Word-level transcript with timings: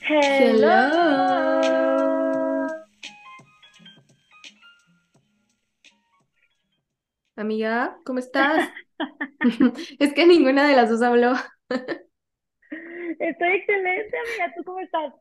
Hello. 0.00 0.68
Amiga, 7.36 7.98
¿cómo 8.04 8.18
estás? 8.18 8.68
Es 9.98 10.12
que 10.14 10.26
ninguna 10.26 10.68
de 10.68 10.76
las 10.76 10.90
dos 10.90 11.02
habló. 11.02 11.34
Estoy 13.18 13.48
excelente, 13.56 14.16
amiga. 14.18 14.54
¿Tú 14.56 14.64
cómo 14.64 14.80
estás? 14.80 15.12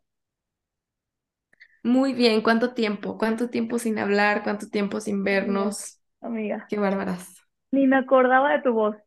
Muy 1.83 2.13
bien, 2.13 2.41
¿cuánto 2.41 2.73
tiempo? 2.73 3.17
¿Cuánto 3.17 3.49
tiempo 3.49 3.79
sin 3.79 3.97
hablar? 3.99 4.43
¿Cuánto 4.43 4.67
tiempo 4.69 4.99
sin 5.01 5.23
vernos? 5.23 5.99
amiga. 6.21 6.67
Qué 6.67 6.77
bárbaras. 6.79 7.46
Ni 7.71 7.87
me 7.87 7.95
acordaba 7.95 8.51
de 8.51 8.61
tu 8.61 8.73
voz. 8.73 8.97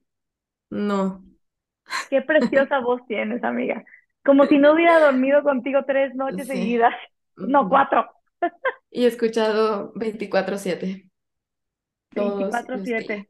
No, 0.70 1.22
Qué 2.08 2.22
preciosa 2.22 2.80
voz 2.80 3.06
tienes, 3.06 3.42
amiga. 3.44 3.84
Como 4.24 4.46
si 4.46 4.58
no 4.58 4.72
hubiera 4.72 4.98
dormido 5.00 5.42
contigo 5.42 5.84
tres 5.86 6.14
noches 6.14 6.46
sí. 6.48 6.48
seguidas. 6.48 6.94
No, 7.46 7.68
cuatro. 7.68 8.06
Y 8.90 9.04
he 9.04 9.06
escuchado 9.08 9.92
24/7 9.94 11.10
todos 12.14 12.56
los 12.68 12.82
24/7. 12.82 12.84
días. 12.84 13.26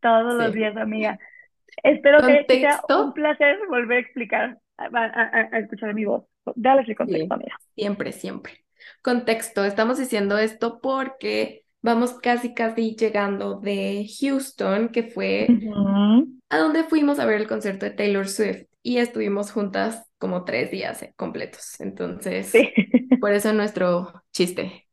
Todos 0.00 0.34
los 0.34 0.52
días, 0.52 0.76
amiga. 0.76 1.18
Espero 1.82 2.24
que, 2.24 2.46
que 2.48 2.58
sea 2.60 2.84
un 2.88 3.12
placer 3.14 3.58
volver 3.68 3.98
a 3.98 4.00
explicar, 4.00 4.58
a, 4.78 4.84
a- 4.86 5.06
a- 5.06 5.50
a 5.52 5.60
escuchar 5.60 5.94
mi 5.94 6.04
voz. 6.06 6.24
Dale 6.56 6.82
el 6.86 6.96
contexto, 6.96 7.34
sí, 7.34 7.34
amiga. 7.34 7.60
siempre, 7.74 8.12
siempre. 8.12 8.64
Contexto, 9.02 9.64
estamos 9.64 9.98
diciendo 9.98 10.38
esto 10.38 10.80
porque 10.80 11.63
vamos 11.84 12.14
casi, 12.14 12.54
casi 12.54 12.96
llegando 12.96 13.60
de 13.60 14.06
Houston, 14.20 14.88
que 14.88 15.04
fue 15.04 15.46
a 16.50 16.58
donde 16.58 16.84
fuimos 16.84 17.18
a 17.18 17.26
ver 17.26 17.40
el 17.40 17.48
concierto 17.48 17.86
de 17.86 17.92
Taylor 17.92 18.28
Swift 18.28 18.64
y 18.82 18.98
estuvimos 18.98 19.52
juntas 19.52 20.06
como 20.18 20.44
tres 20.44 20.70
días 20.70 21.02
eh, 21.02 21.12
completos. 21.16 21.80
Entonces, 21.80 22.48
Sí. 22.48 22.72
por 23.20 23.32
eso 23.32 23.52
nuestro 23.52 24.12
chiste. 24.32 24.86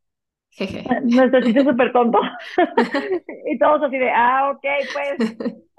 Jeje. 0.50 0.83
Nuestro 1.06 1.42
chiste 1.42 1.64
súper 1.64 1.94
tonto. 1.94 2.20
Y 3.45 3.58
todos 3.58 3.83
así 3.83 3.98
de, 3.98 4.09
ah, 4.11 4.52
ok, 4.52 4.66
pues, 4.94 5.38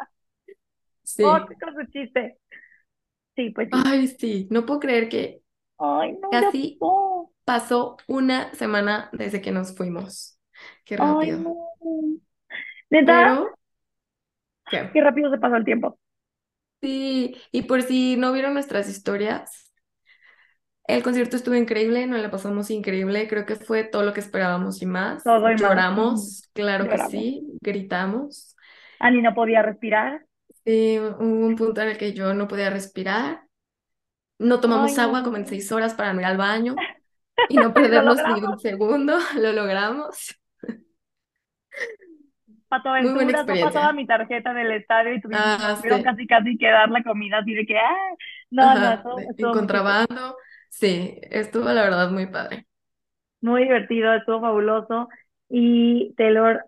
Sí. 1.05 1.23
Con 1.25 1.47
su 1.75 1.91
chiste. 1.91 2.39
Sí, 3.37 3.51
pues 3.51 3.69
sí. 3.69 3.79
Ay, 3.85 4.09
sí, 4.09 4.49
no 4.51 4.67
puedo 4.67 4.81
creer 4.81 5.09
que 5.09 5.43
Ay, 5.79 6.13
no, 6.21 6.31
ya 6.33 6.41
casi 6.43 6.79
pasó 7.45 7.97
una 8.07 8.55
semana 8.55 9.11
desde 9.13 9.41
que 9.41 9.53
nos 9.53 9.77
fuimos. 9.77 10.32
Qué 10.85 10.97
Ay, 10.97 11.33
rápido. 11.37 11.39
no. 11.39 11.55
Neta, 12.91 13.19
Pero, 13.19 13.53
¿qué? 14.69 14.91
qué 14.93 15.01
rápido 15.03 15.31
se 15.31 15.39
pasó 15.39 15.57
el 15.57 15.65
tiempo. 15.65 15.99
Sí, 16.83 17.37
y 17.53 17.63
por 17.63 17.83
si 17.83 18.17
no 18.17 18.33
vieron 18.33 18.55
nuestras 18.55 18.89
historias, 18.89 19.73
el 20.87 21.03
concierto 21.03 21.37
estuvo 21.37 21.55
increíble, 21.55 22.07
nos 22.07 22.21
la 22.21 22.31
pasamos 22.31 22.71
increíble, 22.71 23.29
creo 23.29 23.47
que 23.47 23.57
fue 23.57 23.85
todo 23.85 24.03
lo 24.03 24.13
que 24.13 24.21
esperábamos 24.21 24.83
y 24.83 24.87
más. 24.87 25.25
Todo 25.25 25.51
y 25.51 25.59
más. 25.59 25.85
Lloramos, 25.87 26.49
claro 26.53 26.89
que 26.89 26.99
Lloramos. 26.99 26.99
sí, 26.99 27.47
gritamos. 27.61 28.57
Ani 29.01 29.21
no 29.21 29.35
podía 29.35 29.61
respirar. 29.63 30.25
Sí, 30.65 30.99
hubo 30.99 31.47
un 31.47 31.57
punto 31.57 31.81
en 31.81 31.89
el 31.89 31.99
que 31.99 32.13
yo 32.13 32.35
no 32.35 32.47
podía 32.49 32.71
respirar. 32.71 33.47
No 34.39 34.61
tomamos 34.61 34.99
Ay, 34.99 35.01
agua 35.01 35.25
como 35.25 35.37
en 35.39 35.47
seis 35.47 35.73
horas 35.73 35.95
para 35.95 36.13
no 36.15 36.21
ir 36.21 36.27
al 36.27 36.39
baño 36.39 36.85
y 37.49 37.59
no 37.59 37.75
perdernos 37.75 38.27
ni 38.27 38.43
un 38.43 38.59
segundo. 38.61 39.19
Lo 39.37 39.53
logramos. 39.53 40.37
Pato 42.73 42.89
Aventuras, 42.91 43.47
no 43.47 43.59
pasaba 43.61 43.93
mi 43.93 44.07
tarjeta 44.07 44.55
del 44.55 44.73
estadio 44.73 45.15
y 45.15 45.21
Ah, 45.31 45.77
tuvieron 45.79 46.03
sí. 46.03 46.03
casi 46.03 46.27
casi 46.27 46.57
que 46.59 46.69
dar 46.71 46.91
la 46.91 47.03
comida 47.05 47.39
así 47.39 47.55
de 47.55 47.67
que, 47.67 47.79
ah, 47.79 47.97
no, 48.51 48.79
no, 48.79 48.91
Ajá, 48.91 49.09
de- 49.11 49.31
muy 49.39 49.51
chistoso. 49.51 49.51
contrabando. 49.51 50.37
Sí, 50.71 51.19
estuvo 51.31 51.65
la 51.71 51.83
verdad 51.83 52.11
muy 52.11 52.27
padre. 52.27 52.67
Muy 53.41 53.65
divertido, 53.65 54.15
estuvo 54.15 54.41
fabuloso. 54.41 55.09
Y 55.49 56.15
Taylor, 56.17 56.65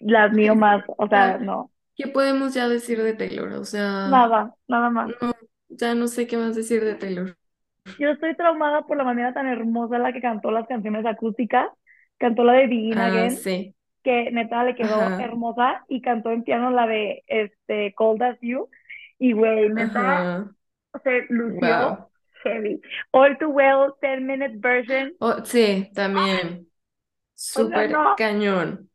la 0.00 0.24
admiro 0.24 0.54
más, 0.56 0.84
o 0.98 1.08
sea, 1.08 1.38
no, 1.38 1.70
¿qué 1.96 2.08
podemos 2.08 2.54
ya 2.54 2.68
decir 2.68 3.02
de 3.02 3.14
Taylor? 3.14 3.52
O 3.54 3.64
sea, 3.64 4.24
nada, 4.24 4.54
nada 4.68 4.90
más. 4.90 5.12
no, 5.20 5.34
ya 5.68 5.94
no 5.94 6.08
sé 6.08 6.26
qué 6.26 6.36
más 6.36 6.56
decir 6.56 6.84
de 6.84 6.94
Taylor. 6.94 7.38
Yo 7.98 8.10
estoy 8.10 8.34
traumada 8.36 8.82
por 8.86 8.96
la 8.96 9.04
manera 9.04 9.32
tan 9.32 9.46
hermosa 9.46 9.96
en 9.96 10.02
la 10.02 10.12
que 10.12 10.20
cantó 10.20 10.50
las 10.50 10.66
canciones 10.66 11.06
acústicas. 11.06 11.68
Cantó 12.18 12.44
la 12.44 12.54
de 12.54 12.66
Begin 12.66 13.00
Ah, 13.00 13.02
Again, 13.02 13.44
sí. 13.44 13.74
Que 14.02 14.30
neta 14.32 14.64
le 14.64 14.74
quedó 14.74 15.14
Ajá, 15.14 15.18
hermosa, 15.18 15.84
y 15.88 16.02
cantó 16.02 16.30
en 16.30 16.44
piano 16.44 16.70
la 16.70 16.86
de 16.86 17.22
este 17.26 17.94
Cold 17.94 18.22
As 18.22 18.38
You. 18.40 18.68
Y 19.18 19.32
güey, 19.32 19.68
neta 19.70 20.50
se 21.04 21.26
lució 21.28 21.60
Wow. 21.60 22.10
heavy. 22.44 22.80
All 23.12 23.38
Too 23.38 23.48
Well, 23.50 23.94
10 24.00 24.20
Minute 24.20 24.56
Version. 24.58 25.12
Oh, 25.20 25.44
sí, 25.44 25.90
también. 25.94 26.68
O 27.54 27.66
sea, 27.68 27.84
Súper 27.84 27.90
no, 27.90 28.16
cañón. 28.16 28.90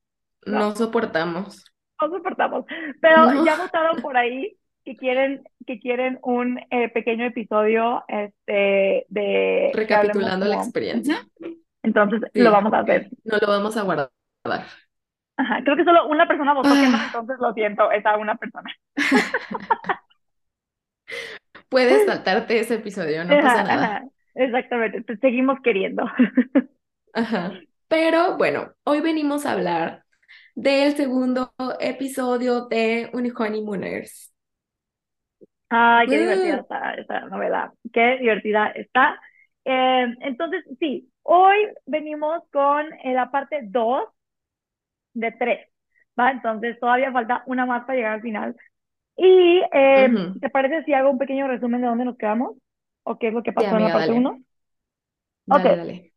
no, 0.46 0.60
No 0.60 0.76
soportamos. 0.76 1.64
no 2.02 2.10
soportamos. 2.10 2.66
Pero 3.02 3.34
No. 3.34 3.44
ya 3.46 3.56
votaron 3.58 4.02
por 4.02 4.18
ahí 4.18 4.58
que 4.86 4.96
quieren, 4.96 5.44
que 5.66 5.80
quieren 5.80 6.20
un 6.24 6.60
eh, 6.72 6.90
pequeño 6.90 7.26
episodio 7.26 8.04
este, 8.08 9.06
de 9.10 9.72
Recapitulando 9.74 10.46
la 10.46 10.56
experiencia. 10.56 11.28
Entonces 11.84 12.22
lo 12.34 12.52
vamos 12.52 12.74
a 12.74 12.80
hacer. 12.80 13.10
No 13.24 13.38
lo 13.38 13.48
vamos 13.48 13.78
a 13.78 13.84
guardar. 13.84 14.12
Ajá, 15.38 15.62
creo 15.64 15.76
que 15.78 15.84
solo 15.84 16.08
una 16.08 16.28
persona 16.28 16.54
votó 16.54 16.78
que 16.80 16.88
no, 16.90 17.00
Ah, 17.00 17.06
entonces 17.06 17.38
lo 17.40 17.54
siento, 17.54 17.92
esa 17.92 18.18
una 18.18 18.36
persona. 18.36 18.70
puedes 21.70 22.04
saltarte 22.06 22.60
ese 22.60 22.76
episodio, 22.76 23.24
no 23.26 23.40
pasa 23.40 23.64
nada. 23.64 23.90
ajá, 23.90 24.04
exactamente, 24.36 25.02
te 25.04 25.18
seguimos 25.18 25.60
queriendo. 25.62 26.04
Ajá. 27.14 27.60
Pero 27.88 28.38
bueno, 28.38 28.74
hoy 28.84 29.02
venimos 29.02 29.46
a 29.46 29.54
hablar 29.54 30.06
del 30.56 30.96
segundo 30.96 31.54
episodio 31.80 32.68
de 32.68 33.10
Honeymooners. 33.14 34.34
Ay, 35.70 36.08
qué 36.10 36.18
divertida 36.20 36.58
Uh, 36.58 36.62
está 36.62 36.94
esta 36.94 37.22
novela, 37.28 37.74
qué 37.94 38.18
divertida 38.20 38.68
está. 38.70 39.20
Eh, 39.66 40.06
entonces, 40.22 40.64
sí, 40.80 41.12
hoy 41.24 41.58
venimos 41.86 42.42
con 42.52 42.86
eh, 43.04 43.14
la 43.14 43.30
parte 43.32 43.60
2 43.64 44.04
de 45.20 45.32
3, 45.34 45.70
¿va? 46.20 46.32
Entonces 46.32 46.80
todavía 46.80 47.12
falta 47.12 47.44
una 47.48 47.66
más 47.66 47.86
para 47.86 47.96
llegar 47.98 48.14
al 48.16 48.22
final. 48.22 48.56
Y, 49.18 49.62
eh, 49.74 50.10
ujú. 50.12 50.40
¿te 50.42 50.50
parece 50.50 50.84
si 50.86 50.94
hago 50.94 51.12
un 51.12 51.20
pequeño 51.20 51.48
resumen 51.48 51.82
de 51.82 51.88
dónde 51.88 52.06
nos 52.06 52.18
quedamos? 52.18 52.58
¿O 53.04 53.20
qué 53.20 53.30
es 53.30 53.34
lo 53.36 53.44
que 53.44 53.54
Sí, 53.58 53.64
pasó 53.64 53.78
en 53.78 53.84
la 53.84 53.92
amiga, 53.92 53.94
parte 53.94 54.12
dale. 54.12 54.14
1? 54.14 54.42
Ok, 55.50 55.66
Dale, 55.66 56.14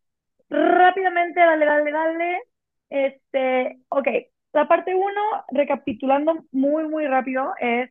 rápidamente, 0.48 1.40
dale, 1.40 1.66
dale, 1.66 1.90
dale. 1.92 2.42
Este, 2.90 3.78
ok, 3.88 4.08
la 4.52 4.66
parte 4.68 4.94
1, 4.94 5.20
recapitulando 5.52 6.44
muy, 6.52 6.84
muy 6.88 7.06
rápido, 7.06 7.52
es, 7.60 7.90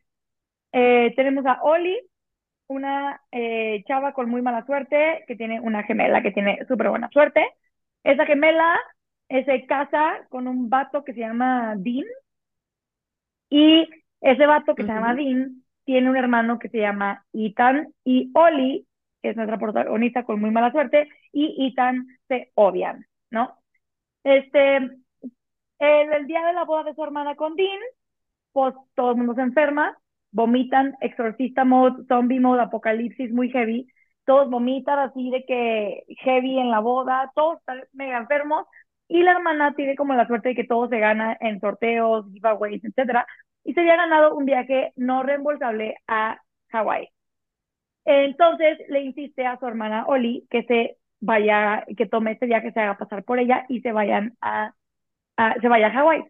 eh, 0.72 1.12
tenemos 1.16 1.46
a 1.46 1.62
Oli, 1.62 1.98
una 2.68 3.22
eh, 3.32 3.84
chava 3.88 4.12
con 4.14 4.30
muy 4.30 4.42
mala 4.42 4.66
suerte, 4.66 5.24
que 5.28 5.36
tiene 5.36 5.60
una 5.60 5.84
gemela 5.84 6.22
que 6.22 6.32
tiene 6.32 6.58
súper 6.68 6.90
buena 6.90 7.10
suerte. 7.10 7.46
Esa 8.04 8.26
gemela 8.26 8.78
se 9.30 9.66
casa 9.66 10.26
con 10.28 10.48
un 10.48 10.68
vato 10.68 11.04
que 11.04 11.14
se 11.14 11.20
llama 11.20 11.74
Dean, 11.76 12.04
y 13.48 13.88
ese 14.20 14.46
vato 14.46 14.74
que 14.74 14.82
se 14.82 14.88
llama. 14.88 15.14
Dean 15.14 15.62
tiene 15.84 16.10
un 16.10 16.16
hermano 16.16 16.58
que 16.58 16.68
se 16.68 16.78
llama 16.78 17.24
Ethan, 17.32 17.94
y 18.04 18.30
Oli, 18.34 18.86
que 19.22 19.30
es 19.30 19.36
nuestra 19.36 19.58
protagonista 19.58 20.24
con 20.24 20.40
muy 20.40 20.50
mala 20.50 20.72
suerte, 20.72 21.08
y 21.32 21.66
Ethan 21.66 22.06
se 22.28 22.50
odian, 22.54 23.06
¿no? 23.30 23.56
Este, 24.24 24.76
el, 24.76 24.92
el 25.78 26.26
día 26.26 26.44
de 26.46 26.52
la 26.52 26.64
boda 26.64 26.84
de 26.84 26.94
su 26.94 27.02
hermana 27.02 27.36
con 27.36 27.54
Dean, 27.54 27.78
pues 28.52 28.74
todo 28.94 29.12
el 29.12 29.16
mundo 29.16 29.34
se 29.34 29.42
enferma, 29.42 29.96
vomitan, 30.32 30.96
exorcista 31.00 31.64
mode, 31.64 32.04
zombie 32.08 32.40
mode, 32.40 32.62
apocalipsis 32.62 33.32
muy 33.32 33.50
heavy, 33.50 33.88
todos 34.24 34.50
vomitan 34.50 34.98
así 34.98 35.30
de 35.30 35.44
que 35.44 36.04
heavy 36.18 36.58
en 36.58 36.70
la 36.70 36.80
boda, 36.80 37.32
todos 37.34 37.58
están 37.58 37.80
mega 37.92 38.18
enfermos, 38.18 38.66
y 39.10 39.24
la 39.24 39.32
hermana 39.32 39.74
tiene 39.74 39.96
como 39.96 40.14
la 40.14 40.26
suerte 40.28 40.50
de 40.50 40.54
que 40.54 40.64
todo 40.64 40.88
se 40.88 41.00
gana 41.00 41.36
en 41.40 41.58
sorteos, 41.60 42.26
giveaways, 42.32 42.84
etcétera, 42.84 43.26
y 43.64 43.74
se 43.74 43.80
había 43.80 43.96
ganado 43.96 44.36
un 44.36 44.44
viaje 44.46 44.92
no 44.94 45.24
reembolsable 45.24 45.96
a 46.06 46.40
Hawái. 46.68 47.08
Entonces 48.04 48.78
le 48.88 49.00
insiste 49.00 49.44
a 49.44 49.58
su 49.58 49.66
hermana 49.66 50.06
Oli 50.06 50.46
que 50.48 50.62
se 50.62 50.96
vaya, 51.18 51.84
que 51.96 52.06
tome 52.06 52.32
este 52.32 52.46
viaje, 52.46 52.70
se 52.72 52.80
haga 52.80 52.98
pasar 52.98 53.24
por 53.24 53.40
ella 53.40 53.66
y 53.68 53.80
se 53.80 53.90
vayan 53.90 54.36
a, 54.40 54.74
se 55.60 55.68
vaya 55.68 55.88
a 55.88 55.90
Hawái. 55.90 56.24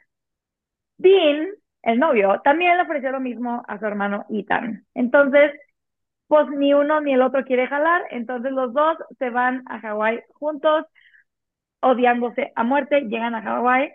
Dean, 0.96 1.48
el 1.82 1.98
novio, 1.98 2.40
también 2.42 2.78
le 2.78 2.84
ofreció 2.84 3.10
lo 3.10 3.20
mismo 3.20 3.62
a 3.68 3.78
su 3.78 3.84
hermano 3.84 4.24
Ethan. 4.30 4.86
Entonces, 4.94 5.52
pues 6.28 6.48
ni 6.48 6.72
uno 6.72 7.02
ni 7.02 7.12
el 7.12 7.20
otro 7.22 7.44
quiere 7.44 7.66
jalar, 7.66 8.04
entonces 8.10 8.52
los 8.52 8.72
dos 8.72 8.96
se 9.18 9.28
van 9.28 9.64
a 9.66 9.80
Hawái 9.80 10.20
juntos, 10.32 10.86
odiándose 11.80 12.52
a 12.56 12.64
muerte, 12.64 13.02
llegan 13.02 13.34
a 13.34 13.42
Hawái 13.42 13.92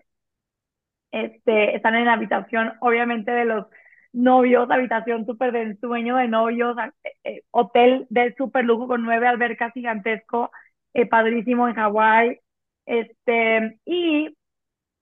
este, 1.15 1.75
están 1.75 1.95
en 1.95 2.05
la 2.05 2.13
habitación, 2.13 2.73
obviamente, 2.81 3.31
de 3.31 3.45
los 3.45 3.67
novios, 4.11 4.69
habitación 4.69 5.25
súper 5.25 5.53
de 5.53 5.61
ensueño 5.61 6.17
de 6.17 6.27
novios, 6.27 6.75
eh, 7.03 7.11
eh, 7.23 7.41
hotel 7.51 8.05
de 8.09 8.33
súper 8.35 8.65
lujo 8.65 8.87
con 8.87 9.03
nueve 9.03 9.27
albercas 9.27 9.73
gigantesco, 9.73 10.51
eh, 10.93 11.05
padrísimo 11.05 11.67
en 11.69 11.75
Hawái, 11.75 12.39
este, 12.85 13.79
y 13.85 14.35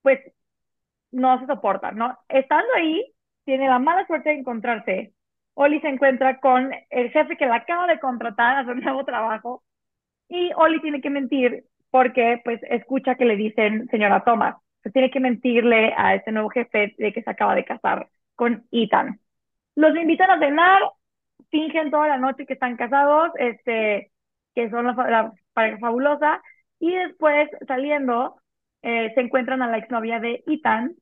pues 0.03 0.19
no 1.11 1.39
se 1.39 1.47
soportan, 1.47 1.97
¿no? 1.97 2.17
Estando 2.29 2.73
ahí, 2.75 3.13
tiene 3.45 3.67
la 3.67 3.79
mala 3.79 4.05
suerte 4.07 4.29
de 4.29 4.35
encontrarse. 4.37 5.13
Oli 5.55 5.79
se 5.81 5.89
encuentra 5.89 6.39
con 6.39 6.71
el 6.89 7.11
jefe 7.11 7.37
que 7.37 7.45
la 7.47 7.57
acaba 7.57 7.87
de 7.87 7.99
contratar 7.99 8.57
a 8.57 8.65
su 8.65 8.75
nuevo 8.75 9.05
trabajo 9.05 9.63
y 10.29 10.51
Oli 10.55 10.81
tiene 10.81 11.01
que 11.01 11.09
mentir 11.09 11.65
porque 11.93 12.41
pues 12.43 12.59
escucha 12.71 13.13
que 13.13 13.23
le 13.23 13.35
dicen 13.35 13.87
señora 13.91 14.23
Thomas. 14.23 14.55
Se 14.81 14.89
tiene 14.89 15.11
que 15.11 15.19
mentirle 15.19 15.93
a 15.95 16.15
este 16.15 16.31
nuevo 16.31 16.49
jefe 16.49 16.95
de 16.97 17.13
que 17.13 17.21
se 17.21 17.29
acaba 17.29 17.53
de 17.53 17.65
casar 17.65 18.09
con 18.33 18.65
Ethan. 18.71 19.19
Los 19.75 19.95
invitan 19.95 20.31
a 20.31 20.39
cenar, 20.39 20.81
fingen 21.51 21.91
toda 21.91 22.07
la 22.07 22.17
noche 22.17 22.47
que 22.47 22.53
están 22.53 22.77
casados, 22.77 23.29
este, 23.37 24.11
que 24.55 24.71
son 24.71 24.87
la, 24.87 25.33
pareja 25.53 25.77
fabulosa, 25.77 26.41
y 26.79 26.95
después 26.95 27.47
saliendo 27.67 28.37
eh, 28.81 29.11
se 29.13 29.21
encuentran 29.21 29.61
a 29.61 29.69
la 29.69 29.77
exnovia 29.77 30.19
de 30.19 30.43
Ethan, 30.47 30.95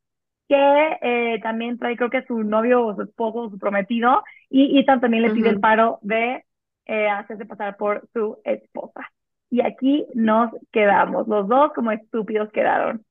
que 0.49 0.97
eh, 1.01 1.39
también 1.41 1.79
trae 1.79 1.95
creo 1.95 2.09
que 2.09 2.25
su 2.25 2.43
novio 2.43 2.85
o 2.85 2.95
su 2.95 3.03
esposo 3.03 3.43
o 3.43 3.49
su 3.49 3.57
prometido, 3.57 4.25
y 4.49 4.77
Ethan 4.77 4.99
también 4.99 5.23
le 5.23 5.29
pide 5.29 5.47
el 5.47 5.61
paro 5.61 5.99
de 6.01 6.43
eh, 6.85 7.07
hacerse 7.07 7.45
pasar 7.45 7.77
por 7.77 8.09
su 8.13 8.39
esposa. 8.43 9.09
Y 9.51 9.61
aquí 9.61 10.07
nos 10.15 10.49
quedamos, 10.71 11.27
los 11.27 11.47
dos 11.47 11.71
como 11.75 11.91
estúpidos 11.91 12.49
quedaron. 12.51 13.05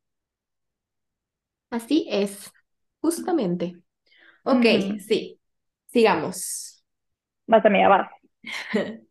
Así 1.70 2.06
es, 2.10 2.52
justamente. 3.00 3.76
Ok, 4.44 4.64
sí, 5.06 5.40
sigamos. 5.86 6.84
Vas, 7.46 7.64
amiga, 7.66 7.88
vas. 7.88 8.10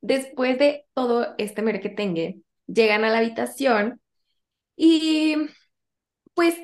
Después 0.00 0.58
de 0.58 0.86
todo 0.94 1.34
este 1.38 1.62
merquetengue, 1.62 2.40
llegan 2.66 3.04
a 3.04 3.10
la 3.10 3.18
habitación 3.18 4.00
y 4.76 5.36
pues 6.34 6.56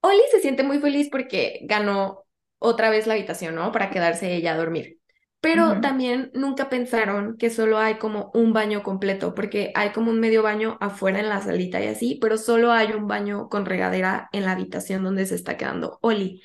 Oli 0.00 0.22
se 0.30 0.40
siente 0.40 0.62
muy 0.62 0.78
feliz 0.78 1.08
porque 1.10 1.60
ganó 1.64 2.24
otra 2.58 2.88
vez 2.90 3.06
la 3.06 3.14
habitación, 3.14 3.54
¿no? 3.56 3.72
Para 3.72 3.90
quedarse 3.90 4.34
ella 4.34 4.52
a 4.52 4.56
dormir. 4.56 5.00
Pero 5.40 5.80
también 5.80 6.30
nunca 6.34 6.68
pensaron 6.68 7.36
que 7.36 7.50
solo 7.50 7.78
hay 7.78 7.98
como 7.98 8.30
un 8.34 8.52
baño 8.52 8.82
completo, 8.82 9.34
porque 9.34 9.70
hay 9.76 9.90
como 9.90 10.10
un 10.10 10.18
medio 10.18 10.42
baño 10.42 10.76
afuera 10.80 11.20
en 11.20 11.28
la 11.28 11.40
salita 11.40 11.80
y 11.82 11.86
así, 11.86 12.18
pero 12.20 12.36
solo 12.36 12.72
hay 12.72 12.92
un 12.92 13.06
baño 13.06 13.48
con 13.48 13.64
regadera 13.64 14.28
en 14.32 14.44
la 14.44 14.52
habitación 14.52 15.04
donde 15.04 15.24
se 15.26 15.36
está 15.36 15.56
quedando 15.56 15.98
Oli. 16.02 16.42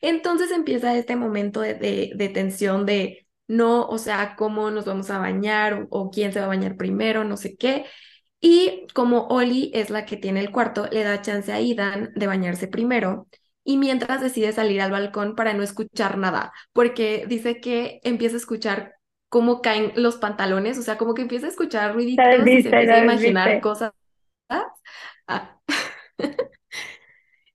Entonces 0.00 0.50
empieza 0.50 0.96
este 0.96 1.16
momento 1.16 1.60
de, 1.60 1.74
de, 1.74 2.28
tensión 2.30 2.86
de 2.86 3.26
no, 3.48 3.86
o 3.86 3.98
sea, 3.98 4.34
cómo 4.36 4.70
nos 4.70 4.84
vamos 4.84 5.10
a 5.10 5.18
bañar 5.18 5.86
o, 5.90 6.10
quién 6.10 6.32
se 6.32 6.38
va 6.40 6.46
a 6.46 6.48
bañar 6.48 6.76
primero, 6.76 7.24
no 7.24 7.36
sé 7.36 7.56
qué. 7.56 7.84
Y 8.40 8.86
como 8.94 9.26
Oli 9.28 9.70
es 9.74 9.90
la 9.90 10.04
que 10.06 10.16
tiene 10.16 10.40
el 10.40 10.52
cuarto, 10.52 10.86
le 10.90 11.02
da 11.02 11.22
chance 11.22 11.52
a 11.52 11.60
Idan 11.60 12.12
de 12.14 12.26
bañarse 12.26 12.68
primero 12.68 13.28
y 13.68 13.76
mientras 13.76 14.22
decide 14.22 14.52
salir 14.52 14.80
al 14.80 14.90
balcón 14.90 15.36
para 15.36 15.52
no 15.52 15.62
escuchar 15.62 16.16
nada, 16.16 16.54
porque 16.72 17.26
dice 17.28 17.60
que 17.60 18.00
empieza 18.02 18.36
a 18.36 18.38
escuchar 18.38 18.94
cómo 19.28 19.60
caen 19.60 19.92
los 19.94 20.16
pantalones, 20.16 20.78
o 20.78 20.82
sea, 20.82 20.96
como 20.96 21.12
que 21.12 21.20
empieza 21.20 21.44
a 21.44 21.50
escuchar 21.50 21.92
ruiditos 21.92 22.24
y 22.46 22.62
se 22.62 22.68
empieza 22.70 22.94
a 22.94 23.04
imaginar 23.04 23.60
cosas. 23.60 23.92
Ah. 24.48 25.60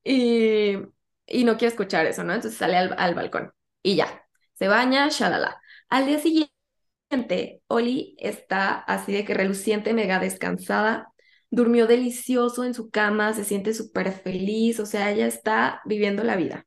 y, 0.04 0.78
y, 1.26 1.44
no 1.46 1.58
quiere 1.58 1.72
escuchar 1.72 2.06
eso, 2.06 2.24
¿no? 2.24 2.36
Entonces 2.36 2.60
sale 2.60 2.78
al, 2.78 2.94
al 2.96 3.16
balcón 3.16 3.52
y 3.82 3.96
ya, 3.96 4.24
se 4.54 4.68
baña, 4.68 5.10
shalala. 5.10 5.60
Al 5.90 6.06
día 6.06 6.20
siguiente, 6.20 7.64
Oli 7.66 8.16
está 8.20 8.76
así 8.76 9.14
de 9.14 9.26
que 9.26 9.34
reluciente, 9.34 9.96
mega 9.96 10.20
descansada, 10.20 11.12
durmió 11.54 11.86
delicioso 11.86 12.64
en 12.64 12.74
su 12.74 12.90
cama, 12.90 13.34
se 13.34 13.44
siente 13.44 13.76
súper 13.76 14.12
feliz, 14.12 14.80
o 14.80 14.88
sea, 14.88 15.12
ella 15.12 15.28
está 15.28 15.82
viviendo 15.86 16.24
la 16.24 16.36
vida. 16.36 16.66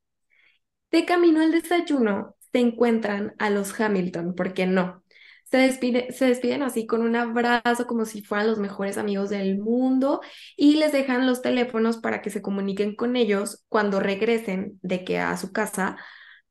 De 0.92 1.04
camino 1.04 1.40
al 1.40 1.50
desayuno, 1.50 2.36
se 2.52 2.60
encuentran 2.60 3.34
a 3.38 3.50
los 3.50 3.78
Hamilton, 3.78 4.34
¿por 4.36 4.54
qué 4.54 4.66
no? 4.66 5.02
Se, 5.44 5.72
se 6.12 6.26
despiden 6.26 6.62
así 6.62 6.86
con 6.86 7.02
un 7.02 7.16
abrazo 7.16 7.86
como 7.88 8.04
si 8.04 8.22
fueran 8.22 8.46
los 8.46 8.58
mejores 8.58 8.96
amigos 8.96 9.30
del 9.30 9.58
mundo 9.58 10.20
y 10.56 10.76
les 10.76 10.92
dejan 10.92 11.26
los 11.26 11.42
teléfonos 11.42 11.98
para 11.98 12.22
que 12.22 12.30
se 12.30 12.42
comuniquen 12.42 12.94
con 12.94 13.16
ellos 13.16 13.64
cuando 13.68 13.98
regresen 13.98 14.78
de 14.82 15.04
que 15.04 15.18
a 15.18 15.36
su 15.36 15.52
casa 15.52 15.96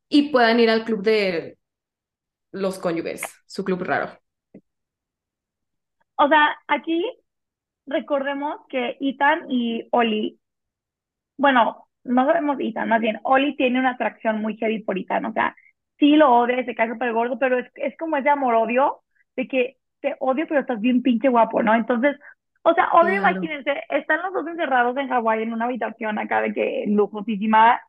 y 0.09 0.29
puedan 0.31 0.59
ir 0.59 0.69
al 0.69 0.83
club 0.83 1.03
de 1.03 1.57
los 2.51 2.79
cónyuges, 2.79 3.21
su 3.45 3.63
club 3.63 3.81
raro. 3.83 4.19
O 6.17 6.27
sea, 6.27 6.57
aquí 6.67 7.01
recordemos 7.85 8.61
que 8.69 8.97
Ethan 8.99 9.49
y 9.49 9.87
Oli, 9.91 10.39
bueno, 11.37 11.87
no 12.03 12.25
sabemos 12.25 12.57
Ethan, 12.59 12.89
más 12.89 13.01
bien, 13.01 13.19
Oli 13.23 13.55
tiene 13.55 13.79
una 13.79 13.91
atracción 13.91 14.41
muy 14.41 14.57
heavy 14.57 14.83
por 14.83 14.97
Ethan, 14.97 15.25
o 15.25 15.33
sea, 15.33 15.55
sí 15.97 16.15
lo 16.15 16.31
odia, 16.31 16.63
se 16.65 16.75
cae 16.75 16.89
súper 16.89 17.13
gordo, 17.13 17.39
pero 17.39 17.59
es, 17.59 17.71
es 17.75 17.97
como 17.97 18.17
ese 18.17 18.29
amor-odio 18.29 19.01
de 19.35 19.47
que 19.47 19.77
te 20.01 20.15
odio, 20.19 20.45
pero 20.47 20.61
estás 20.61 20.79
bien 20.79 21.01
pinche 21.01 21.29
guapo, 21.29 21.63
¿no? 21.63 21.73
Entonces, 21.73 22.17
o 22.63 22.73
sea, 22.73 22.89
obvio, 22.93 23.15
imagínense, 23.15 23.83
están 23.89 24.21
los 24.23 24.33
dos 24.33 24.47
encerrados 24.47 24.97
en 24.97 25.07
Hawái 25.07 25.43
en 25.43 25.53
una 25.53 25.65
habitación 25.65 26.17
acá 26.19 26.41
de 26.41 26.53
que 26.53 26.85
lujosísima, 26.87 27.79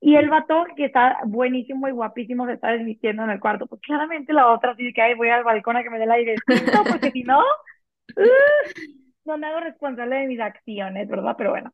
y 0.00 0.16
el 0.16 0.30
vato 0.30 0.64
que 0.76 0.86
está 0.86 1.18
buenísimo 1.26 1.86
y 1.86 1.92
guapísimo 1.92 2.46
se 2.46 2.54
está 2.54 2.68
desvistiendo 2.68 3.22
en 3.24 3.30
el 3.30 3.40
cuarto. 3.40 3.66
Pues 3.66 3.82
claramente 3.82 4.32
la 4.32 4.50
otra 4.50 4.74
sí 4.76 4.92
que, 4.94 5.02
ay, 5.02 5.14
voy 5.14 5.28
al 5.28 5.44
balcón 5.44 5.76
a 5.76 5.82
que 5.82 5.90
me 5.90 5.98
dé 5.98 6.04
el 6.04 6.10
aire, 6.10 6.34
porque 6.46 7.10
si 7.10 7.22
no, 7.22 7.40
uh, 8.16 9.09
no 9.30 9.38
me 9.38 9.46
hago 9.48 9.60
responsable 9.60 10.16
de 10.16 10.26
mis 10.26 10.40
acciones, 10.40 11.08
¿verdad? 11.08 11.34
Pero 11.38 11.50
bueno. 11.50 11.72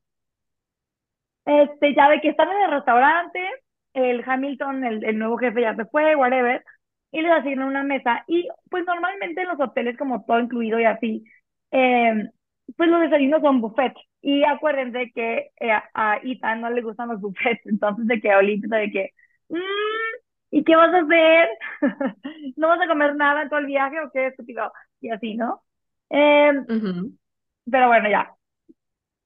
Este, 1.44 1.94
ya 1.94 2.08
ve 2.08 2.20
que 2.20 2.28
están 2.30 2.48
en 2.50 2.62
el 2.62 2.70
restaurante, 2.72 3.40
el 3.94 4.22
Hamilton, 4.26 4.84
el, 4.84 5.04
el 5.04 5.18
nuevo 5.18 5.38
jefe 5.38 5.60
ya 5.62 5.76
se 5.76 5.84
fue, 5.86 6.16
whatever, 6.16 6.64
y 7.12 7.22
les 7.22 7.32
asignan 7.32 7.68
una 7.68 7.84
mesa. 7.84 8.24
Y 8.26 8.48
pues 8.70 8.84
normalmente 8.86 9.42
en 9.42 9.48
los 9.48 9.60
hoteles, 9.60 9.96
como 9.96 10.24
todo 10.24 10.40
incluido 10.40 10.80
y 10.80 10.84
así, 10.84 11.24
eh, 11.70 12.30
pues 12.76 12.88
los 12.90 13.00
desayunos 13.00 13.42
son 13.42 13.60
buffet. 13.60 13.94
Y 14.22 14.42
acuérdense 14.44 15.12
que 15.14 15.50
eh, 15.60 15.70
a 15.94 16.18
Ethan 16.24 16.60
no 16.62 16.70
le 16.70 16.82
gustan 16.82 17.08
los 17.08 17.20
buffets, 17.20 17.60
entonces 17.66 18.06
de 18.06 18.20
que 18.20 18.34
Olivia 18.34 18.78
de 18.78 18.90
que, 18.90 19.10
mmm, 19.48 19.58
¿y 20.50 20.64
qué 20.64 20.74
vas 20.76 20.92
a 20.94 20.98
hacer? 21.00 21.48
¿No 22.56 22.68
vas 22.68 22.80
a 22.80 22.88
comer 22.88 23.14
nada 23.16 23.42
en 23.42 23.48
todo 23.48 23.60
el 23.60 23.66
viaje 23.66 24.00
o 24.00 24.10
qué 24.10 24.26
estúpido? 24.28 24.72
Y 25.00 25.10
así, 25.10 25.36
¿no? 25.36 25.62
Eh, 26.10 26.52
pero 27.70 27.88
bueno, 27.88 28.08
ya. 28.08 28.34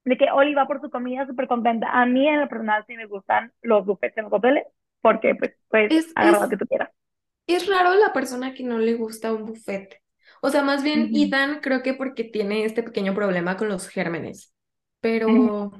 De 0.04 0.16
que 0.16 0.30
Oli 0.32 0.54
va 0.54 0.66
por 0.66 0.80
su 0.80 0.90
comida 0.90 1.26
súper 1.26 1.46
contenta. 1.46 1.88
A 1.90 2.06
mí 2.06 2.26
en 2.26 2.40
lo 2.40 2.48
personal 2.48 2.84
sí 2.86 2.96
me 2.96 3.06
gustan 3.06 3.52
los 3.62 3.84
buffets 3.84 4.16
en 4.16 4.24
los 4.24 4.32
hoteles, 4.32 4.64
porque 5.00 5.34
pues, 5.34 5.52
pues 5.68 5.92
es, 5.92 6.14
lo 6.16 6.48
que 6.48 6.56
tú 6.56 6.66
quieras. 6.66 6.90
Es 7.46 7.68
raro 7.68 7.94
la 7.94 8.12
persona 8.12 8.54
que 8.54 8.64
no 8.64 8.78
le 8.78 8.94
gusta 8.94 9.32
un 9.32 9.44
buffet. 9.44 10.00
O 10.40 10.48
sea, 10.48 10.62
más 10.62 10.82
bien 10.82 11.10
Ethan 11.14 11.60
creo 11.60 11.82
que 11.82 11.94
porque 11.94 12.24
tiene 12.24 12.64
este 12.64 12.82
pequeño 12.82 13.14
problema 13.14 13.56
con 13.56 13.68
los 13.68 13.88
gérmenes. 13.88 14.54
Pero 15.00 15.72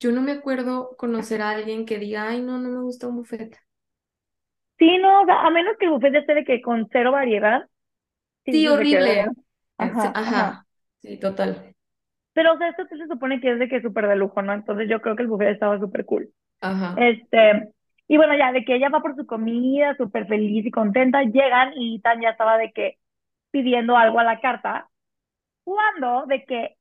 yo 0.00 0.10
no 0.12 0.22
me 0.22 0.32
acuerdo 0.32 0.96
conocer 0.96 1.42
a 1.42 1.50
alguien 1.50 1.86
que 1.86 1.98
diga, 1.98 2.28
ay, 2.28 2.42
no, 2.42 2.58
no 2.58 2.68
me 2.68 2.80
gusta 2.80 3.06
un 3.06 3.16
buffet. 3.16 3.56
Sí, 4.78 4.98
no, 4.98 5.20
a 5.20 5.50
menos 5.50 5.76
que 5.78 5.84
el 5.84 5.92
buffet 5.92 6.14
esté 6.14 6.34
de 6.34 6.44
que 6.44 6.60
con 6.60 6.88
cero 6.90 7.12
variedad. 7.12 7.68
Sí, 8.44 8.66
horrible. 8.66 9.26
Ajá, 9.78 10.12
ajá, 10.14 10.66
Sí, 11.00 11.16
total. 11.18 11.71
Pero, 12.34 12.54
o 12.54 12.58
sea, 12.58 12.68
esto 12.68 12.86
se 12.88 13.06
supone 13.06 13.40
que 13.40 13.52
es 13.52 13.58
de 13.58 13.68
que 13.68 13.76
es 13.76 13.82
súper 13.82 14.08
de 14.08 14.16
lujo, 14.16 14.40
¿no? 14.42 14.52
Entonces 14.52 14.88
yo 14.88 15.00
creo 15.00 15.16
que 15.16 15.22
el 15.22 15.28
buffet 15.28 15.48
estaba 15.48 15.78
súper 15.78 16.04
cool. 16.04 16.30
Ajá. 16.60 16.94
Este, 16.96 17.68
y 18.08 18.16
bueno, 18.16 18.36
ya 18.36 18.52
de 18.52 18.64
que 18.64 18.74
ella 18.74 18.88
va 18.88 19.00
por 19.00 19.16
su 19.16 19.26
comida, 19.26 19.96
súper 19.96 20.26
feliz 20.26 20.64
y 20.66 20.70
contenta, 20.70 21.22
llegan 21.22 21.72
y 21.76 22.00
Tan 22.00 22.20
ya 22.20 22.30
estaba 22.30 22.58
de 22.58 22.72
que 22.72 22.98
pidiendo 23.50 23.96
algo 23.96 24.18
a 24.18 24.24
la 24.24 24.40
carta, 24.40 24.88
cuando 25.64 26.26
de 26.26 26.44
que 26.44 26.76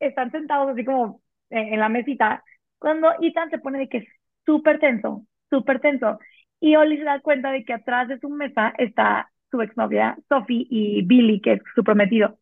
están 0.00 0.30
sentados 0.30 0.70
así 0.70 0.84
como 0.84 1.20
en, 1.50 1.78
la 1.78 1.88
mesita, 1.88 2.42
cuando 2.78 3.12
Ethan 3.20 3.50
se 3.50 3.58
pone 3.58 3.78
de 3.78 3.88
que 3.88 3.98
es 3.98 4.08
súper 4.44 4.80
tenso, 4.80 5.26
súper 5.50 5.80
tenso, 5.80 6.18
y 6.60 6.76
Oli 6.76 6.98
se 6.98 7.04
da 7.04 7.20
cuenta 7.20 7.50
de 7.50 7.64
que 7.64 7.74
atrás 7.74 8.08
de 8.08 8.18
su 8.18 8.28
mesa 8.28 8.74
está 8.78 9.30
su 9.50 9.60
exnovia 9.62 10.16
Sophie 10.28 10.66
y 10.68 11.02
Billy, 11.02 11.40
que 11.40 11.54
es 11.54 11.62
su 11.74 11.84
prometido. 11.84 12.38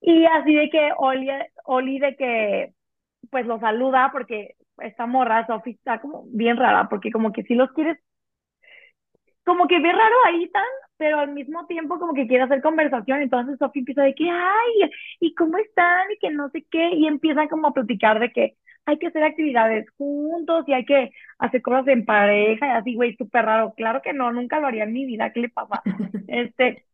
Y 0.00 0.24
así 0.26 0.54
de 0.54 0.70
que 0.70 0.90
Oli, 0.98 1.28
Oli 1.64 1.98
de 1.98 2.16
que 2.16 2.72
pues 3.30 3.46
lo 3.46 3.60
saluda 3.60 4.10
porque 4.12 4.56
esta 4.78 5.06
morra, 5.06 5.46
Sophie, 5.46 5.74
está 5.74 6.00
como 6.00 6.24
bien 6.28 6.56
rara, 6.56 6.88
porque 6.88 7.10
como 7.12 7.32
que 7.32 7.42
si 7.44 7.54
los 7.54 7.70
quieres, 7.72 7.98
como 9.44 9.66
que 9.68 9.80
ve 9.80 9.92
raro 9.92 10.14
ahí 10.26 10.48
tan, 10.50 10.64
pero 10.96 11.18
al 11.18 11.32
mismo 11.32 11.66
tiempo 11.66 11.98
como 11.98 12.14
que 12.14 12.26
quiere 12.26 12.44
hacer 12.44 12.62
conversación, 12.62 13.22
entonces 13.22 13.58
Sophie 13.58 13.80
empieza 13.80 14.02
de 14.02 14.14
que, 14.14 14.28
ay, 14.30 14.90
¿y 15.20 15.34
cómo 15.34 15.56
están? 15.58 16.10
Y 16.12 16.18
que 16.18 16.30
no 16.30 16.50
sé 16.50 16.64
qué, 16.70 16.90
y 16.94 17.06
empiezan 17.06 17.48
como 17.48 17.68
a 17.68 17.74
platicar 17.74 18.20
de 18.20 18.30
que, 18.32 18.56
hay 18.86 18.98
que 18.98 19.08
hacer 19.08 19.22
actividades 19.22 19.86
juntos 19.98 20.64
y 20.66 20.72
hay 20.72 20.84
que 20.84 21.10
hacer 21.38 21.62
cosas 21.62 21.86
en 21.88 22.04
pareja 22.04 22.66
y 22.66 22.70
así, 22.70 22.94
güey, 22.94 23.14
súper 23.16 23.44
raro. 23.44 23.74
Claro 23.76 24.02
que 24.02 24.12
no, 24.12 24.32
nunca 24.32 24.58
lo 24.60 24.66
haría 24.66 24.84
en 24.84 24.92
mi 24.92 25.04
vida, 25.06 25.32
¿qué 25.32 25.40
le 25.40 25.48
pasa? 25.48 25.82
Este, 26.28 26.84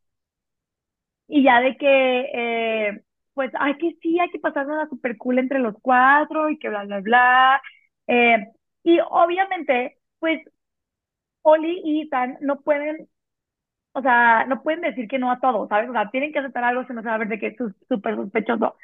y 1.28 1.44
ya 1.44 1.60
de 1.60 1.76
que, 1.76 2.20
eh, 2.34 3.02
pues, 3.34 3.50
hay 3.58 3.76
que 3.78 3.96
sí, 4.02 4.18
hay 4.20 4.30
que 4.30 4.38
pasarla 4.40 4.88
súper 4.88 5.16
cool 5.18 5.38
entre 5.38 5.58
los 5.58 5.74
cuatro 5.82 6.50
y 6.50 6.58
que 6.58 6.68
bla, 6.68 6.84
bla, 6.84 7.00
bla. 7.00 7.62
Eh, 8.06 8.46
y 8.84 8.98
obviamente, 9.10 9.98
pues, 10.20 10.40
Oli 11.42 11.80
y 11.84 12.02
Ethan 12.02 12.38
no 12.40 12.60
pueden, 12.60 13.08
o 13.92 14.02
sea, 14.02 14.46
no 14.46 14.62
pueden 14.62 14.82
decir 14.82 15.08
que 15.08 15.18
no 15.18 15.30
a 15.32 15.40
todo, 15.40 15.68
¿sabes? 15.68 15.90
O 15.90 15.92
sea, 15.92 16.10
tienen 16.10 16.32
que 16.32 16.40
aceptar 16.40 16.64
algo, 16.64 16.86
se 16.86 16.94
no 16.94 17.02
se 17.02 17.08
va 17.08 17.14
a 17.16 17.18
ver 17.18 17.28
de 17.28 17.38
que 17.38 17.48
es 17.48 17.56
súper 17.88 18.16
sospechoso. 18.16 18.76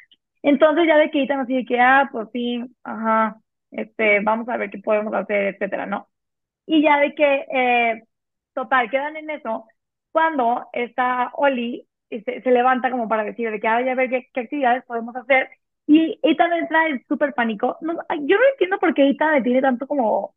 Entonces 0.42 0.86
ya 0.88 0.98
de 0.98 1.10
que 1.10 1.22
Ethan 1.24 1.40
así 1.40 1.54
de 1.56 1.64
que, 1.66 1.80
ah, 1.80 2.08
pues 2.12 2.28
sí, 2.32 2.62
ajá, 2.84 3.36
este, 3.70 4.20
vamos 4.22 4.48
a 4.48 4.56
ver 4.58 4.70
qué 4.70 4.78
podemos 4.78 5.14
hacer, 5.14 5.54
etcétera, 5.54 5.86
¿no? 5.86 6.08
Y 6.66 6.82
ya 6.82 6.98
de 7.00 7.14
que, 7.14 7.46
eh, 7.52 8.04
total, 8.54 8.90
quedan 8.90 9.16
en 9.16 9.30
eso, 9.30 9.66
cuando 10.12 10.68
está 10.72 11.30
Oli 11.34 11.88
se, 12.22 12.42
se 12.42 12.50
levanta 12.50 12.90
como 12.90 13.08
para 13.08 13.24
decir 13.24 13.50
de 13.50 13.60
que, 13.60 13.68
ah, 13.68 13.82
ya 13.82 13.94
ver 13.94 14.10
qué, 14.10 14.28
qué 14.32 14.40
actividades 14.40 14.84
podemos 14.84 15.14
hacer, 15.16 15.48
y 15.86 16.18
Ethan 16.22 16.52
entra 16.52 16.86
en 16.88 17.04
súper 17.08 17.34
pánico. 17.34 17.76
No, 17.80 17.94
yo 17.94 18.36
no 18.38 18.42
entiendo 18.52 18.78
por 18.78 18.94
qué 18.94 19.08
Ethan 19.10 19.34
le 19.34 19.42
tiene 19.42 19.60
tanto 19.62 19.86
como 19.86 20.34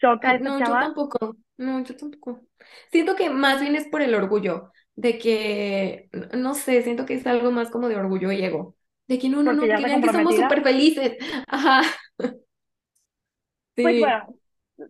shock 0.00 0.24
a 0.26 0.38
no, 0.38 0.60
yo 0.64 0.78
tampoco, 0.78 1.36
no, 1.56 1.82
yo 1.84 1.96
tampoco. 1.96 2.40
Siento 2.90 3.16
que 3.16 3.30
más 3.30 3.60
bien 3.60 3.76
es 3.76 3.86
por 3.88 4.02
el 4.02 4.14
orgullo, 4.14 4.72
de 4.96 5.18
que, 5.18 6.08
no 6.34 6.54
sé, 6.54 6.82
siento 6.82 7.04
que 7.06 7.14
es 7.14 7.26
algo 7.26 7.50
más 7.50 7.70
como 7.70 7.88
de 7.88 7.96
orgullo 7.96 8.32
y 8.32 8.42
ego, 8.44 8.76
de 9.08 9.18
que 9.18 9.28
no, 9.28 9.42
no, 9.42 9.52
porque 9.52 9.66
no, 9.68 9.68
que 9.68 9.76
está 9.76 9.80
vean 9.80 10.00
que 10.00 10.08
somos 10.10 10.36
súper 10.36 10.62
felices. 10.62 11.16
Ajá, 11.48 11.82
Pues 13.80 13.98
sí, 13.98 13.98
bueno, 13.98 14.26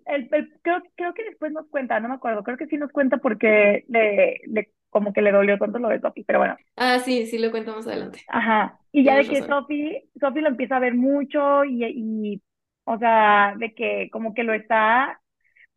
el, 0.06 0.28
el- 0.32 0.60
creo, 0.62 0.82
creo 0.96 1.14
que 1.14 1.24
después 1.24 1.52
nos 1.52 1.68
cuenta, 1.68 1.98
no 2.00 2.08
me 2.08 2.14
acuerdo, 2.14 2.42
creo 2.44 2.56
que 2.56 2.66
sí 2.66 2.76
nos 2.76 2.92
cuenta 2.92 3.18
porque 3.18 3.84
le, 3.88 4.40
le 4.46 4.72
como 4.94 5.12
que 5.12 5.22
le 5.22 5.32
dolió 5.32 5.58
tanto 5.58 5.80
lo 5.80 5.88
de 5.88 5.98
Sophie, 5.98 6.22
pero 6.24 6.38
bueno, 6.38 6.56
ah, 6.76 7.00
sí, 7.00 7.26
sí 7.26 7.36
lo 7.36 7.50
cuento 7.50 7.74
más 7.74 7.84
adelante, 7.84 8.22
ajá. 8.28 8.78
Y 8.92 9.02
ya 9.02 9.16
de 9.16 9.26
que 9.26 9.40
razón. 9.40 9.48
Sophie, 9.48 10.04
Sophie 10.20 10.40
lo 10.40 10.50
empieza 10.50 10.76
a 10.76 10.78
ver 10.78 10.94
mucho 10.94 11.64
y, 11.64 11.84
y, 11.84 12.42
o 12.84 12.96
sea, 12.96 13.54
de 13.58 13.74
que 13.74 14.08
como 14.12 14.34
que 14.34 14.44
lo 14.44 14.54
está 14.54 15.20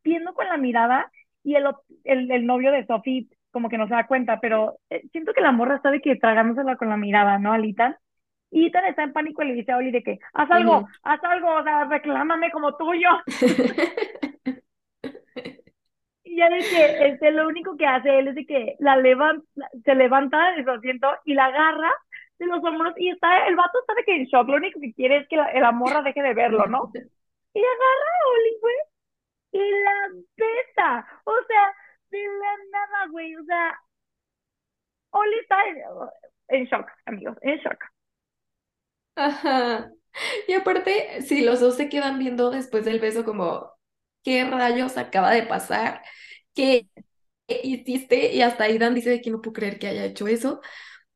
viendo 0.03 0.35
con 0.35 0.45
la 0.47 0.57
mirada 0.57 1.11
y 1.43 1.55
el, 1.55 1.65
el, 2.03 2.29
el 2.29 2.45
novio 2.45 2.71
de 2.71 2.85
Sophie 2.85 3.27
como 3.49 3.69
que 3.69 3.79
no 3.79 3.87
se 3.87 3.95
da 3.95 4.05
cuenta, 4.05 4.39
pero 4.39 4.77
eh, 4.91 5.01
siento 5.11 5.33
que 5.33 5.41
la 5.41 5.51
morra 5.51 5.77
está 5.77 5.89
de 5.89 5.99
que 5.99 6.15
tragándosela 6.15 6.75
con 6.75 6.89
la 6.89 6.97
mirada, 6.97 7.39
¿no, 7.39 7.53
Alita? 7.53 7.99
Y 8.51 8.67
Ethan 8.67 8.85
está 8.85 9.01
en 9.01 9.13
pánico 9.13 9.41
y 9.41 9.47
le 9.47 9.53
dice 9.55 9.71
a 9.71 9.77
Oli 9.77 9.89
de 9.89 10.03
que, 10.03 10.19
haz 10.33 10.51
algo, 10.51 10.87
haz 11.01 11.23
algo, 11.23 11.55
o 11.55 11.63
sea, 11.63 11.85
reclámame 11.85 12.51
como 12.51 12.77
tuyo. 12.77 13.09
Ya 16.37 16.49
de 16.49 16.59
que 16.59 17.07
este, 17.07 17.31
lo 17.31 17.47
único 17.47 17.75
que 17.77 17.87
hace 17.87 18.19
él 18.19 18.27
es 18.27 18.35
de 18.35 18.45
que 18.45 18.75
la 18.77 18.95
levanta, 18.95 19.43
se 19.83 19.95
levanta 19.95 20.51
de 20.51 20.63
su 20.63 20.69
asiento 20.69 21.07
y 21.25 21.33
la 21.33 21.45
agarra 21.45 21.91
de 22.37 22.45
los 22.45 22.63
hombros 22.63 22.93
y 22.97 23.09
está, 23.09 23.47
el 23.47 23.55
vato 23.55 23.79
de 23.95 24.03
que 24.03 24.15
en 24.15 24.25
shock, 24.25 24.47
lo 24.47 24.57
único 24.57 24.79
que 24.79 24.93
quiere 24.93 25.17
es 25.17 25.27
que 25.29 25.35
la, 25.35 25.51
la 25.53 25.71
morra 25.71 26.03
deje 26.03 26.21
de 26.21 26.35
verlo, 26.35 26.67
¿no? 26.67 26.91
Y 26.93 27.59
agarra 27.59 28.11
a 28.13 28.27
Oli, 28.35 28.57
güey, 28.61 28.75
y 29.51 29.71
la 29.71 30.09
besa, 30.37 31.21
o 31.23 31.33
sea, 31.47 31.73
de 32.11 32.19
la 32.19 32.57
nada, 32.71 33.07
güey, 33.09 33.35
o 33.35 33.43
sea, 33.43 33.75
Oli 35.09 35.39
está 35.39 35.57
en, 36.49 36.65
shock, 36.65 36.87
amigos, 37.05 37.37
en 37.41 37.57
shock. 37.57 37.83
Ajá. 39.15 39.89
Y 40.47 40.53
aparte, 40.53 41.21
sí, 41.23 41.43
los 41.43 41.59
dos 41.59 41.75
se 41.77 41.89
quedan 41.89 42.19
viendo 42.19 42.51
después 42.51 42.85
del 42.85 42.99
beso 42.99 43.25
como, 43.25 43.71
¿qué 44.23 44.45
rayos 44.45 44.97
acaba 44.97 45.31
de 45.31 45.43
pasar? 45.43 46.03
¿Qué 47.47 47.61
hiciste? 47.63 48.33
Y 48.33 48.41
hasta 48.41 48.65
Aidan 48.65 48.93
dice 48.95 49.09
de 49.09 49.21
que 49.21 49.31
no 49.31 49.41
puedo 49.41 49.53
creer 49.53 49.79
que 49.79 49.87
haya 49.87 50.05
hecho 50.05 50.27
eso. 50.27 50.61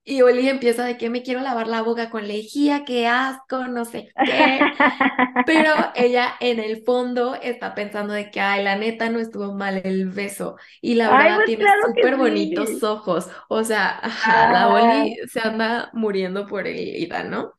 Y 0.04 0.22
Oli 0.24 0.50
empieza 0.50 0.86
de 0.86 0.98
que 0.98 1.10
me 1.10 1.24
quiero 1.24 1.42
lavar 1.42 1.68
la 1.68 1.82
boca 1.84 2.10
con 2.10 2.28
lejía, 2.28 2.86
qué 2.86 3.08
asco, 3.08 3.68
no 3.68 3.86
sé 3.86 4.16
qué. 4.24 4.68
Pero 5.46 5.72
ella 5.96 6.34
en 6.40 6.60
el 6.60 6.84
fondo 6.84 7.36
está 7.36 7.76
pensando 7.76 8.14
de 8.14 8.32
que, 8.32 8.40
ay, 8.40 8.64
la 8.64 8.76
neta 8.78 9.10
no 9.10 9.20
estuvo 9.20 9.54
mal 9.54 9.82
el 9.84 10.10
beso. 10.10 10.58
Y 10.82 10.96
la 10.96 11.10
verdad 11.12 11.36
pues 11.38 11.48
tiene 11.48 11.64
claro 11.64 11.82
súper 11.88 12.18
bonitos 12.18 12.70
sí. 12.70 12.82
ose 12.84 13.32
O 13.50 13.64
sea, 13.64 14.00
ajá, 14.02 14.48
la 14.48 14.70
Ah, 14.70 14.70
Oli 14.70 15.18
se 15.28 15.40
anda 15.42 15.90
muriendo 15.94 16.48
por 16.48 16.68
el 16.68 16.78
Aidan, 16.78 17.30
¿no? 17.32 17.54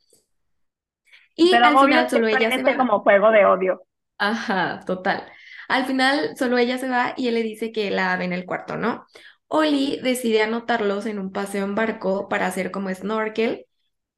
Y 1.36 1.50
pero 1.50 1.66
al 1.66 1.78
final 1.78 2.08
solo 2.10 2.28
ella 2.28 2.50
se 2.50 2.62
va. 2.62 2.76
como 2.76 3.00
juego 3.00 3.30
de 3.30 3.44
odio. 3.44 3.82
Ajá, 4.18 4.80
total. 4.86 5.30
Al 5.68 5.86
final 5.86 6.36
solo 6.36 6.58
ella 6.58 6.78
se 6.78 6.88
va 6.88 7.14
y 7.16 7.28
él 7.28 7.34
le 7.34 7.42
dice 7.42 7.72
que 7.72 7.90
la 7.90 8.16
ve 8.16 8.24
en 8.24 8.32
el 8.32 8.46
cuarto, 8.46 8.76
¿no? 8.76 9.06
Oli 9.48 10.00
decide 10.02 10.42
anotarlos 10.42 11.06
en 11.06 11.18
un 11.18 11.32
paseo 11.32 11.64
en 11.64 11.74
barco 11.74 12.28
para 12.28 12.46
hacer 12.46 12.70
como 12.70 12.92
snorkel 12.94 13.66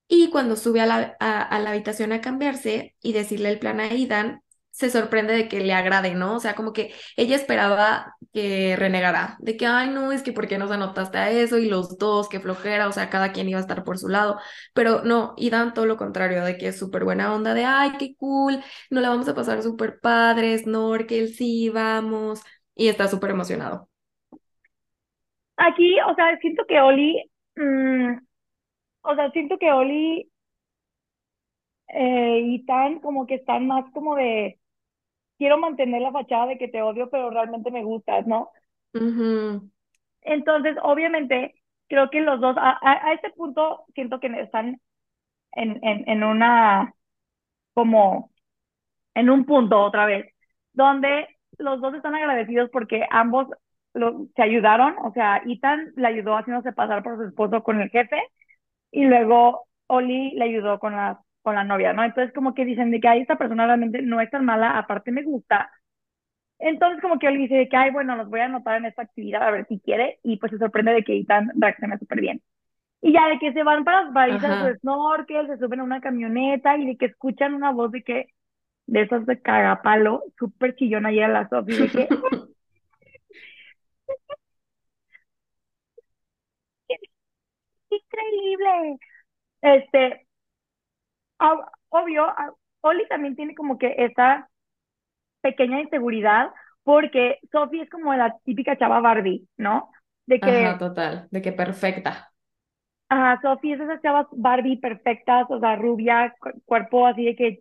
y 0.08 0.30
cuando 0.30 0.56
sube 0.56 0.82
a 0.82 0.86
la, 0.86 1.16
a, 1.20 1.42
a 1.42 1.60
la 1.60 1.70
habitación 1.72 2.12
a 2.12 2.22
cambiarse 2.22 2.96
y 3.02 3.14
decirle 3.14 3.50
el 3.50 3.60
plan 3.60 3.80
a 3.80 3.84
Aidan, 3.86 4.42
se 4.74 4.90
sorprende 4.90 5.32
de 5.34 5.48
que 5.48 5.60
le 5.60 5.72
agrade, 5.72 6.14
¿no? 6.14 6.34
O 6.34 6.40
sea, 6.40 6.56
como 6.56 6.72
que 6.72 6.92
ella 7.16 7.36
esperaba 7.36 8.16
que 8.32 8.74
renegara, 8.76 9.36
de 9.38 9.56
que, 9.56 9.66
ay, 9.66 9.88
no, 9.90 10.10
es 10.10 10.24
que 10.24 10.32
¿por 10.32 10.48
qué 10.48 10.58
nos 10.58 10.72
anotaste 10.72 11.16
a 11.16 11.30
eso? 11.30 11.58
Y 11.58 11.68
los 11.68 11.96
dos, 11.96 12.28
qué 12.28 12.40
flojera, 12.40 12.88
o 12.88 12.92
sea, 12.92 13.08
cada 13.08 13.30
quien 13.32 13.48
iba 13.48 13.58
a 13.58 13.62
estar 13.62 13.84
por 13.84 13.98
su 13.98 14.08
lado. 14.08 14.36
Pero 14.74 15.02
no, 15.04 15.34
Aidan 15.38 15.74
todo 15.74 15.86
lo 15.86 15.96
contrario, 15.96 16.44
de 16.44 16.58
que 16.58 16.68
es 16.68 16.78
súper 16.78 17.04
buena 17.04 17.32
onda, 17.32 17.54
de, 17.54 17.64
ay, 17.64 17.92
qué 18.00 18.16
cool, 18.16 18.60
nos 18.90 19.02
la 19.02 19.10
vamos 19.10 19.28
a 19.28 19.34
pasar 19.36 19.62
súper 19.62 20.00
padre, 20.00 20.58
snorkel, 20.58 21.28
sí, 21.28 21.70
vamos. 21.70 22.42
Y 22.74 22.88
está 22.88 23.06
súper 23.06 23.30
emocionado. 23.30 23.88
Aquí, 25.56 25.96
o 26.00 26.14
sea, 26.16 26.36
siento 26.40 26.64
que 26.66 26.80
Oli, 26.80 27.30
mm, 27.56 28.18
o 29.02 29.14
sea, 29.14 29.30
siento 29.30 29.56
que 29.58 29.70
Oli 29.72 30.28
eh, 31.88 32.40
y 32.44 32.64
Tan 32.66 32.98
como 33.00 33.26
que 33.26 33.36
están 33.36 33.66
más 33.68 33.84
como 33.92 34.16
de, 34.16 34.58
quiero 35.44 35.58
mantener 35.58 36.02
la 36.02 36.12
fachada 36.12 36.46
de 36.48 36.58
que 36.58 36.68
te 36.68 36.82
odio, 36.82 37.10
pero 37.10 37.30
realmente 37.30 37.70
me 37.70 37.84
gustas, 37.84 38.26
¿no? 38.26 38.50
Ujú, 38.94 39.70
Entonces, 40.22 40.76
obviamente, 40.82 41.54
creo 41.88 42.10
que 42.10 42.20
los 42.20 42.40
dos, 42.40 42.56
a, 42.58 42.70
a, 42.72 43.08
a 43.08 43.12
este 43.14 43.30
punto, 43.30 43.84
siento 43.94 44.20
que 44.20 44.28
están 44.40 44.80
en, 45.52 45.80
en, 45.84 46.08
en 46.08 46.24
una, 46.24 46.94
como, 47.74 48.32
en 49.14 49.30
un 49.30 49.46
punto 49.46 49.80
otra 49.82 50.06
vez, 50.06 50.26
donde 50.74 51.28
los 51.58 51.80
dos 51.82 51.94
están 51.94 52.14
agradecidos 52.16 52.70
porque 52.72 53.06
ambos 53.10 53.48
lo, 53.94 54.26
se 54.36 54.42
ayudaron, 54.42 54.96
o 55.04 55.12
sea, 55.14 55.42
Ethan 55.46 55.92
le 55.96 56.08
ayudó 56.08 56.36
haciéndose 56.36 56.72
pasar 56.74 57.02
por 57.04 57.16
su 57.18 57.24
esposo 57.24 57.62
con 57.64 57.80
el 57.82 57.90
jefe 57.90 58.18
y 58.92 59.06
luego 59.06 59.68
Oli 59.88 60.32
le 60.32 60.46
ayudó 60.46 60.80
con 60.80 60.94
la, 60.96 61.20
con 61.44 61.54
la 61.56 61.64
novia, 61.64 61.92
¿no? 61.92 62.02
Entonces 62.04 62.34
como 62.34 62.54
que 62.54 62.64
dicen 62.64 62.90
de 62.90 63.00
que, 63.00 63.08
ay, 63.08 63.20
esta 63.20 63.36
persona 63.36 63.66
realmente 63.66 64.02
no 64.02 64.20
es 64.20 64.30
tan 64.30 64.44
mala, 64.46 64.78
aparte 64.78 65.12
me 65.12 65.22
gusta. 65.22 65.70
Entonces 66.58 67.02
como 67.02 67.18
que 67.18 67.28
Oli 67.28 67.38
dice 67.38 67.56
de 67.56 67.68
que, 67.68 67.76
ay, 67.76 67.90
bueno, 67.92 68.16
los 68.16 68.30
voy 68.30 68.40
a 68.40 68.46
anotar 68.46 68.78
en 68.78 68.86
esta 68.86 69.02
actividad 69.02 69.46
a 69.46 69.50
ver 69.50 69.66
si 69.68 69.78
quiere 69.80 70.18
y 70.22 70.38
pues 70.38 70.52
se 70.52 70.58
sorprende 70.58 70.92
de 70.92 71.04
que 71.04 71.18
Ethan 71.18 71.50
reacciona 71.56 71.98
súper 71.98 72.20
bien. 72.20 72.42
Y 73.02 73.12
ya 73.12 73.28
de 73.28 73.38
que 73.38 73.52
se 73.52 73.62
van 73.62 73.84
para, 73.84 74.00
a 74.08 74.28
su 74.28 74.34
Ajá. 74.34 74.74
snorkel, 74.80 75.46
se 75.48 75.58
suben 75.58 75.80
a 75.80 75.84
una 75.84 76.00
camioneta 76.00 76.78
y 76.78 76.86
de 76.86 76.96
que 76.96 77.06
escuchan 77.06 77.54
una 77.54 77.72
voz 77.72 77.92
de 77.92 78.02
que, 78.02 78.28
de 78.86 79.02
esas 79.02 79.26
de 79.26 79.40
cagapalo, 79.42 80.24
súper 80.38 80.76
chillona 80.76 81.12
y 81.12 81.20
a 81.20 81.28
la 81.28 81.48
Sofi 81.50 81.76
de 81.76 81.88
que, 81.90 82.08
¡qué 86.88 86.96
increíble! 87.90 88.98
Este, 89.62 90.26
obvio, 91.90 92.24
a- 92.24 92.52
Oli 92.82 93.06
también 93.08 93.36
tiene 93.36 93.54
como 93.54 93.78
que 93.78 93.94
esta 93.98 94.48
pequeña 95.42 95.80
inseguridad 95.80 96.50
porque 96.84 97.38
Sophie 97.52 97.82
es 97.82 97.90
como 97.90 98.14
la 98.14 98.38
típica 98.44 98.76
chava 98.78 99.00
Barbie, 99.00 99.48
¿no? 99.58 99.90
De 100.26 100.40
Ajá, 100.40 100.68
que, 100.70 100.78
total, 100.78 101.26
de 101.32 101.42
que 101.42 101.50
perfecta. 101.52 102.32
ajá, 103.08 103.40
Sophie 103.42 103.74
es 103.74 103.80
esas 103.80 104.00
chavas 104.02 104.26
Barbie 104.32 104.78
perfectas, 104.78 105.46
o 105.50 105.60
sea, 105.60 105.76
rubia, 105.76 106.34
cu- 106.40 106.50
cuerpo 106.64 107.06
así 107.06 107.24
de 107.24 107.36
que 107.36 107.60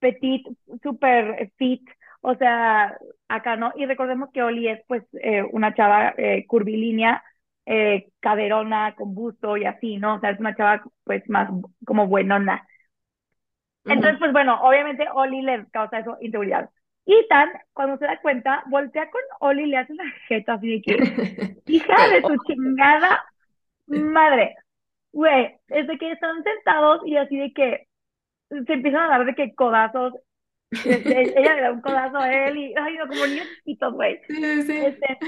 petit, 0.00 0.46
super 0.82 1.52
fit, 1.58 1.82
o 2.22 2.34
sea, 2.36 2.96
acá, 3.28 3.56
¿no? 3.56 3.72
Y 3.76 3.86
recordemos 3.86 4.30
que 4.32 4.42
Oli 4.42 4.68
es 4.68 4.80
pues 4.88 5.04
eh, 5.22 5.44
una 5.52 5.74
chava 5.74 6.14
eh, 6.18 6.46
curvilínea, 6.48 7.22
eh, 7.66 8.08
caderona, 8.20 8.94
con 8.96 9.14
busto 9.14 9.56
y 9.56 9.64
así, 9.66 9.98
¿no? 9.98 10.16
O 10.16 10.20
sea, 10.20 10.30
es 10.30 10.40
una 10.40 10.56
chava 10.56 10.82
pues 11.04 11.28
más 11.30 11.50
como 11.86 12.08
buenona. 12.08 12.66
Entonces, 13.84 14.18
pues 14.18 14.32
bueno, 14.32 14.58
obviamente 14.62 15.06
Oli 15.14 15.42
le 15.42 15.66
causa 15.70 15.98
eso 15.98 16.16
inseguridad. 16.20 16.70
Y 17.06 17.26
Tan, 17.28 17.50
cuando 17.72 17.98
se 17.98 18.06
da 18.06 18.20
cuenta, 18.20 18.64
voltea 18.66 19.10
con 19.10 19.20
Oli 19.40 19.64
y 19.64 19.66
le 19.66 19.76
hace 19.76 19.92
una 19.92 20.10
jeta 20.28 20.54
así 20.54 20.70
de 20.70 20.82
que, 20.82 21.62
hija 21.66 22.08
de 22.08 22.22
su 22.22 22.36
chingada 22.46 23.24
madre, 23.86 24.56
güey, 25.12 25.56
desde 25.68 25.98
que 25.98 26.12
están 26.12 26.42
sentados 26.42 27.02
y 27.06 27.16
así 27.16 27.36
de 27.36 27.52
que 27.52 27.86
se 28.48 28.72
empiezan 28.72 29.02
a 29.02 29.08
dar 29.08 29.26
de 29.26 29.34
que 29.34 29.54
codazos. 29.54 30.14
Este, 30.70 31.20
ella 31.40 31.54
le 31.54 31.62
da 31.62 31.72
un 31.72 31.80
codazo 31.80 32.18
a 32.18 32.32
él 32.32 32.56
y, 32.56 32.74
ay, 32.76 32.96
no, 32.96 33.06
como 33.06 33.26
niños 33.26 33.46
chiquitos, 33.56 33.92
güey. 33.94 34.20
Sí, 34.28 34.62
sí. 34.62 34.76
Este, 34.78 35.18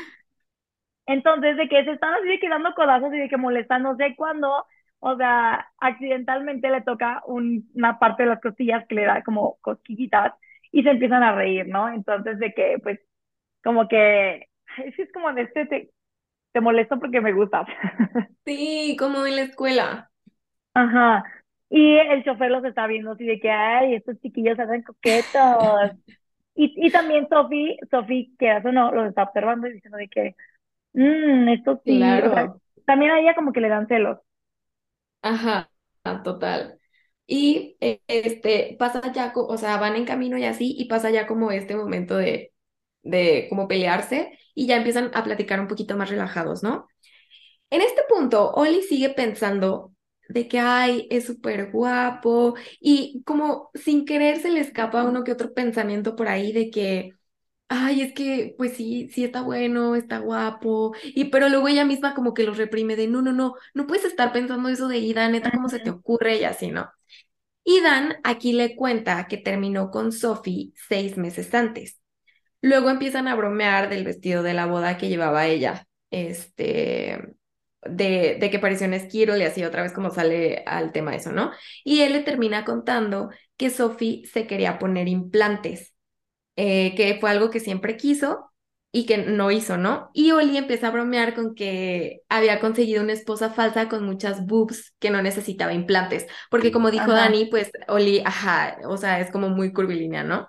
entonces, 1.07 1.57
de 1.57 1.69
que 1.69 1.85
se 1.85 1.93
están 1.93 2.15
así 2.15 2.27
de 2.27 2.41
que 2.41 2.49
dando 2.49 2.75
codazos 2.75 3.13
y 3.15 3.19
de 3.19 3.29
que 3.29 3.37
sé 3.37 4.17
cuándo, 4.17 4.67
o 5.01 5.17
sea, 5.17 5.69
accidentalmente 5.79 6.71
le 6.71 6.83
toca 6.83 7.23
un, 7.27 7.71
una 7.75 7.99
parte 7.99 8.25
de 8.25 8.31
las 8.31 8.41
costillas 8.41 8.87
que 8.89 8.95
le 8.97 9.05
da 9.05 9.23
como 9.23 9.57
cosquillitas 9.61 10.35
y 10.73 10.83
se 10.83 10.91
empiezan 10.91 11.23
a 11.23 11.35
reír, 11.35 11.69
¿no? 11.69 11.89
Entonces, 11.89 12.39
de 12.39 12.53
que, 12.55 12.79
pues, 12.83 13.01
como 13.65 13.89
que, 13.89 14.49
es, 14.85 14.99
es 14.99 15.13
como 15.13 15.33
de 15.35 15.43
este, 15.43 15.67
te, 15.67 15.91
te 16.53 16.61
molesto 16.63 16.99
porque 17.01 17.21
me 17.21 17.33
gustas. 17.35 17.67
Sí, 18.47 18.97
como 18.99 19.27
en 19.27 19.37
la 19.37 19.43
escuela. 19.43 20.11
Ajá. 20.75 21.25
Y 21.71 21.97
el 21.99 22.25
chofer 22.25 22.51
los 22.51 22.65
está 22.65 22.87
viendo 22.87 23.13
así 23.13 23.25
de 23.27 23.41
que, 23.41 23.51
ay, 23.51 23.95
estos 23.95 24.21
chiquillos 24.21 24.59
hacen 24.59 24.83
coquetos. 24.83 25.43
Y, 26.55 26.75
y 26.87 26.91
también 26.93 27.29
Sophie, 27.29 27.79
Sophie, 27.91 28.33
que 28.39 28.57
eso 28.57 28.73
no, 28.73 28.93
los 28.93 29.09
está 29.09 29.25
observando 29.25 29.69
y 29.69 29.75
diciendo 29.75 29.99
de 29.99 30.09
que, 30.09 30.37
mmm, 30.95 31.49
esto 31.51 31.83
sí, 31.85 32.21
o 32.23 32.31
sea, 32.31 32.49
Claro. 32.49 32.61
también 32.87 33.13
a 33.13 33.21
ella 33.21 33.35
como 33.37 33.53
que 33.53 33.61
le 33.61 33.69
dan 33.71 33.89
celos. 33.89 34.19
Ajá, 35.23 35.71
total. 36.25 36.79
Y 37.27 37.77
eh, 37.81 38.01
este 38.07 38.77
pasa 38.79 39.13
ya, 39.13 39.33
o 39.35 39.57
sea, 39.59 39.77
van 39.79 39.97
en 39.97 40.05
camino 40.05 40.39
y 40.39 40.45
así, 40.45 40.75
y 40.79 40.87
pasa 40.87 41.11
ya 41.11 41.27
como 41.27 41.51
este 41.51 41.75
momento 41.77 42.17
de, 42.17 42.53
de 43.03 43.47
como 43.51 43.67
pelearse, 43.69 44.39
y 44.55 44.67
ya 44.67 44.77
empiezan 44.77 45.11
a 45.15 45.25
platicar 45.25 45.61
un 45.61 45.67
poquito 45.69 45.97
más 45.97 46.11
relajados, 46.11 46.63
¿no? 46.63 46.87
En 47.71 47.83
este 47.83 48.03
punto, 48.09 48.53
Oli 48.53 48.83
sigue 48.83 49.11
pensando 49.11 49.95
de 50.29 50.49
que, 50.49 50.61
ay, 50.61 51.09
es 51.11 51.27
súper 51.27 51.73
guapo, 51.73 52.57
y 52.81 53.23
como 53.27 53.71
sin 53.75 54.07
querer 54.07 54.41
se 54.43 54.51
le 54.51 54.61
escapa 54.61 55.05
uno 55.05 55.25
que 55.25 55.33
otro 55.33 55.55
pensamiento 55.55 56.17
por 56.17 56.29
ahí 56.29 56.53
de 56.53 56.71
que, 56.71 57.13
ay, 57.69 58.03
es 58.03 58.13
que, 58.15 58.55
pues 58.57 58.75
sí, 58.77 59.09
sí 59.13 59.25
está 59.25 59.43
bueno, 59.43 59.95
está 59.97 60.19
guapo, 60.19 60.95
y 61.05 61.27
pero 61.27 61.49
luego 61.49 61.69
ella 61.69 61.85
misma 61.85 62.15
como 62.15 62.35
que 62.35 62.45
los 62.45 62.57
reprime 62.59 62.97
de, 62.97 63.09
no, 63.09 63.23
no, 63.23 63.33
no, 63.33 63.55
no 63.75 63.87
puedes 63.87 64.05
estar 64.05 64.33
pensando 64.33 64.69
eso 64.69 64.89
de 64.89 64.99
Ida, 64.99 65.29
neta, 65.29 65.51
¿cómo 65.51 65.69
se 65.69 65.81
te 65.81 65.91
ocurre? 65.91 66.37
Y 66.39 66.45
así, 66.45 66.71
¿no? 66.71 66.91
Y 67.65 67.81
Dan 67.83 68.17
aquí 68.25 68.53
le 68.53 68.77
cuenta 68.77 69.27
que 69.29 69.39
terminó 69.39 69.91
con 69.91 70.13
Sophie 70.13 70.73
seis 70.89 71.17
meses 71.19 71.55
antes. 71.55 72.01
Luego 72.63 72.91
empiezan 72.91 73.29
a 73.29 73.37
bromear 73.37 73.91
del 73.91 74.05
vestido 74.05 74.43
de 74.45 74.55
la 74.55 74.67
boda 74.67 74.99
que 74.99 75.09
llevaba 75.09 75.47
ella, 75.49 75.87
este, 76.11 77.37
de, 77.83 78.39
de 78.41 78.51
que 78.51 78.59
pareció 78.61 78.87
un 78.89 78.95
esquiro 78.95 79.37
y 79.37 79.43
así 79.43 79.65
otra 79.65 79.83
vez 79.83 79.93
como 79.93 80.11
sale 80.11 80.65
al 80.67 80.93
tema 80.93 81.17
eso, 81.17 81.33
¿no? 81.33 81.53
Y 81.85 82.03
él 82.03 82.13
le 82.15 82.23
termina 82.23 82.65
contando 82.65 83.31
que 83.57 83.71
Sophie 83.71 84.27
se 84.27 84.47
quería 84.49 84.79
poner 84.79 85.09
implantes, 85.09 85.95
eh, 86.57 86.95
que 86.97 87.19
fue 87.21 87.31
algo 87.31 87.51
que 87.51 87.61
siempre 87.61 87.97
quiso 87.97 88.51
y 88.93 89.05
que 89.05 89.19
no 89.19 89.51
hizo, 89.51 89.77
¿no? 89.77 90.11
Y 90.15 90.31
Oli 90.31 90.57
empieza 90.57 90.89
a 90.89 90.91
bromear 90.91 91.35
con 91.35 91.55
que 91.55 92.23
había 92.31 92.61
conseguido 92.61 93.03
una 93.03 93.13
esposa 93.13 93.51
falsa 93.51 93.89
con 93.89 94.05
muchas 94.07 94.47
boobs 94.47 94.95
que 94.99 95.11
no 95.11 95.21
necesitaba 95.21 95.75
implantes, 95.75 96.27
porque 96.51 96.73
como 96.73 96.91
dijo 96.91 97.13
Ajá, 97.13 97.13
Dani, 97.13 97.45
pues 97.47 97.71
Oli, 97.89 98.23
ajá, 98.25 98.79
o 98.87 98.97
sea, 98.97 99.21
es 99.21 99.31
como 99.31 99.51
muy 99.51 99.73
curvilínea, 99.73 100.25
¿no? 100.25 100.49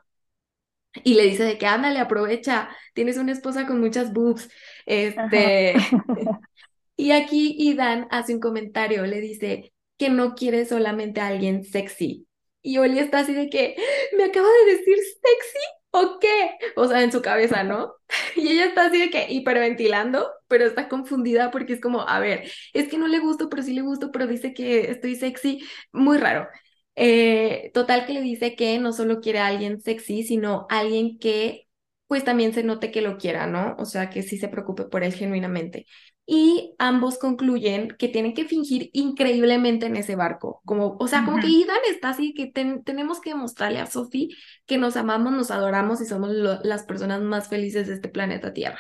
Y 1.04 1.16
le 1.16 1.24
dice 1.24 1.44
de 1.44 1.58
que 1.58 1.68
ándale, 1.68 2.00
aprovecha, 2.00 2.70
tienes 2.94 3.18
una 3.18 3.34
esposa 3.34 3.68
con 3.68 3.80
muchas 3.80 4.14
boobs. 4.14 4.50
Este, 4.86 5.74
y 6.96 7.12
aquí 7.12 7.56
Idan 7.60 8.08
hace 8.12 8.34
un 8.34 8.40
comentario, 8.40 9.06
le 9.06 9.20
dice 9.20 9.74
que 9.98 10.10
no 10.10 10.36
quiere 10.36 10.66
solamente 10.66 11.20
a 11.20 11.28
alguien 11.28 11.64
sexy. 11.66 12.28
Y 12.62 12.78
Oli 12.78 13.00
está 13.00 13.20
así 13.20 13.34
de 13.34 13.50
que, 13.50 13.76
¿me 14.18 14.26
acaba 14.26 14.48
de 14.48 14.72
decir 14.78 14.98
sexy 14.98 15.77
o 16.02 16.20
qué? 16.20 16.28
O 16.76 16.88
sea, 16.88 17.04
en 17.04 17.12
su 17.12 17.22
cabeza, 17.22 17.64
¿no? 17.64 17.94
Y 18.36 18.50
ella 18.50 18.66
está 18.66 18.86
así 18.88 19.00
de 19.00 19.10
que 19.10 19.28
hiperventilando, 19.32 20.30
pero 20.48 20.66
está 20.66 20.88
confundida 20.90 21.52
porque 21.52 21.74
es 21.74 21.82
como, 21.82 22.02
a 22.08 22.20
ver, 22.20 22.50
es 22.74 22.88
que 22.90 22.98
no 22.98 23.08
le 23.08 23.20
gusto, 23.20 23.50
pero 23.50 23.64
sí 23.64 23.74
le 23.74 23.82
gusto, 23.82 24.12
pero 24.12 24.28
dice 24.28 24.54
que 24.54 24.92
estoy 24.92 25.16
sexy, 25.16 25.64
muy 25.92 26.18
raro. 26.18 26.48
Eh, 26.96 27.72
total 27.74 28.06
que 28.08 28.14
le 28.14 28.22
dice 28.22 28.56
que 28.56 28.80
no 28.80 28.92
solo 28.94 29.20
quiere 29.22 29.40
a 29.40 29.48
alguien 29.48 29.82
sexy, 29.82 30.24
sino 30.24 30.66
alguien 30.70 31.20
que 31.20 31.68
pues 32.08 32.24
también 32.24 32.54
se 32.54 32.64
note 32.64 32.92
que 32.92 33.02
lo 33.02 33.18
quiera, 33.18 33.48
¿no? 33.48 33.76
O 33.80 33.86
sea, 33.86 34.10
que 34.10 34.24
sí 34.24 34.38
se 34.38 34.48
preocupe 34.48 34.86
por 34.86 35.04
él 35.04 35.14
genuinamente. 35.14 35.86
Y 36.30 36.76
ambos 36.80 37.18
concluyen 37.20 37.90
que 37.98 38.10
tienen 38.10 38.34
que 38.34 38.46
fingir 38.46 38.90
increíblemente 38.94 39.86
en 39.88 39.96
ese 39.98 40.16
barco, 40.18 40.62
como, 40.66 40.98
o 41.00 41.08
sea, 41.08 41.24
como 41.26 41.40
que. 41.40 41.48
Idan 41.48 41.78
está 41.90 42.10
así, 42.10 42.34
que 42.34 42.48
ten- 42.48 42.84
tenemos 42.84 43.22
que 43.22 43.34
mostrarle 43.36 43.80
a 43.80 43.86
Sophie 43.88 44.30
que 44.66 44.78
nos 44.78 44.98
amamos, 44.98 45.34
nos 45.34 45.52
adoramos 45.52 46.02
y 46.02 46.06
somos 46.06 46.32
lo- 46.32 46.60
las 46.64 46.84
personas 46.84 47.22
más 47.22 47.48
felices 47.50 47.88
de 47.88 47.94
este 47.96 48.10
planeta 48.10 48.54
Tierra. 48.54 48.80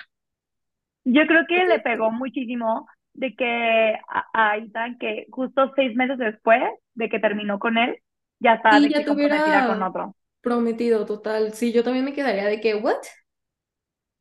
Yo 1.05 1.25
creo 1.27 1.45
que 1.47 1.65
le 1.65 1.79
pegó 1.79 2.11
muchísimo 2.11 2.87
de 3.13 3.35
que 3.35 3.95
a, 4.09 4.25
a 4.33 4.57
Ethan, 4.57 4.97
que 4.99 5.25
justo 5.31 5.71
seis 5.75 5.95
meses 5.95 6.17
después 6.17 6.61
de 6.95 7.09
que 7.09 7.19
terminó 7.19 7.59
con 7.59 7.77
él, 7.77 7.97
ya 8.39 8.55
está 8.55 8.79
sí, 8.79 8.81
de 8.81 8.91
ya 8.91 8.97
que 8.97 9.05
comprometida 9.05 9.65
con 9.65 9.81
otro. 9.83 10.15
prometido, 10.41 11.05
total. 11.05 11.53
Sí, 11.53 11.71
yo 11.73 11.83
también 11.83 12.05
me 12.05 12.13
quedaría 12.13 12.45
de 12.45 12.61
que, 12.61 12.75
¿what? 12.75 12.97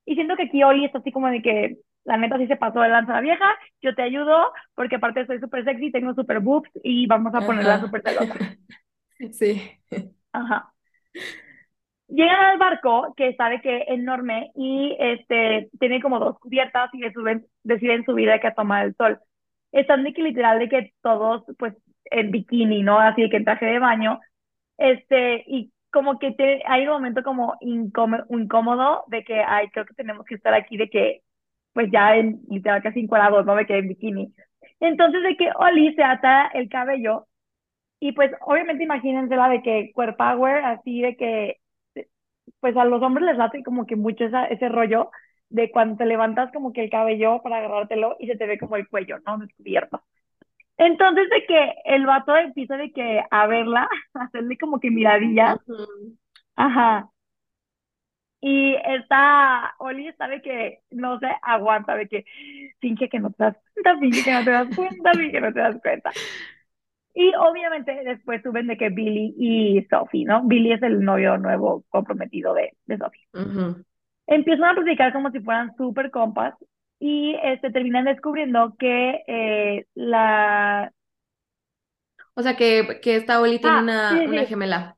Y 0.05 0.15
siento 0.15 0.37
que 0.37 0.45
aquí 0.45 0.63
Oli 0.63 0.85
está 0.85 0.99
así 0.99 1.13
como 1.13 1.29
de 1.29 1.43
que 1.43 1.79
la 2.07 2.17
neta 2.17 2.39
sí 2.39 2.47
se 2.47 2.57
pasó 2.57 2.81
de 2.81 2.89
lanza 2.89 3.13
la 3.13 3.21
vieja, 3.21 3.47
yo 3.83 3.95
te 3.95 4.03
ayudo 4.03 4.53
porque 4.75 4.97
aparte 4.97 5.27
soy 5.27 5.39
súper 5.41 5.65
sexy, 5.65 5.91
tengo 5.91 6.15
súper 6.15 6.41
boobs 6.41 6.71
y 6.83 7.07
vamos 7.07 7.35
a 7.35 7.41
ponerla 7.41 7.81
súper 7.81 8.03
celosa. 8.03 8.35
Sí. 9.33 9.63
Ajá. 10.31 10.75
Llegan 12.09 12.45
al 12.45 12.59
barco 12.59 13.15
que 13.17 13.35
de 13.35 13.61
que 13.63 13.85
enorme 13.89 14.51
y 14.55 14.95
este 15.01 15.71
tiene 15.81 16.03
como 16.03 16.19
dos 16.19 16.39
cubiertas 16.39 16.91
y 16.93 17.01
suben, 17.13 17.47
deciden 17.65 18.05
subir 18.05 18.29
de 18.29 18.41
que 18.41 18.49
a 18.49 18.55
tomar 18.55 18.85
el 18.85 18.95
sol. 18.95 19.19
Están 19.73 20.05
de 20.05 20.13
que 20.13 20.23
literal 20.23 20.59
de 20.59 20.69
que 20.69 20.93
todos 21.01 21.45
pues 21.59 21.73
en 22.11 22.31
bikini, 22.31 22.83
¿no? 22.83 23.01
Así 23.01 23.23
de 23.23 23.31
que 23.31 23.39
en 23.39 23.45
traje 23.45 23.65
de 23.65 23.79
baño. 23.79 24.21
Este, 24.77 25.45
y 25.47 25.73
como 25.91 26.19
que 26.19 26.33
te, 26.33 26.63
hay 26.67 26.83
un 26.83 26.93
momento 26.93 27.23
como 27.23 27.57
incómodo, 27.61 28.25
incómodo 28.29 29.05
de 29.09 29.25
que, 29.25 29.43
ay, 29.43 29.69
creo 29.71 29.87
que 29.87 29.95
tenemos 29.95 30.27
que 30.27 30.35
estar 30.35 30.53
aquí 30.55 30.77
de 30.77 30.91
que, 30.91 31.23
pues 31.77 31.91
ya 31.93 32.17
en 32.17 32.41
literal 32.49 32.83
casi 32.83 33.01
encuadrados, 33.01 33.45
¿no? 33.45 33.55
De 33.55 33.67
que 33.67 33.77
en 33.77 33.89
bikini. 33.89 34.35
Entonces 34.81 35.23
de 35.23 35.37
que 35.37 35.51
Oli 35.57 35.95
se 35.95 36.03
ata 36.03 36.47
el 36.55 36.71
cabello 36.71 37.27
y 38.01 38.13
pues 38.13 38.33
obviamente 38.47 38.85
imagínensela 38.85 39.49
de 39.51 39.63
que 39.63 39.93
core 39.95 40.15
power, 40.15 40.65
así 40.65 41.03
de 41.03 41.17
que 41.17 41.57
pues 42.61 42.75
a 42.79 42.87
los 42.87 43.03
hombres 43.03 43.27
les 43.27 43.37
late 43.37 43.63
como 43.63 43.85
que 43.87 43.97
mucho 43.97 44.25
esa, 44.25 44.47
ese 44.47 44.71
rollo 44.71 45.11
de 45.51 45.71
cuando 45.71 45.99
te 45.99 46.07
levantas 46.07 46.51
como 46.51 46.73
que 46.73 46.83
el 46.83 46.91
cabello 46.91 47.43
para 47.43 47.59
agarrártelo 47.59 48.17
y 48.19 48.27
se 48.27 48.37
te 48.37 48.47
ve 48.47 48.59
como 48.59 48.77
el 48.77 48.89
cuello, 48.89 49.19
¿no? 49.27 49.39
Descubierto. 49.39 50.03
Entonces 50.79 51.29
de 51.31 51.45
que 51.47 51.75
el 51.85 52.07
vato 52.07 52.37
empieza 52.37 52.79
de 52.79 52.91
que 52.93 53.23
a 53.31 53.47
verla, 53.47 53.89
a 54.15 54.25
hacerle 54.25 54.57
como 54.59 54.81
que 54.81 54.91
miradillas, 54.91 55.59
Ujú. 55.69 56.17
ajá. 56.57 57.11
Y 58.49 58.77
esta 58.77 59.75
Oli 59.79 60.07
está 60.09 60.29
de 60.29 60.41
que 60.41 60.81
no 60.91 61.19
se 61.19 61.27
aguanta, 61.43 61.97
de 61.97 62.07
que 62.09 62.25
finge 62.81 63.09
que 63.09 63.19
no 63.21 63.31
te 63.33 63.43
das 63.45 63.57
cuenta, 63.75 63.99
finge 64.01 64.23
que 64.25 64.33
no 64.33 64.45
te 64.45 64.51
das 64.53 64.69
cuenta, 64.77 65.13
finge 65.15 65.33
que 65.33 65.41
no 65.41 65.53
te 65.53 65.61
das 65.61 65.77
cuenta. 65.83 66.15
Y 67.15 67.33
obviamente 67.37 67.93
después 68.05 68.43
suben 68.43 68.67
de 68.69 68.77
que 68.77 68.91
Billy 68.91 69.35
y 69.39 69.85
Sophie, 69.91 70.25
¿no? 70.25 70.43
Billy 70.45 70.73
es 70.73 70.83
el 70.83 71.01
novio 71.03 71.39
nuevo 71.39 71.85
comprometido 71.89 72.55
de, 72.55 72.75
de 72.87 72.99
Sophie. 72.99 73.23
Empiezan 74.27 74.65
a 74.71 74.75
platicar 74.75 75.13
como 75.13 75.31
si 75.31 75.41
fueran 75.41 75.75
súper 75.77 76.11
compas 76.11 76.55
y 76.99 77.37
este, 77.43 77.71
terminan 77.71 78.05
descubriendo 78.07 78.75
que 78.79 79.23
eh, 79.27 79.87
la... 79.95 80.93
O 82.35 82.43
sea 82.43 82.57
que, 82.57 83.01
que 83.03 83.17
esta 83.17 83.41
Oli 83.41 83.59
tiene 83.61 83.79
Ah, 83.79 83.83
sí, 84.09 84.17
una, 84.17 84.25
sí, 84.29 84.29
una 84.29 84.45
gemela. 84.45 84.97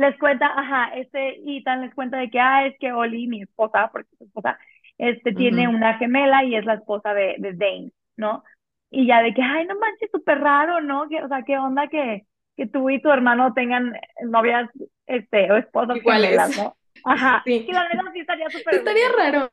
Les 0.00 0.18
cuenta, 0.18 0.46
ajá, 0.46 0.94
este 0.96 1.40
Ethan 1.46 1.82
les 1.82 1.94
cuenta 1.94 2.16
de 2.18 2.30
que, 2.30 2.40
ah, 2.40 2.66
es 2.66 2.74
que 2.78 2.92
Oli, 2.92 3.26
mi 3.28 3.42
esposa, 3.42 3.90
porque 3.92 4.08
su 4.18 4.24
esposa, 4.24 4.58
este, 4.98 5.32
tiene 5.32 5.68
una 5.68 5.98
gemela 5.98 6.44
y 6.44 6.56
es 6.56 6.64
la 6.64 6.74
esposa 6.74 7.12
de, 7.14 7.36
de 7.38 7.52
Dane, 7.54 7.92
¿no? 8.16 8.42
Y 8.90 9.06
ya 9.06 9.22
de 9.22 9.34
que, 9.34 9.42
ay, 9.42 9.66
no 9.66 9.78
manches, 9.78 10.10
súper 10.10 10.40
raro, 10.40 10.80
¿no? 10.80 11.08
Que, 11.08 11.22
o 11.22 11.28
sea, 11.28 11.42
¿qué 11.46 11.58
onda 11.58 11.88
que, 11.88 12.26
que 12.56 12.66
tú 12.66 12.88
y 12.90 13.00
tu 13.02 13.10
hermano 13.10 13.52
tengan 13.54 13.92
novias, 14.24 14.70
este, 15.06 15.52
o 15.52 15.56
esposas 15.56 15.96
Iguales. 15.98 16.30
gemelas, 16.30 16.56
¿no? 16.56 16.76
Ajá, 17.04 17.42
Sí. 17.44 17.66
y 17.68 17.72
la 17.72 17.82
verdad 17.84 18.12
sí 18.12 18.20
estaría 18.20 18.50
súper 18.50 18.74
Estaría 18.76 19.08
raro. 19.16 19.52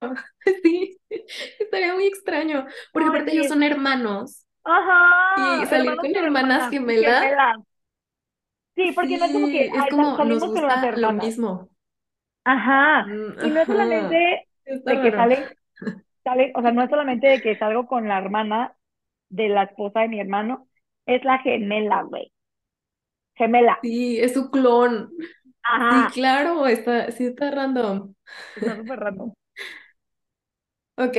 Sí. 0.64 0.98
Estaría 1.58 1.94
muy 1.94 2.06
extraño. 2.06 2.66
Porque 2.92 3.08
aparte 3.08 3.32
ellos 3.32 3.48
son 3.48 3.62
hermanos. 3.62 4.46
Y 4.64 4.70
Ajá, 4.70 5.66
salir 5.66 5.86
hermanos 5.90 6.00
con 6.00 6.12
con 6.12 6.24
hermanas 6.24 6.58
hermanas, 6.58 6.70
gemelas. 6.70 7.20
gemelas. 7.20 7.56
Sí, 8.74 8.92
porque 8.92 9.18
no 9.18 9.26
es 9.26 9.32
como 9.32 9.50
que, 9.50 9.66
es 9.66 9.86
como 9.88 10.16
salimos 10.16 10.24
nos 10.24 10.44
con 10.44 10.50
gusta 10.50 10.90
lo 10.96 11.12
mismo. 11.12 11.68
Ajá, 12.44 13.06
Mm, 13.06 13.34
y 13.40 13.50
no 13.50 13.60
es 13.60 13.68
solamente 13.68 14.48
de 14.84 15.00
que 15.00 15.12
salen 15.12 15.50
sale, 16.24 16.52
o 16.56 16.62
sea, 16.62 16.72
no 16.72 16.82
es 16.84 16.90
solamente 16.90 17.26
de 17.28 17.42
que 17.42 17.58
salgo 17.58 17.86
con 17.86 18.08
la 18.08 18.18
hermana 18.18 18.76
de 19.30 19.48
la 19.50 19.64
esposa 19.64 20.00
de 20.02 20.08
mi 20.08 20.20
hermano, 20.20 20.68
es 21.06 21.24
la 21.24 21.38
gemela, 21.40 22.02
güey. 22.04 22.32
gemela. 23.34 23.76
Sí, 23.82 24.18
es 24.20 24.34
su 24.34 24.50
clon. 24.50 25.10
Ajá. 25.62 26.08
Sí, 26.08 26.10
claro, 26.12 26.66
está, 26.66 27.10
sí 27.12 27.26
está 27.26 27.50
random. 27.50 28.14
Está 28.56 28.76
súper 28.76 28.98
random. 29.00 29.32
Ok, 30.96 31.16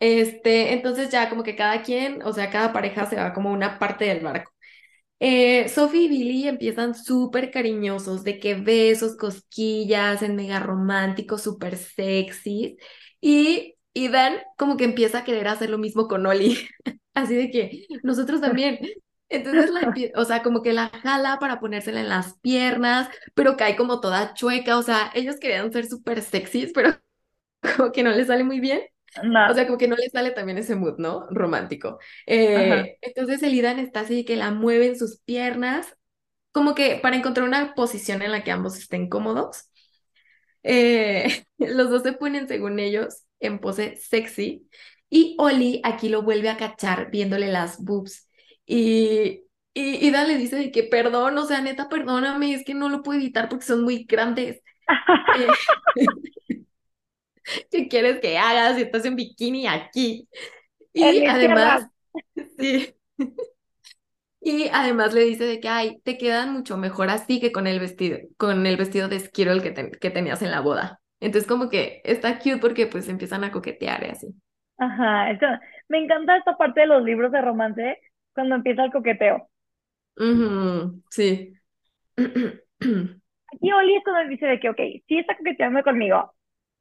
este, 0.00 0.72
entonces 0.72 1.10
ya 1.10 1.28
como 1.28 1.42
que 1.42 1.54
cada 1.56 1.82
quien, 1.82 2.22
o 2.22 2.32
sea, 2.32 2.50
cada 2.50 2.72
pareja 2.72 3.06
se 3.06 3.16
va 3.16 3.32
como 3.32 3.52
una 3.52 3.78
parte 3.78 4.06
del 4.06 4.20
barco. 4.24 4.52
Eh, 5.22 5.68
Sophie 5.68 6.04
y 6.04 6.08
Billy 6.08 6.48
empiezan 6.48 6.94
súper 6.94 7.50
cariñosos, 7.50 8.24
de 8.24 8.38
que 8.38 8.54
besos, 8.54 9.16
cosquillas, 9.16 10.22
en 10.22 10.34
mega 10.36 10.60
románticos, 10.60 11.42
súper 11.42 11.76
sexys. 11.76 12.76
Y, 13.20 13.76
y 13.92 14.08
Dan 14.08 14.38
como 14.56 14.76
que 14.76 14.84
empieza 14.84 15.18
a 15.18 15.24
querer 15.24 15.48
hacer 15.48 15.70
lo 15.70 15.78
mismo 15.78 16.08
con 16.08 16.26
Oli. 16.26 16.58
Así 17.14 17.34
de 17.34 17.50
que 17.50 17.86
nosotros 18.02 18.40
también. 18.40 18.78
Entonces 19.28 19.70
o 20.16 20.24
sea, 20.24 20.42
como 20.42 20.62
que 20.62 20.72
la 20.72 20.88
jala 20.88 21.38
para 21.38 21.60
ponérsela 21.60 22.00
en 22.00 22.08
las 22.08 22.38
piernas, 22.40 23.08
pero 23.34 23.56
cae 23.56 23.76
como 23.76 24.00
toda 24.00 24.34
chueca. 24.34 24.78
O 24.78 24.82
sea, 24.82 25.10
ellos 25.14 25.36
querían 25.40 25.72
ser 25.72 25.86
súper 25.86 26.22
sexys, 26.22 26.72
pero 26.74 26.90
como 27.76 27.92
que 27.92 28.02
no 28.02 28.10
les 28.10 28.28
sale 28.28 28.44
muy 28.44 28.60
bien. 28.60 28.80
O 29.46 29.54
No. 29.54 29.54
sea, 29.54 29.66
como 29.66 29.78
que 29.78 29.88
no 29.88 29.96
le 29.96 30.08
sale 30.10 30.30
también 30.32 30.58
ese 30.58 30.76
mood, 30.76 30.98
¿no? 30.98 31.26
Romántico. 31.30 31.98
Eh, 32.26 32.98
entonces 33.02 33.42
el 33.42 33.54
Idan 33.54 33.78
está 33.78 34.00
así 34.00 34.24
que 34.24 34.36
la 34.36 34.50
mueve 34.52 34.86
en 34.88 34.98
sus 34.98 35.20
piernas, 35.20 35.96
como 36.52 36.74
que 36.74 36.98
para 37.02 37.16
encontrar 37.16 37.46
una 37.48 37.74
posición 37.74 38.22
en 38.22 38.32
la 38.32 38.44
que 38.44 38.52
ambos 38.52 38.78
estén 38.78 39.08
cómodos. 39.08 39.70
Eh, 40.62 41.44
los 41.58 41.90
dos 41.90 42.02
se 42.02 42.12
ponen, 42.12 42.48
según 42.48 42.78
ellos, 42.78 43.24
en 43.40 43.58
pose 43.60 43.96
sexy. 43.96 44.68
Y 45.08 45.36
Oli 45.38 45.80
aquí 45.84 46.08
lo 46.08 46.22
vuelve 46.22 46.48
a 46.50 46.56
cachar 46.56 47.10
viéndole 47.10 47.48
las 47.48 47.82
boobs. 47.84 48.28
Y, 48.66 49.44
y 49.74 50.06
Idan 50.06 50.28
le 50.28 50.36
dice 50.38 50.56
de 50.56 50.70
que 50.72 50.84
perdón, 50.84 51.36
o 51.38 51.44
sea, 51.46 51.60
neta, 51.60 51.88
perdóname, 51.88 52.54
es 52.54 52.64
que 52.64 52.74
no 52.74 52.88
lo 52.88 53.02
puedo 53.02 53.18
evitar 53.18 53.48
porque 53.48 53.66
son 53.66 53.82
muy 53.84 54.04
grandes. 54.04 54.62
Eh, 55.32 55.58
¿qué 57.70 57.88
quieres 57.88 58.20
que 58.20 58.38
hagas 58.38 58.76
si 58.76 58.82
estás 58.82 59.04
en 59.04 59.16
bikini 59.16 59.66
aquí? 59.66 60.28
Y 60.94 61.24
además, 61.26 61.86
sí, 62.58 62.94
y 64.40 64.68
además 64.72 65.12
le 65.14 65.22
dice 65.24 65.44
de 65.44 65.60
que, 65.60 65.68
ay, 65.68 66.00
te 66.04 66.16
quedan 66.18 66.52
mucho 66.52 66.76
mejor 66.76 67.10
así 67.10 67.40
que 67.40 67.52
con 67.52 67.66
el 67.66 67.78
vestido, 67.80 68.18
con 68.38 68.66
el 68.66 68.76
vestido 68.76 69.08
de 69.08 69.20
Skittle 69.20 69.62
que, 69.62 69.70
ten- 69.70 69.90
que 69.92 70.10
tenías 70.10 70.40
en 70.42 70.50
la 70.50 70.60
boda. 70.60 71.00
Entonces 71.20 71.46
como 71.48 71.68
que 71.68 72.00
está 72.04 72.38
cute 72.38 72.56
porque 72.58 72.86
pues 72.86 73.08
empiezan 73.08 73.44
a 73.44 73.52
coquetear 73.52 74.04
y 74.06 74.10
así. 74.10 74.34
Ajá. 74.78 75.30
eso- 75.30 75.46
Me 75.88 75.98
encanta 75.98 76.36
esta 76.36 76.56
parte 76.56 76.80
de 76.80 76.86
los 76.88 77.02
libros 77.04 77.30
de 77.32 77.40
romance 77.42 77.98
cuando 78.34 78.56
empieza 78.56 78.84
el 78.84 78.92
coqueteo. 78.92 79.48
Ujú, 80.16 81.02
sí. 81.10 81.54
Aquí 83.52 83.70
Oli 83.72 83.96
es 83.96 84.02
cuando 84.04 84.28
dice 84.28 84.46
de 84.46 84.58
que, 84.60 84.68
ok, 84.70 84.76
sí 85.08 85.18
está 85.18 85.36
coqueteando 85.36 85.82
conmigo. 85.82 86.32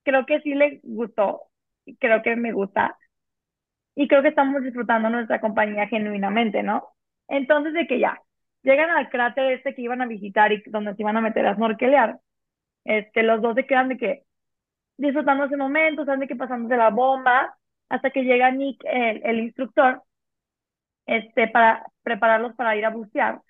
Creo 0.09 0.25
que 0.25 0.41
sí 0.41 0.55
le 0.55 0.79
gustó. 0.81 1.43
Creo 1.99 2.23
que 2.23 2.35
me 2.35 2.51
gusta. 2.51 2.97
Y 3.95 4.07
creo 4.07 4.23
que 4.23 4.29
estamos 4.29 4.63
disfrutando 4.63 5.09
nuestra 5.09 5.39
compañía 5.39 5.87
genuinamente, 5.87 6.63
¿no? 6.63 6.87
Entonces, 7.27 7.73
de 7.73 7.85
que 7.85 7.99
ya, 7.99 8.19
llegan 8.63 8.89
al 8.89 9.09
cráter 9.09 9.51
este 9.53 9.75
que 9.75 9.83
iban 9.83 10.01
a 10.01 10.07
visitar 10.07 10.51
y 10.51 10.63
donde 10.67 10.95
se 10.95 11.03
iban 11.03 11.17
a 11.17 11.21
meter 11.21 11.45
a 11.45 11.55
snorkelear. 11.55 12.19
Este, 12.85 13.21
los 13.21 13.39
dos 13.41 13.53
se 13.55 13.67
quedan 13.67 13.89
de 13.89 13.97
que 13.97 14.23
disfrutando 14.97 15.45
ese 15.45 15.57
momento, 15.57 16.01
están 16.01 16.19
de 16.19 16.27
que 16.27 16.35
pasándose 16.35 16.75
la 16.75 16.89
bomba, 16.89 17.55
hasta 17.89 18.09
que 18.09 18.23
llega 18.23 18.49
Nick, 18.51 18.83
el, 18.85 19.21
el 19.23 19.39
instructor, 19.41 20.01
este, 21.05 21.49
para 21.49 21.85
prepararlos 22.03 22.55
para 22.55 22.75
ir 22.75 22.85
a 22.85 22.89
bucear. 22.89 23.41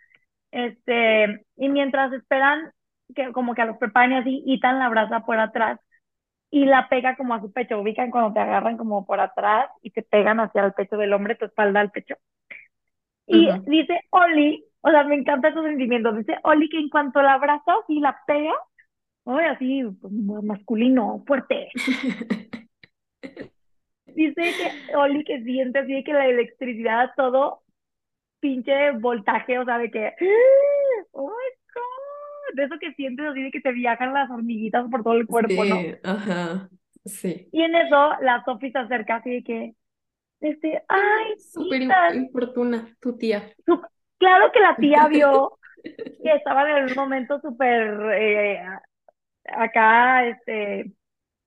Este, 0.51 1.45
y 1.55 1.69
mientras 1.69 2.11
esperan 2.13 2.71
que 3.15 3.31
como 3.31 3.55
que 3.55 3.61
a 3.61 3.65
los 3.65 3.77
preparen 3.77 4.11
y 4.11 4.15
así, 4.17 4.43
Ethan 4.47 4.79
la 4.79 4.87
abraza 4.87 5.21
por 5.25 5.39
atrás 5.39 5.79
y 6.51 6.65
la 6.65 6.89
pega 6.89 7.15
como 7.15 7.33
a 7.33 7.41
su 7.41 7.51
pecho. 7.51 7.79
Ubican 7.79 8.11
cuando 8.11 8.33
te 8.33 8.39
agarran 8.39 8.77
como 8.77 9.05
por 9.05 9.19
atrás 9.19 9.69
y 9.81 9.91
te 9.91 10.01
pegan 10.01 10.39
hacia 10.39 10.65
el 10.65 10.73
pecho 10.73 10.97
del 10.97 11.13
hombre, 11.13 11.35
tu 11.35 11.45
espalda 11.45 11.79
al 11.79 11.91
pecho. 11.91 12.15
Y 13.27 13.47
dice 13.67 14.01
Oli, 14.09 14.65
o 14.81 14.89
sea, 14.89 15.03
me 15.03 15.15
encanta 15.15 15.49
esos 15.49 15.63
sentimientos. 15.63 16.17
Dice 16.17 16.37
Oli 16.43 16.67
que 16.69 16.79
en 16.79 16.89
cuanto 16.89 17.21
la 17.21 17.33
abraza 17.33 17.75
y 17.87 17.99
la 17.99 18.19
pega, 18.25 18.53
ay, 19.25 19.45
así, 19.45 19.83
pues, 20.01 20.13
masculino, 20.43 21.23
fuerte. 21.27 21.69
Dice 24.07 24.41
que 24.41 24.95
Oli 24.95 25.23
que 25.23 25.43
siente 25.43 25.79
así 25.79 25.93
de 25.93 26.03
que 26.03 26.13
la 26.13 26.27
electricidad, 26.27 27.11
todo 27.15 27.61
pinche 28.39 28.91
voltaje, 28.91 29.59
o 29.59 29.65
sea, 29.65 29.77
de 29.77 29.91
que, 29.91 30.13
oh 31.11 31.31
de 32.53 32.63
eso 32.65 32.79
que 32.79 32.93
sientes 32.93 33.25
así 33.27 33.41
de 33.43 33.51
que 33.51 33.61
te 33.61 33.71
viajan 33.71 34.13
las 34.13 34.29
hormiguitas 34.29 34.89
por 34.89 35.03
todo 35.03 35.13
el 35.15 35.27
cuerpo, 35.27 35.65
¿no? 35.65 35.85
Sí, 35.85 35.99
ajá, 36.03 36.69
sí. 37.05 37.51
Y 37.51 37.61
en 37.63 37.75
eso 37.75 38.11
la 38.21 38.43
Sophie 38.45 38.71
se 38.71 38.79
acerca 38.79 39.17
así 39.17 39.31
de 39.31 39.43
que, 39.43 39.75
este, 40.41 40.83
ay, 40.89 41.35
Súper 41.37 41.81
importuna 42.09 42.95
tu 42.99 43.17
tía. 43.17 43.53
Claro 44.17 44.51
que 44.51 44.59
la 44.59 44.77
tía 44.79 45.07
vio 45.07 45.57
que 46.23 46.33
estaban 46.35 46.67
en 46.69 46.85
un 46.85 46.95
momento 46.95 47.39
súper, 47.41 47.99
eh, 48.15 48.61
acá, 49.45 50.25
este, 50.27 50.93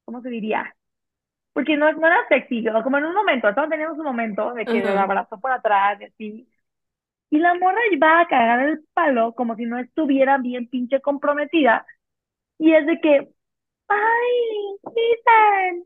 ¿cómo 0.04 0.22
se 0.22 0.30
diría? 0.30 0.74
Porque 1.54 1.76
no, 1.76 1.92
no 1.92 2.06
era 2.08 2.18
sexy, 2.28 2.64
como 2.84 2.98
en 2.98 3.06
un 3.06 3.14
momento, 3.14 3.48
estaban 3.48 3.70
teniendo 3.70 3.96
su 3.96 4.04
momento 4.04 4.54
de 4.54 4.68
que 4.68 4.82
la 4.82 5.02
Ajá. 5.02 5.04
abrazó 5.04 5.40
por 5.40 5.52
atrás 5.52 6.00
y 6.00 6.04
así. 6.06 6.48
Y 7.32 7.40
la 7.40 7.54
morra 7.56 7.80
iba 7.92 8.20
a 8.20 8.28
cagar 8.28 8.60
el 8.68 8.84
palo 8.94 9.34
como 9.34 9.56
si 9.56 9.66
no 9.66 9.78
estuviera 9.80 10.38
bien 10.38 10.68
pinche 10.70 11.02
comprometida. 11.02 11.86
Y 12.58 12.74
es 12.74 12.86
de 12.86 13.00
que, 13.00 13.28
ay, 13.88 14.76
Ethan, 14.96 15.84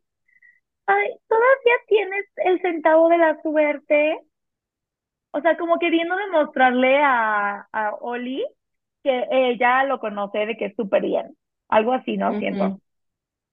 ay, 0.87 1.11
¿todavía 1.29 1.75
tienes 1.89 2.27
el 2.39 2.61
centavo 2.63 3.09
de 3.11 3.19
la 3.19 3.41
suerte? 3.43 4.21
O 5.33 5.41
sea, 5.41 5.57
como 5.57 5.79
queriendo 5.79 6.17
demostrarle 6.17 6.99
a, 7.03 7.69
a 7.73 7.95
Oli 8.01 8.45
que 9.03 9.27
ella 9.31 9.85
lo 9.85 10.01
conoce 10.01 10.47
de 10.47 10.57
que 10.57 10.67
es 10.67 10.77
súper 10.77 11.03
bien. 11.03 11.37
Algo 11.69 11.93
así, 11.93 12.17
¿no? 12.17 12.37
Siento. 12.39 12.81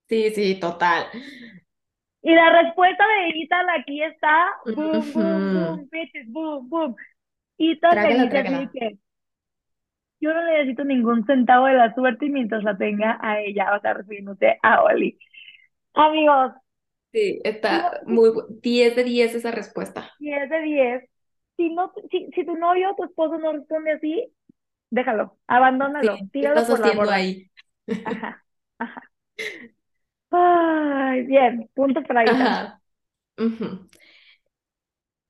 Sí, 0.09 0.31
sí, 0.31 0.55
total. 0.59 1.07
Y 2.21 2.33
la 2.33 2.49
respuesta 2.63 3.03
de 3.07 3.41
Ethan 3.43 3.69
aquí 3.69 4.01
está, 4.01 4.49
boom, 4.75 5.11
boom, 5.11 5.51
boom, 5.51 5.89
bitches, 5.91 6.25
boom, 6.31 6.69
boom. 6.69 6.95
Trágala. 7.89 8.73
que 8.73 8.97
yo 10.19 10.33
no 10.33 10.43
necesito 10.45 10.83
ningún 10.85 11.25
centavo 11.25 11.65
de 11.67 11.73
la 11.73 11.93
suerte 11.93 12.29
mientras 12.29 12.63
la 12.63 12.77
tenga 12.77 13.17
a 13.21 13.41
ella, 13.41 13.75
o 13.75 13.81
sea, 13.81 13.93
refiriéndose 13.93 14.57
a 14.61 14.81
Oli. 14.83 15.17
Amigos, 15.95 16.53
Sí, 17.13 17.39
no- 17.69 17.91
está 17.91 18.01
si, 18.07 18.15
muy 18.15 18.29
bu- 18.31 18.45
10 18.61 18.95
de 18.95 19.03
10 19.05 19.33
esa 19.35 19.51
respuesta. 19.51 20.11
si 20.17 20.31
es 20.33 20.49
de 20.49 20.61
10, 20.61 21.09
si, 21.57 21.69
no, 21.73 21.93
si, 22.11 22.29
si 22.33 22.45
tu 22.45 22.55
novio 22.55 22.91
o 22.91 22.95
tu 22.95 23.03
esposo 23.05 23.37
no 23.39 23.53
responde 23.53 23.91
así, 23.93 24.33
déjalo, 24.91 25.37
abandónalo, 25.47 26.19
Sí, 26.19 26.29
¿qué 26.39 26.45
tíralo 26.47 26.61
estás 26.61 26.67
por 26.67 26.79
la 26.79 26.91
borda. 26.93 27.13
ahí? 27.13 27.49
Ajá, 28.03 28.43
ajá. 28.79 29.03
Ay, 30.31 31.23
bien, 31.25 31.69
puntos 31.75 32.03
para 32.07 32.25
Ethan. 32.25 32.59
Ajá. 32.59 32.81
Ujú. 33.39 33.87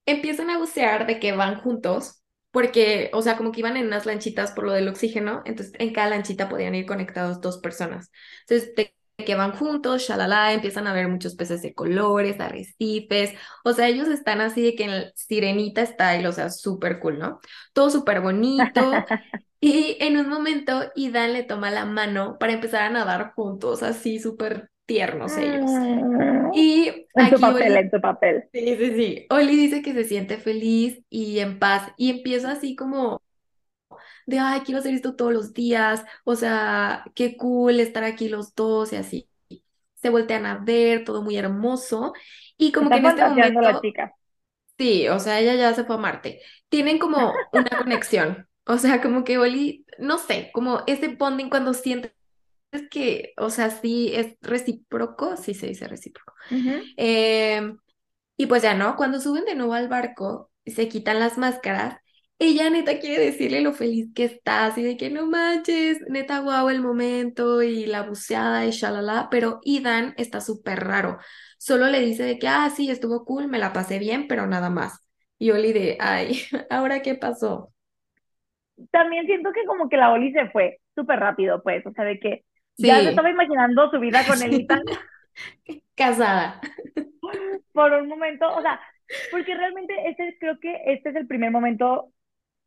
Empiezan 0.06 0.50
a 0.50 0.58
bucear 0.60 1.06
de 1.08 1.20
que 1.20 1.34
van 1.34 1.60
juntos, 1.62 2.23
porque, 2.54 3.12
o 3.14 3.22
sea, 3.24 3.38
como 3.38 3.52
que 3.52 3.62
iban 3.62 3.78
en 3.78 3.88
unas 3.88 4.06
lanchitas 4.08 4.54
por 4.54 4.66
lo 4.66 4.74
del 4.74 4.88
oxígeno, 4.90 5.44
entonces 5.46 5.76
en 5.80 5.94
cada 5.94 6.10
lanchita 6.12 6.50
podían 6.50 6.76
ir 6.76 6.88
conectados 6.88 7.42
dos 7.42 7.60
personas. 7.60 8.12
Entonces, 8.48 8.76
de 8.76 8.96
que 9.26 9.36
van 9.36 9.54
juntos, 9.54 10.04
shalala, 10.04 10.54
empiezan 10.54 10.88
a 10.88 10.94
ver 10.94 11.08
muchos 11.10 11.36
peces 11.36 11.62
de 11.64 11.74
colores, 11.76 12.40
arrecifes, 12.40 13.34
o 13.66 13.74
sea, 13.74 13.90
ellos 13.90 14.08
están 14.10 14.42
así 14.42 14.64
de 14.64 14.76
que 14.76 14.86
en 14.86 15.12
sirenita 15.16 15.86
style, 15.86 16.28
o 16.28 16.34
sea, 16.34 16.50
súper 16.52 17.00
cool, 17.00 17.20
¿no? 17.20 17.42
Todo 17.74 17.90
súper 17.92 18.22
bonito. 18.22 19.06
Y 19.62 19.98
en 20.02 20.18
un 20.18 20.30
momento, 20.30 20.92
Idan 20.96 21.34
le 21.34 21.44
toma 21.44 21.72
la 21.72 21.86
mano 21.86 22.38
para 22.40 22.54
empezar 22.54 22.84
a 22.84 22.90
nadar 22.92 23.34
juntos, 23.36 23.82
así 23.84 24.20
súper 24.20 24.70
tiernos 24.86 25.38
ellos. 25.38 25.82
Mm, 26.02 26.52
Y 26.52 27.08
En 27.16 27.30
aquí 27.30 27.40
papel, 27.40 27.76
Oli 27.76 27.78
en 27.78 27.92
su 27.92 28.00
papel. 28.02 28.50
Sí, 28.54 28.78
sí, 28.78 28.92
sí. 28.96 29.28
Oli 29.30 29.56
dice 29.58 29.82
que 29.82 29.94
se 29.94 30.06
siente 30.06 30.38
feliz 30.38 31.04
y 31.10 31.40
en 31.40 31.60
paz 31.60 31.92
y 31.98 32.10
empieza 32.12 32.52
así 32.52 32.76
como 32.76 33.22
de, 34.26 34.40
ay, 34.40 34.62
quiero 34.62 34.80
hacer 34.80 34.94
esto 34.94 35.16
todos 35.16 35.34
los 35.34 35.54
días, 35.54 36.04
o 36.24 36.36
sea, 36.36 37.06
qué 37.16 37.38
cool 37.38 37.80
estar 37.80 38.04
aquí 38.04 38.30
los 38.30 38.56
dos 38.56 38.94
y 38.94 38.96
así. 38.98 39.30
Se 39.96 40.10
voltean 40.10 40.46
a 40.46 40.58
ver, 40.60 41.06
todo 41.06 41.22
muy 41.24 41.38
hermoso 41.38 42.14
y 42.58 42.72
como 42.72 42.92
que 42.92 43.00
en 43.00 43.06
este 43.08 43.24
la 43.62 43.76
momento, 43.76 43.82
chica. 43.82 44.14
sí, 44.78 45.08
o 45.10 45.20
sea, 45.20 45.40
ella 45.40 45.56
ya 45.56 45.74
se 45.74 45.84
fue 45.86 45.96
a 45.96 46.00
Marte. 46.00 46.42
Tienen 46.70 47.00
como 47.00 47.48
una 47.52 47.70
conexión, 47.78 48.48
o 48.66 48.78
sea, 48.78 49.02
como 49.02 49.24
que 49.24 49.38
Oli, 49.38 49.86
no 50.00 50.18
sé, 50.18 50.52
como 50.54 50.84
ese 50.88 51.10
bonding 51.10 51.50
cuando 51.50 51.74
sientes 51.74 52.14
que, 52.90 53.34
o 53.38 53.50
sea, 53.50 53.70
sí 53.70 54.12
es 54.14 54.36
recíproco, 54.42 55.38
sí 55.38 55.54
se 55.54 55.68
dice 55.68 55.88
recíproco. 55.88 56.34
Em, 56.98 57.78
y 58.38 58.46
pues 58.48 58.64
ya 58.64 58.74
no, 58.74 58.96
cuando 58.96 59.20
suben 59.20 59.46
de 59.46 59.56
nuevo 59.56 59.74
al 59.74 59.88
barco, 59.90 60.52
se 60.66 60.90
quitan 60.90 61.20
las 61.20 61.38
máscaras 61.38 61.98
ella 62.40 62.70
neta 62.70 63.00
quiere 63.00 63.24
decirle 63.24 63.62
lo 63.62 63.74
feliz 63.74 64.10
que 64.14 64.26
está, 64.26 64.66
así 64.66 64.84
de 64.84 64.98
que 64.98 65.10
no 65.10 65.28
manches, 65.28 66.02
neta 66.10 66.40
guau 66.40 66.70
el 66.70 66.82
momento 66.82 67.62
y 67.64 67.86
la 67.86 68.04
buceada 68.04 68.66
y 68.66 68.72
shalala, 68.72 69.28
pero 69.32 69.60
Idan 69.64 70.14
está 70.18 70.42
súper 70.42 70.80
raro. 70.82 71.20
Solo 71.58 71.88
le 71.88 72.02
dice 72.02 72.24
de 72.24 72.40
que, 72.40 72.48
ah, 72.48 72.70
sí, 72.70 72.90
estuvo 72.90 73.24
cool, 73.26 73.48
me 73.48 73.60
la 73.60 73.72
pasé 73.72 74.00
bien, 74.00 74.28
pero 74.28 74.48
nada 74.48 74.70
más. 74.70 75.08
Y 75.38 75.52
Oli 75.52 75.74
de, 75.74 75.98
ay, 76.02 76.42
¿ahora 76.70 77.02
qué 77.02 77.16
pasó? 77.16 77.74
También 78.92 79.26
siento 79.26 79.52
que 79.54 79.64
como 79.66 79.88
que 79.88 79.98
la 79.98 80.12
Oli 80.12 80.34
se 80.34 80.50
fue 80.50 80.80
súper 80.96 81.20
rápido, 81.20 81.62
pues, 81.64 81.86
o 81.86 81.92
sea, 81.94 82.04
de 82.04 82.20
que 82.20 82.44
ya 82.78 83.02
se 83.02 83.10
estaba 83.10 83.30
imaginando 83.30 83.90
su 83.90 84.00
vida 84.00 84.26
con 84.28 84.42
el 84.42 84.54
Itan. 84.54 84.82
Casada. 85.96 86.60
Por 87.72 87.92
un 87.94 88.08
momento, 88.08 88.52
o 88.54 88.62
sea, 88.62 88.80
porque 89.32 89.56
realmente 89.56 89.94
este 90.10 90.38
creo 90.40 90.60
que 90.60 90.82
este 90.86 91.10
es 91.10 91.16
el 91.16 91.28
primer 91.28 91.52
momento 91.52 92.12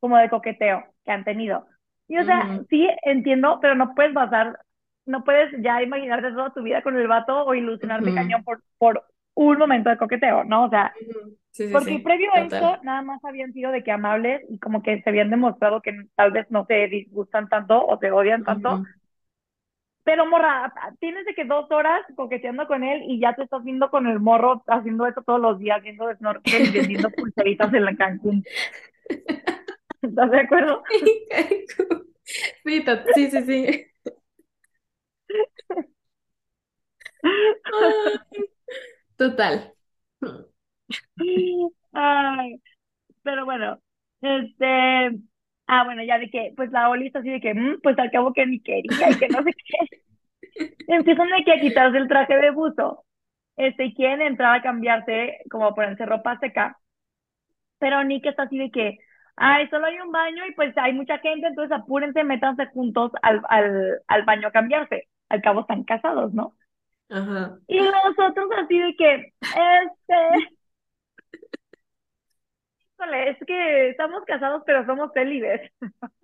como 0.00 0.16
de 0.18 0.28
coqueteo 0.28 0.84
que 1.04 1.10
han 1.10 1.24
tenido. 1.24 1.66
Y 2.08 2.18
o 2.18 2.24
sea, 2.24 2.60
sí 2.70 2.88
entiendo, 3.02 3.58
pero 3.60 3.74
no 3.74 3.94
puedes 3.94 4.14
basar, 4.14 4.58
no 5.06 5.24
puedes 5.24 5.50
ya 5.60 5.82
imaginarte 5.82 6.30
toda 6.30 6.52
tu 6.52 6.62
vida 6.62 6.82
con 6.82 6.96
el 6.96 7.08
vato 7.08 7.44
o 7.44 7.54
ilusionarte 7.54 8.14
cañón 8.14 8.44
por, 8.44 8.62
por 8.78 9.04
un 9.34 9.58
momento 9.58 9.90
de 9.90 9.96
coqueteo, 9.96 10.44
¿no? 10.44 10.64
O 10.64 10.70
sea, 10.70 10.92
porque 11.72 12.00
previo 12.04 12.32
a 12.32 12.40
esto 12.40 12.78
nada 12.82 13.02
más 13.02 13.24
habían 13.24 13.52
sido 13.52 13.72
de 13.72 13.82
que 13.82 13.90
amables 13.90 14.42
y 14.48 14.58
como 14.58 14.82
que 14.82 15.02
se 15.02 15.10
habían 15.10 15.30
demostrado 15.30 15.82
que 15.82 15.92
tal 16.14 16.30
vez 16.30 16.46
no 16.50 16.64
se 16.66 16.86
disgustan 16.88 17.48
tanto 17.48 17.84
o 17.84 17.98
se 17.98 18.10
odian 18.10 18.44
tanto. 18.44 18.84
Pero 20.06 20.24
morra, 20.24 20.72
tienes 21.00 21.26
de 21.26 21.34
que 21.34 21.44
dos 21.44 21.68
horas 21.72 22.00
coqueteando 22.14 22.68
con 22.68 22.84
él 22.84 23.02
y 23.08 23.18
ya 23.18 23.34
te 23.34 23.42
estás 23.42 23.64
viendo 23.64 23.90
con 23.90 24.06
el 24.06 24.20
morro 24.20 24.62
haciendo 24.68 25.04
eso 25.04 25.20
todos 25.22 25.40
los 25.40 25.58
días, 25.58 25.82
viendo 25.82 26.08
snorkel 26.14 26.68
y 26.68 26.70
vendiendo 26.70 27.10
pulseritas 27.10 27.74
en 27.74 27.84
la 27.84 27.96
Cancún. 27.96 28.44
¿Estás 30.02 30.30
de 30.30 30.40
acuerdo? 30.40 30.82
Sí, 32.64 32.84
sí, 33.14 33.30
sí, 33.30 33.44
sí. 33.44 33.86
Total. 39.16 39.72
Ay, 41.92 42.60
pero 43.22 43.44
bueno, 43.46 43.80
este, 44.22 45.18
ah, 45.66 45.84
bueno, 45.84 46.02
ya 46.04 46.18
de 46.18 46.30
que, 46.30 46.52
pues 46.56 46.70
la 46.72 46.88
Oli 46.90 47.06
está 47.08 47.20
así 47.20 47.30
de 47.30 47.40
que, 47.40 47.54
mm, 47.54 47.80
pues 47.82 47.98
al 47.98 48.10
cabo 48.10 48.32
que 48.32 48.46
ni 48.46 48.60
quería 48.60 49.10
y 49.10 49.18
que 49.18 49.28
no 49.28 49.42
sé 49.42 49.52
qué. 49.52 50.68
Empiezan 50.88 51.28
de 51.28 51.44
que 51.44 51.52
a 51.52 51.60
quitarse 51.60 51.98
el 51.98 52.08
traje 52.08 52.36
de 52.36 52.50
buzo, 52.50 53.04
este, 53.56 53.86
y 53.86 53.94
quieren 53.94 54.22
entrar 54.22 54.54
a 54.56 54.62
cambiarse, 54.62 55.38
como 55.50 55.74
ponerse 55.74 56.06
ropa 56.06 56.38
seca, 56.38 56.78
pero 57.78 58.02
Nick 58.04 58.26
está 58.26 58.44
así 58.44 58.58
de 58.58 58.70
que, 58.70 58.98
ay, 59.36 59.68
solo 59.68 59.86
hay 59.86 60.00
un 60.00 60.12
baño 60.12 60.46
y 60.46 60.54
pues 60.54 60.76
hay 60.78 60.92
mucha 60.92 61.18
gente, 61.18 61.46
entonces 61.46 61.76
apúrense, 61.76 62.24
métanse 62.24 62.66
juntos 62.66 63.12
al, 63.22 63.42
al, 63.48 64.00
al 64.06 64.22
baño 64.24 64.48
a 64.48 64.52
cambiarse. 64.52 65.08
Al 65.28 65.42
cabo 65.42 65.62
están 65.62 65.82
casados, 65.84 66.32
¿no? 66.32 66.54
Ajá. 67.10 67.58
Y 67.66 67.80
nosotros 67.80 68.48
así 68.58 68.78
de 68.78 68.94
que, 68.96 69.32
este, 69.40 70.55
híjole, 72.98 73.30
es 73.30 73.38
que 73.46 73.88
estamos 73.90 74.24
casados 74.24 74.62
pero 74.66 74.84
somos 74.86 75.12
célibes. 75.12 75.70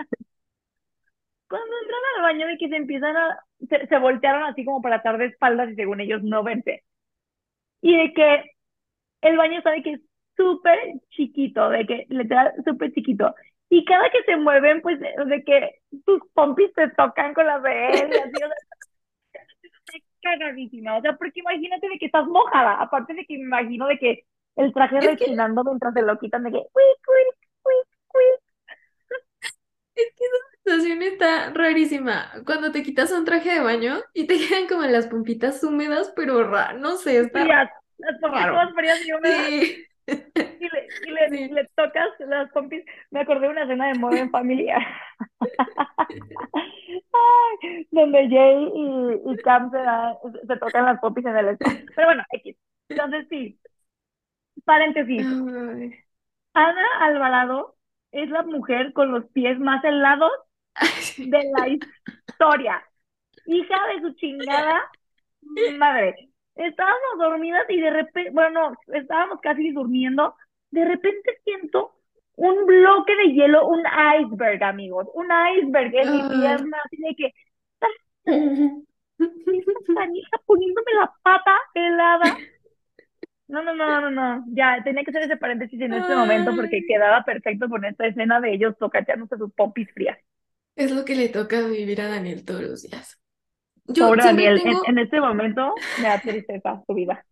Cuando 1.49 1.67
entran 1.83 2.01
al 2.17 2.23
baño 2.23 2.47
de 2.47 2.57
que 2.59 2.69
se 2.69 2.77
empiezan 2.77 3.17
a, 3.17 3.39
se, 3.69 3.87
se 3.87 3.99
voltearon 3.99 4.45
así 4.45 4.65
como 4.65 4.81
para 4.81 4.97
estar 4.97 5.19
de 5.19 5.27
espaldas 5.27 5.71
y 5.71 5.75
según 5.75 6.01
ellos 6.01 6.23
no 6.23 6.43
vente. 6.43 6.83
Y 7.83 7.97
de 7.97 8.13
que 8.15 8.53
el 9.23 9.37
baño 9.37 9.59
está 9.59 9.71
de 9.73 9.83
que 9.83 10.01
súper 10.37 10.79
chiquito, 11.11 11.69
de 11.71 11.87
que 11.87 12.07
literal 12.09 12.53
súper 12.65 12.93
chiquito. 12.93 13.35
Y 13.69 13.85
cada 13.85 14.11
que 14.11 14.23
se 14.25 14.37
mueven, 14.37 14.83
pues 14.83 15.01
de 15.01 15.45
que 15.45 15.81
tus 16.05 16.21
pompis 16.35 16.71
se 16.75 16.89
tocan 16.91 17.35
con 17.35 17.47
las 17.47 17.63
de 17.63 17.89
él 17.91 18.11
y 18.13 18.19
así, 18.19 18.45
o 18.45 18.49
sea, 18.49 18.57
cagadísima. 20.23 20.97
O 20.99 21.01
sea, 21.03 21.17
porque 21.17 21.41
imagínate 21.41 21.89
de 21.89 21.99
que 21.99 22.07
estás 22.07 22.27
mojada, 22.27 22.81
aparte 22.81 23.15
de 23.15 23.25
que 23.27 23.37
me 23.39 23.45
imagino 23.45 23.87
de 23.87 23.99
que 23.99 24.25
el 24.57 24.73
traje 24.73 24.99
es 24.99 25.07
rechinando 25.07 25.65
mientras 25.65 25.95
se 25.95 26.03
lo 26.03 26.19
quitan 26.19 26.45
de 26.45 26.53
que 26.53 26.59
Es 29.95 30.07
que 30.17 30.25
esa 30.25 30.37
sensación 30.65 31.03
está 31.03 31.51
rarísima. 31.51 32.33
Cuando 32.47 32.73
te 32.73 32.83
quitas 32.83 33.13
un 33.13 33.27
traje 33.27 33.51
de 33.51 33.61
baño 33.61 34.01
y 34.15 34.27
te 34.27 34.39
quedan 34.49 34.67
como 34.67 34.83
las 34.83 35.07
pompitas 35.07 35.63
húmedas, 35.63 36.13
pero 36.17 36.49
raro, 36.49 36.79
no 36.79 36.97
sé, 36.97 37.21
está 37.21 37.45
las 37.45 37.71
pompitas 38.21 38.75
frías 38.75 39.07
y 39.07 39.13
húmedas. 39.13 39.47
Sí 39.49 39.87
y 40.07 40.13
le, 40.13 40.89
y 41.07 41.11
le, 41.11 41.49
le, 41.55 41.65
tocas 41.77 42.09
las 42.21 42.51
pompis. 42.53 42.85
Me 43.11 43.21
acordé 43.21 43.43
de 43.43 43.49
una 43.49 43.63
escena 43.63 43.89
de 43.89 43.99
Modern 43.99 44.31
Family 44.31 44.69
donde 47.91 48.29
Jay 48.29 48.71
y, 48.75 49.33
y 49.33 49.37
Cam 49.39 49.71
se, 49.71 49.79
se, 50.47 50.57
tocan 50.57 50.87
las 50.87 51.01
pompis 51.01 51.25
en 51.25 51.37
el 51.37 51.49
espejo. 51.49 51.77
Pero 51.95 52.09
bueno, 52.09 52.25
X. 52.31 52.57
Entonces 52.89 53.27
sí, 53.31 53.59
paréntesis. 54.65 55.27
Ana 56.55 56.87
Alvarado 57.01 57.77
es 58.11 58.29
la 58.31 58.43
mujer 58.43 58.93
con 58.93 59.11
los 59.11 59.25
pies 59.31 59.59
más 59.59 59.83
helados 59.85 60.33
de 61.17 61.51
la 61.57 61.69
historia. 61.69 62.83
Hija 63.47 63.87
de 63.89 64.01
su 64.03 64.13
chingada 64.15 64.91
madre 65.79 66.33
estábamos 66.55 67.19
dormidas 67.19 67.65
y 67.69 67.81
de 67.81 67.91
repente, 67.91 68.31
bueno, 68.31 68.75
estábamos 68.89 69.41
casi 69.41 69.71
durmiendo, 69.71 70.35
de 70.71 70.85
repente 70.85 71.41
siento 71.45 71.93
un 72.37 72.67
bloque 72.67 73.15
de 73.17 73.33
hielo, 73.33 73.67
un 73.69 73.83
iceberg, 74.21 74.63
amigos, 74.63 75.09
un 75.15 75.27
iceberg 75.57 75.95
en 75.95 76.13
mi 76.13 76.23
pierna, 76.29 76.79
así 76.85 76.97
de 76.97 77.15
que, 77.15 77.35
esta 78.25 80.07
hija 80.15 80.41
poniéndome 80.47 80.95
la 80.95 81.13
pata 81.23 81.59
helada. 81.75 82.39
No, 83.53 83.63
no, 83.63 83.75
no, 83.75 84.01
no, 84.01 84.11
no, 84.11 84.45
ya, 84.49 84.81
tenía 84.83 85.05
que 85.05 85.11
hacer 85.11 85.25
ese 85.25 85.37
paréntesis 85.37 85.79
en 85.79 85.93
este 85.93 86.17
momento 86.17 86.57
porque 86.57 86.81
quedaba 86.89 87.23
perfecto 87.23 87.69
con 87.69 87.85
esta 87.85 88.07
escena 88.07 88.41
de 88.41 88.55
ellos 88.55 88.75
tocateándose 88.79 89.37
sus 89.37 89.53
popis 89.53 89.93
frías. 89.93 90.19
Es 90.75 90.91
lo 90.91 91.05
que 91.05 91.15
le 91.15 91.29
toca 91.29 91.61
vivir 91.61 92.01
a 92.01 92.09
Daniel 92.09 92.47
todos 92.47 92.63
los 92.63 92.83
días. 92.83 93.21
Yo 93.85 94.07
Pobre 94.07 94.25
Daniel, 94.25 94.59
en, 94.87 94.99
este 94.99 95.21
momento 95.21 95.75
me 96.01 96.09
da 96.09 96.19
tristeza 96.19 96.83
su 96.87 96.95
vida. 96.95 97.27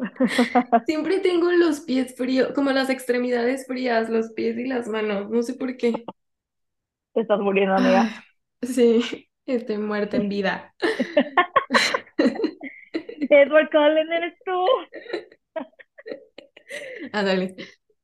Siempre 0.86 1.20
tengo 1.20 1.52
los 1.52 1.82
pies 1.82 2.16
fríos, 2.16 2.50
como 2.56 2.72
las 2.72 2.90
extremidades 2.90 3.68
frías, 3.68 4.10
los 4.10 4.32
pies 4.32 4.58
y 4.58 4.66
las 4.66 4.88
manos, 4.88 5.30
no 5.30 5.44
sé 5.44 5.54
por 5.54 5.76
qué. 5.76 5.92
Te 7.14 7.20
estás 7.20 7.38
muriendo, 7.38 7.76
amiga. 7.76 8.08
sí, 8.62 9.28
estoy 9.46 9.78
muerta 9.78 10.16
en 10.16 10.28
vida. 10.28 10.74
Edward 13.30 13.70
Cullen, 13.70 14.12
eres 14.12 14.34
tú. 14.44 14.66
Ándale. 17.12 17.54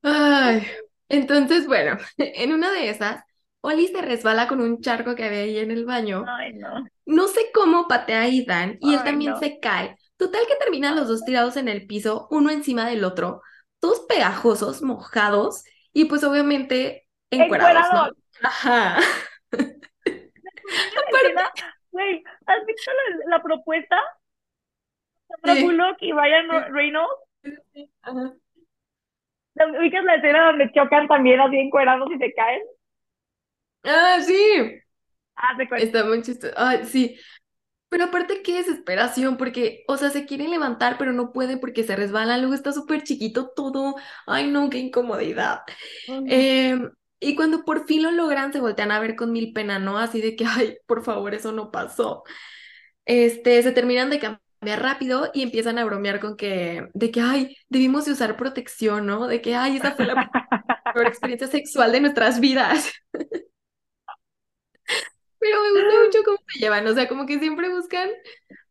Ay, 0.03 0.67
entonces, 1.09 1.67
bueno, 1.67 1.97
en 2.19 2.53
una 2.53 2.71
de 2.73 2.91
esas, 2.91 3.23
Oli 3.61 3.89
se 3.89 4.03
resbala 4.03 4.47
con 4.47 4.61
un 4.61 4.81
charco 4.81 5.15
que 5.15 5.25
había 5.25 5.41
ahí 5.41 5.59
en 5.59 5.71
el 5.71 5.85
baño. 5.85 6.25
Ay, 6.29 6.55
no. 6.55 6.87
No 7.07 7.29
sé 7.29 7.51
cómo 7.53 7.89
patea 7.89 8.23
a 8.23 8.29
Idan 8.29 8.79
y 8.81 8.95
él 8.95 9.03
también 9.03 9.37
se 9.39 9.59
cae. 9.59 9.97
Total 10.17 10.43
que 10.47 10.57
terminan 10.57 10.97
los 10.97 11.09
dos 11.09 11.25
tirados 11.25 11.57
en 11.57 11.69
el 11.69 11.87
piso, 11.87 12.29
uno 12.31 12.51
encima 12.51 12.89
del 12.89 13.05
otro, 13.05 13.43
todos 13.81 14.01
pegajosos, 14.09 14.83
mojados 14.83 15.65
y 15.93 16.05
pues 16.05 16.23
obviamente 16.25 17.07
encuerados, 17.31 17.93
¿no? 17.93 18.49
Ajá. 18.49 18.99
Güey, 21.91 22.23
¿has 22.47 22.67
visto 22.67 22.93
la, 23.27 23.43
propuesta? 23.43 23.97
Sandra 25.27 25.65
Bullock 25.65 25.97
y 26.01 26.13
Ryan 26.13 26.73
Reynolds. 26.73 27.15
Sí, 27.73 27.91
ajá. 28.03 28.35
¿Ubicas 29.79 30.05
la 30.05 30.15
escena 30.17 30.47
donde 30.47 30.71
chocan 30.73 31.09
también 31.09 31.41
así 31.41 31.57
encuerados 31.59 32.11
y 32.13 32.19
se 32.19 32.33
caen? 32.35 32.63
Ah, 33.85 34.19
sí. 34.27 34.35
Ah, 35.37 35.57
Está 35.77 36.05
muy 36.05 36.23
chistoso. 36.23 36.55
Ay, 36.57 36.85
sí. 36.87 37.17
Pero 37.91 38.05
aparte, 38.07 38.43
qué 38.43 38.57
desesperación, 38.59 39.37
porque, 39.39 39.85
o 39.89 39.97
sea, 39.99 40.11
se 40.11 40.27
quieren 40.27 40.51
levantar, 40.51 40.99
pero 40.99 41.13
no 41.13 41.33
pueden 41.33 41.61
porque 41.61 41.85
se 41.85 41.97
resbalan, 41.97 42.41
luego 42.41 42.55
está 42.55 42.73
súper 42.73 43.03
chiquito 43.05 43.51
todo. 43.57 43.97
Ay, 44.27 44.51
no, 44.51 44.71
qué 44.71 44.79
incomodidad. 44.79 45.63
Em, 46.27 46.91
y 47.21 47.37
cuando 47.37 47.65
por 47.65 47.87
fin 47.87 48.03
lo 48.05 48.11
logran, 48.13 48.53
se 48.53 48.61
voltean 48.61 48.93
a 48.93 49.01
ver 49.01 49.17
con 49.17 49.33
mil 49.33 49.53
pena, 49.55 49.79
¿no? 49.81 49.99
Así 49.99 50.21
de 50.23 50.37
que, 50.37 50.45
ay, 50.47 50.79
por 50.87 51.05
favor, 51.05 51.35
eso 51.35 51.53
no 51.53 51.71
pasó. 51.73 52.25
Este, 53.07 53.63
se 53.63 53.73
terminan 53.73 54.11
de 54.11 54.21
cambiar 54.21 54.43
rápido 54.63 55.31
y 55.35 55.43
empiezan 55.43 55.79
a 55.79 55.85
bromear 55.85 56.21
con 56.21 56.37
que, 56.37 56.89
de 56.95 57.11
que, 57.11 57.21
ay, 57.21 57.57
debimos 57.69 58.05
de 58.07 58.13
usar 58.13 58.37
protección, 58.37 59.07
¿no? 59.07 59.27
De 59.29 59.41
que, 59.43 59.55
ay, 59.55 59.77
esa 59.77 59.93
fue 59.93 60.07
la 60.07 60.17
peor 60.93 61.07
experiencia 61.09 61.49
sexual 61.49 61.93
de 61.93 62.01
nuestras 62.03 62.41
vidas. 62.41 62.93
Pero 65.39 65.63
me 65.63 65.71
gusta 65.73 65.95
mucho 66.05 66.19
cómo 66.25 66.39
se 66.49 66.59
llevan, 66.61 66.87
o 66.87 66.95
sea, 66.95 67.09
como 67.09 67.27
que 67.27 67.39
siempre 67.39 67.69
buscan, 67.71 68.11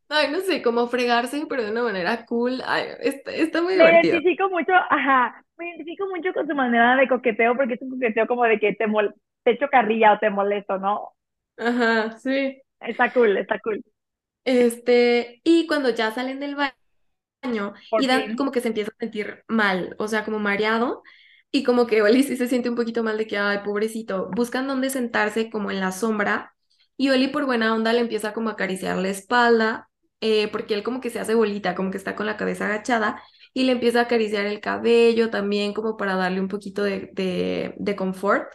ay, 0.10 0.32
no 0.32 0.42
sé, 0.42 0.62
cómo 0.64 0.88
fregarse, 0.90 1.46
pero 1.50 1.64
de 1.66 1.72
una 1.72 1.84
manera 1.84 2.26
cool. 2.28 2.62
Ay, 2.66 2.88
está, 3.02 3.32
está 3.34 3.62
muy 3.64 3.76
Me 3.76 3.76
divertido. 3.76 4.22
identifico 4.26 4.50
mucho, 4.50 4.74
ajá, 4.74 5.44
me 5.58 5.70
identifico 5.70 6.08
mucho 6.08 6.34
con 6.34 6.48
su 6.48 6.56
manera 6.56 6.96
de 6.96 7.08
coqueteo 7.08 7.56
porque 7.56 7.76
es 7.76 7.82
un 7.82 7.92
coqueteo 7.92 8.28
como 8.28 8.44
de 8.46 8.60
que 8.60 8.74
te, 8.74 8.88
mol 8.88 9.14
te 9.44 9.52
echo 9.52 9.68
carrilla 9.70 10.14
o 10.14 10.20
te 10.20 10.30
molesto, 10.30 10.80
¿no? 10.80 11.12
Ajá, 11.58 12.18
sí. 12.20 12.62
Está 12.80 13.12
cool, 13.14 13.38
está 13.38 13.60
cool. 13.60 13.84
Este, 14.48 15.42
y 15.46 15.68
cuando 15.68 15.92
ya 15.92 16.12
salen 16.14 16.40
del 16.42 16.56
baño, 17.44 17.74
y 17.96 18.08
Dan 18.08 18.36
como 18.36 18.52
que 18.52 18.62
se 18.62 18.70
empieza 18.70 18.92
a 18.94 19.00
sentir 19.00 19.44
mal, 19.48 19.96
o 20.00 20.08
sea, 20.08 20.26
como 20.26 20.40
mareado, 20.40 21.04
y 21.52 21.64
como 21.64 21.88
que 21.88 22.02
Oli 22.02 22.24
sí 22.24 22.38
se 22.38 22.48
siente 22.48 22.70
un 22.70 22.76
poquito 22.76 23.04
mal 23.04 23.18
de 23.18 23.28
que, 23.28 23.38
ay, 23.38 23.60
pobrecito, 23.66 24.30
buscan 24.36 24.68
dónde 24.68 24.90
sentarse 24.90 25.50
como 25.50 25.72
en 25.72 25.80
la 25.80 25.92
sombra, 25.92 26.56
y 26.98 27.10
Oli 27.10 27.28
por 27.30 27.46
buena 27.46 27.74
onda 27.76 27.94
le 27.94 28.00
empieza 28.02 28.34
como 28.34 28.50
a 28.50 28.54
acariciar 28.54 28.98
la 28.98 29.10
espalda, 29.10 29.90
eh, 30.22 30.50
porque 30.52 30.74
él 30.74 30.84
como 30.84 31.02
que 31.02 31.10
se 31.12 31.20
hace 31.20 31.36
bolita, 31.36 31.76
como 31.76 31.92
que 31.92 31.98
está 31.98 32.16
con 32.16 32.26
la 32.26 32.38
cabeza 32.38 32.66
agachada, 32.68 33.22
y 33.54 33.64
le 33.66 33.74
empieza 33.74 34.00
a 34.00 34.04
acariciar 34.04 34.46
el 34.46 34.60
cabello 34.62 35.30
también 35.30 35.74
como 35.74 35.98
para 35.98 36.16
darle 36.16 36.42
un 36.42 36.48
poquito 36.48 36.84
de, 36.84 37.10
de, 37.14 37.76
de 37.78 37.96
confort. 37.96 38.48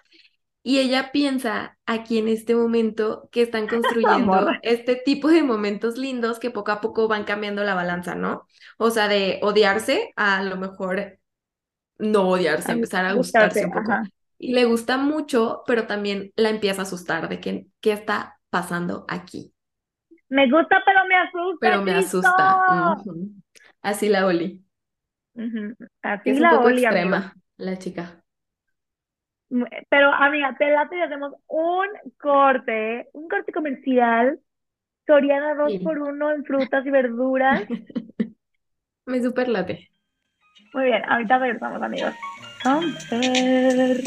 Y 0.65 0.79
ella 0.79 1.11
piensa 1.13 1.79
aquí 1.87 2.19
en 2.19 2.29
este 2.29 2.55
momento 2.55 3.29
que 3.33 3.43
están 3.43 3.67
construyendo 3.69 4.39
Amor. 4.39 4.61
este 4.63 4.97
tipo 4.97 5.29
de 5.29 5.43
momentos 5.43 5.99
lindos 5.99 6.39
que 6.39 6.51
poco 6.51 6.73
a 6.73 6.81
poco 6.81 7.09
van 7.09 7.25
cambiando 7.25 7.65
la 7.65 7.75
balanza, 7.75 8.15
¿no? 8.15 8.47
O 8.79 8.91
sea, 8.91 9.09
de 9.09 9.41
odiarse 9.43 10.13
a 10.17 10.43
lo 10.45 10.57
mejor 10.57 11.19
no 11.99 12.29
odiarse, 12.29 12.73
empezar 12.73 13.05
a 13.07 13.13
gustarse 13.15 13.65
un 13.67 13.73
poco. 13.73 13.93
ajá. 13.93 14.03
Y 14.39 14.55
le 14.55 14.65
gusta 14.67 14.99
mucho, 14.99 15.63
pero 15.67 15.87
también 15.87 16.33
la 16.37 16.51
empieza 16.51 16.83
a 16.83 16.85
asustar 16.85 17.29
de 17.29 17.41
que, 17.41 17.67
qué 17.81 17.93
está 17.93 18.41
pasando 18.51 19.05
aquí. 19.09 19.55
Me 20.29 20.51
gusta, 20.51 20.83
pero 20.85 21.05
me 21.07 21.15
asusta, 21.17 21.61
Pero 21.61 21.83
me 21.83 21.93
Cristo. 21.95 22.19
asusta. 22.19 22.65
Así 23.83 24.09
la 24.09 24.27
Oli. 24.27 24.65
Que 25.35 25.73
Así 26.03 26.33
Es 26.33 26.41
un 26.41 26.41
la 26.41 26.51
poco 26.51 26.67
Oli, 26.67 26.85
amigo. 26.85 27.19
extrema 27.19 27.35
la 27.57 27.79
chica. 27.79 28.22
Pero, 29.91 30.13
amiga, 30.13 30.55
te 30.59 30.71
late 30.71 30.97
y 30.97 31.01
hacemos 31.03 31.35
un 31.47 31.87
corte, 32.19 33.09
un 33.13 33.29
corte 33.29 33.53
comercial. 33.53 34.41
Soriana 35.07 35.55
2 35.55 35.73
Sí. 35.73 35.79
por 35.81 35.99
1 35.99 36.31
en 36.33 36.45
frutas 36.45 36.87
y 36.87 36.91
verduras. 36.91 37.63
Me 39.07 39.23
super 39.23 39.49
late. 39.49 39.91
Muy 40.73 40.85
bien, 40.85 41.03
ahorita 41.07 41.39
regresamos, 41.39 41.83
amigos. 41.83 42.15
Comfort. 42.63 44.07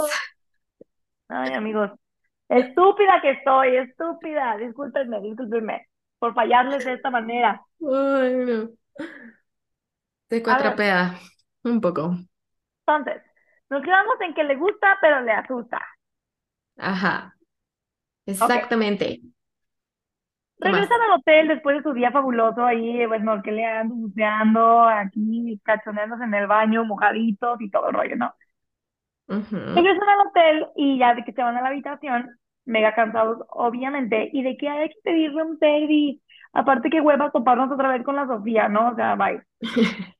Ay, 1.27 1.53
amigos. 1.53 1.91
Estúpida 2.53 3.19
que 3.21 3.31
estoy, 3.31 3.75
estúpida. 3.77 4.57
Discúlpenme, 4.57 5.21
discúlpenme 5.21 5.87
por 6.19 6.33
fallarles 6.33 6.85
de 6.85 6.93
esta 6.93 7.09
manera. 7.09 7.61
Ay, 7.81 8.33
no. 8.35 8.69
Ver, 10.29 10.43
cuatrapea 10.43 11.19
un 11.63 11.81
poco. 11.81 12.15
entonces, 12.87 13.21
nos 13.69 13.83
quedamos 13.83 14.21
en 14.21 14.33
que 14.33 14.43
le 14.43 14.55
gusta, 14.55 14.97
pero 15.01 15.21
le 15.21 15.31
asusta. 15.31 15.81
Ajá, 16.77 17.35
exactamente. 18.25 19.21
Regresan 20.59 21.01
al 21.01 21.19
hotel 21.19 21.47
después 21.49 21.77
de 21.77 21.83
su 21.83 21.93
día 21.93 22.11
fabuloso 22.11 22.63
ahí, 22.63 23.05
pues, 23.07 23.21
snorkeleando, 23.21 23.95
buceando, 23.95 24.83
aquí, 24.83 25.59
cachoneándose 25.63 26.23
en 26.23 26.33
el 26.33 26.47
baño, 26.47 26.85
mojaditos 26.85 27.59
y 27.59 27.69
todo 27.69 27.89
el 27.89 27.93
rollo, 27.95 28.15
¿no? 28.15 28.33
Regresan 29.27 30.09
al 30.09 30.27
hotel 30.27 30.67
y 30.75 30.99
ya 30.99 31.15
de 31.15 31.23
que 31.23 31.33
se 31.33 31.41
van 31.41 31.57
a 31.57 31.61
la 31.61 31.67
habitación, 31.69 32.29
mega 32.65 32.95
cansados, 32.95 33.39
obviamente, 33.49 34.29
y 34.33 34.43
de 34.43 34.57
que 34.57 34.69
hay 34.69 34.89
que 34.89 34.95
pedir 35.03 35.33
room 35.33 35.57
service. 35.59 36.21
Aparte 36.53 36.89
que 36.89 37.01
hueva 37.01 37.31
toparnos 37.31 37.71
otra 37.71 37.89
vez 37.89 38.03
con 38.03 38.15
la 38.15 38.27
Sofía, 38.27 38.69
¿no? 38.69 38.91
O 38.91 38.95
sea, 38.95 39.15
bye. 39.15 39.41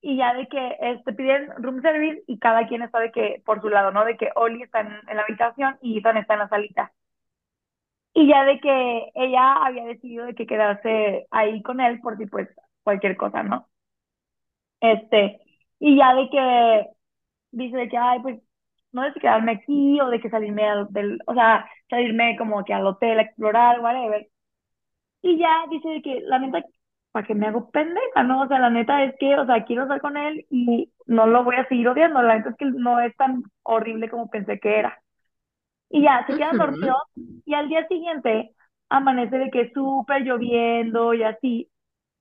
Y 0.00 0.16
ya 0.18 0.34
de 0.34 0.46
que 0.48 0.76
este, 0.80 1.12
piden 1.14 1.50
room 1.62 1.80
service 1.82 2.22
y 2.26 2.38
cada 2.38 2.66
quien 2.68 2.82
está 2.82 3.00
de 3.00 3.10
que 3.10 3.42
por 3.44 3.60
su 3.60 3.68
lado, 3.70 3.90
¿no? 3.90 4.04
De 4.04 4.16
que 4.16 4.30
Oli 4.36 4.62
está 4.62 4.80
en, 4.80 4.92
en 5.08 5.16
la 5.16 5.22
habitación 5.22 5.78
y 5.82 5.98
Ethan 5.98 6.18
está 6.18 6.34
en 6.34 6.40
la 6.40 6.48
salita. 6.48 6.92
Y 8.14 8.28
ya 8.28 8.44
de 8.44 8.60
que 8.60 9.10
ella 9.14 9.54
había 9.64 9.84
decidido 9.84 10.26
de 10.26 10.34
que 10.34 10.46
quedarse 10.46 11.26
ahí 11.30 11.62
con 11.62 11.80
él 11.80 12.00
por 12.00 12.16
si 12.16 12.26
pues 12.26 12.48
cualquier 12.82 13.16
cosa, 13.16 13.42
¿no? 13.42 13.68
Este, 14.80 15.40
y 15.80 15.96
ya 15.96 16.14
de 16.14 16.28
que 16.30 16.86
dice 17.52 17.76
de 17.76 17.88
que, 17.88 17.98
ay, 17.98 18.20
pues, 18.22 18.40
no 18.94 19.12
si 19.14 19.20
quedarme 19.20 19.52
aquí 19.52 20.00
o 20.00 20.08
de 20.10 20.20
que 20.20 20.30
salirme 20.30 20.66
al, 20.68 20.88
del, 20.90 21.20
o 21.26 21.34
sea, 21.34 21.66
salirme 21.90 22.36
como 22.38 22.64
que 22.64 22.74
al 22.74 22.86
hotel 22.86 23.18
a 23.20 23.22
explorar, 23.22 23.80
whatever. 23.80 24.28
Y 25.22 25.38
ya 25.38 25.64
dice 25.70 25.88
de 25.88 26.02
que, 26.02 26.20
la 26.22 26.38
neta, 26.38 26.64
¿para 27.12 27.26
qué 27.26 27.34
me 27.34 27.46
hago 27.46 27.70
pendeja, 27.70 28.22
no? 28.24 28.42
O 28.42 28.48
sea, 28.48 28.58
la 28.58 28.70
neta 28.70 29.04
es 29.04 29.14
que, 29.18 29.36
o 29.36 29.46
sea, 29.46 29.64
quiero 29.64 29.84
estar 29.84 30.00
con 30.00 30.16
él 30.16 30.46
y 30.50 30.92
no 31.06 31.26
lo 31.26 31.44
voy 31.44 31.56
a 31.56 31.66
seguir 31.68 31.88
odiando. 31.88 32.22
La 32.22 32.36
neta 32.36 32.50
es 32.50 32.56
que 32.56 32.66
no 32.66 33.00
es 33.00 33.16
tan 33.16 33.42
horrible 33.62 34.10
como 34.10 34.30
pensé 34.30 34.58
que 34.60 34.78
era. 34.78 35.00
Y 35.90 36.02
ya, 36.02 36.26
se 36.26 36.34
quedan 36.36 36.56
Ujú. 36.56 36.58
dormidos 36.58 36.96
y 37.44 37.54
al 37.54 37.68
día 37.68 37.86
siguiente 37.88 38.50
amanece 38.88 39.38
de 39.38 39.50
que 39.50 39.70
súper 39.72 40.22
lloviendo 40.24 41.14
y 41.14 41.22
así. 41.22 41.70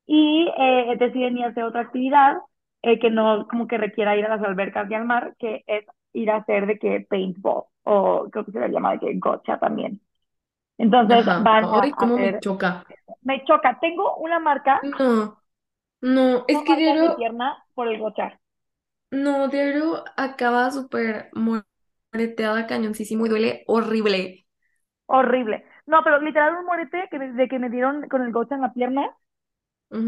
Y 0.08 0.50
eh, 0.58 0.96
deciden 1.00 1.38
ir 1.40 1.46
a 1.46 1.50
hacer 1.50 1.64
otra 1.66 1.82
actividad 1.82 2.38
eh, 2.84 3.00
que 3.00 3.12
no 3.12 3.48
como 3.50 3.68
que 3.68 3.78
requiera 3.80 4.18
ir 4.18 4.26
a 4.26 4.30
las 4.38 4.44
albercas 4.44 4.90
y 4.92 4.94
al 4.96 5.06
mar, 5.06 5.36
que 5.40 5.64
es 5.68 5.86
ir 6.14 6.32
a 6.32 6.38
hacer 6.38 6.66
de 6.68 6.80
que 6.80 7.02
paintball 7.10 7.66
o 7.84 8.28
creo 8.32 8.46
que 8.46 8.52
se 8.52 8.60
le 8.60 8.70
llama 8.70 8.94
de 8.94 9.00
que 9.00 9.14
gotcha 9.20 9.60
también. 9.60 10.02
Entonces 10.80 11.26
Ajá. 11.26 11.38
van 11.38 11.66
a 11.74 11.88
cómo 11.98 12.18
me 12.20 12.38
choca. 12.40 12.84
me 13.24 13.44
choca, 13.46 13.80
tengo 13.82 14.18
una 14.18 14.40
marca, 14.40 14.82
No, 14.82 15.42
no, 16.02 16.46
es 16.48 16.64
que 16.66 16.78
Diario, 16.78 17.18
pierna 17.18 17.58
por 17.74 17.88
el 17.90 18.00
gochar. 18.00 18.40
no, 19.12 19.48
Diario 19.48 20.04
acaba 20.18 20.70
súper 20.72 21.30
moreteada, 21.34 22.68
cañoncísimo 22.68 23.26
y 23.26 23.30
duele 23.30 23.64
horrible. 23.68 24.46
Horrible. 25.06 25.64
No, 25.86 26.04
pero 26.04 26.20
literal 26.20 26.56
un 26.58 26.66
morete 26.66 27.08
que 27.10 27.18
de 27.20 27.48
que 27.48 27.58
me 27.60 27.70
dieron 27.70 28.08
con 28.10 28.22
el 28.22 28.32
gocha 28.34 28.56
en 28.56 28.62
la 28.62 28.74
pierna, 28.74 29.16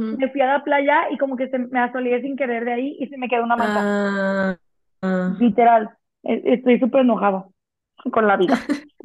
me 0.09 0.29
fui 0.31 0.41
a 0.41 0.47
la 0.47 0.63
playa 0.63 1.09
y 1.11 1.17
como 1.19 1.37
que 1.37 1.47
se 1.49 1.59
me 1.59 1.79
asoleé 1.79 2.19
sin 2.21 2.35
querer 2.37 2.65
de 2.65 2.73
ahí 2.73 2.97
y 2.99 3.07
se 3.07 3.17
me 3.17 3.27
quedó 3.29 3.43
una 3.43 3.55
mancha. 3.55 3.87
Ah, 3.87 4.57
ah. 5.05 5.37
Literal, 5.37 5.89
e- 6.23 6.41
estoy 6.45 6.79
súper 6.79 7.01
enojado 7.01 7.53
con 8.11 8.27
la 8.27 8.37
vida. 8.37 8.59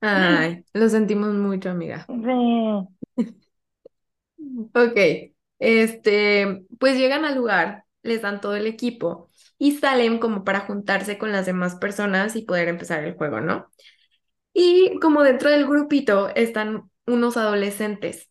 Ay, 0.00 0.64
lo 0.74 0.88
sentimos 0.88 1.34
mucho, 1.34 1.70
amiga. 1.70 2.06
Sí. 2.06 2.88
Ok, 4.74 4.96
este, 5.58 6.64
pues 6.78 6.96
llegan 6.98 7.24
al 7.24 7.36
lugar, 7.36 7.84
les 8.02 8.22
dan 8.22 8.40
todo 8.40 8.56
el 8.56 8.66
equipo 8.66 9.30
y 9.58 9.72
salen 9.78 10.18
como 10.18 10.44
para 10.44 10.60
juntarse 10.60 11.18
con 11.18 11.32
las 11.32 11.46
demás 11.46 11.76
personas 11.76 12.36
y 12.36 12.42
poder 12.42 12.68
empezar 12.68 13.04
el 13.04 13.14
juego, 13.14 13.40
¿no? 13.40 13.70
Y 14.54 15.00
como 15.00 15.24
dentro 15.24 15.50
del 15.50 15.68
grupito 15.68 16.30
están 16.36 16.90
unos 17.06 17.38
adolescentes 17.38 18.30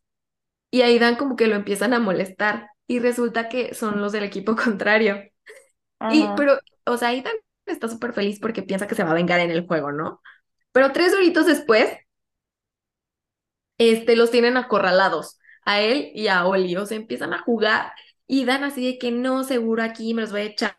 y 0.72 0.84
ahí 0.84 1.00
dan 1.00 1.18
como 1.18 1.38
que 1.38 1.48
lo 1.48 1.56
empiezan 1.56 1.94
a 1.94 2.02
molestar 2.02 2.70
y 2.88 3.00
resulta 3.00 3.50
que 3.50 3.76
son 3.76 4.02
los 4.02 4.14
del 4.14 4.26
equipo 4.26 4.58
contrario. 4.58 5.24
Y, 6.10 6.28
pero, 6.36 6.60
o 6.86 6.98
sea, 6.98 7.10
Aidan 7.10 7.34
está 7.66 7.88
súper 7.88 8.14
feliz 8.14 8.40
porque 8.40 8.64
piensa 8.64 8.88
que 8.88 8.96
se 8.96 9.04
va 9.04 9.12
a 9.12 9.16
vengar 9.16 9.40
en 9.40 9.52
el 9.52 9.68
juego, 9.68 9.92
¿no? 9.92 10.22
Pero 10.72 10.92
tres 10.92 11.14
horitos 11.14 11.46
después, 11.46 11.90
este, 13.78 14.16
los 14.16 14.32
tienen 14.32 14.58
acorralados, 14.58 15.38
a 15.64 15.82
él 15.82 16.12
y 16.14 16.28
a 16.28 16.46
Oli, 16.46 16.76
o 16.76 16.86
sea, 16.86 16.98
empiezan 16.98 17.34
a 17.34 17.40
jugar 17.44 17.94
y 18.28 18.46
dan 18.46 18.64
así 18.64 18.86
de 18.86 18.98
que 18.98 19.12
no, 19.12 19.44
seguro 19.44 19.84
aquí 19.84 20.14
me 20.14 20.22
los 20.22 20.32
voy 20.32 20.42
a 20.42 20.44
echar, 20.46 20.78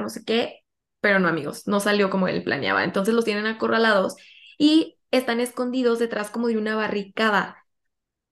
no 0.00 0.08
sé 0.08 0.24
qué, 0.24 0.60
pero 1.00 1.18
no, 1.20 1.28
amigos, 1.28 1.66
no 1.66 1.80
salió 1.80 2.10
como 2.10 2.28
él 2.28 2.44
planeaba. 2.44 2.84
Entonces 2.84 3.14
los 3.14 3.24
tienen 3.24 3.46
acorralados 3.46 4.16
y 4.58 4.98
están 5.10 5.40
escondidos 5.40 5.98
detrás 5.98 6.30
como 6.30 6.48
de 6.48 6.58
una 6.58 6.76
barricada. 6.76 7.65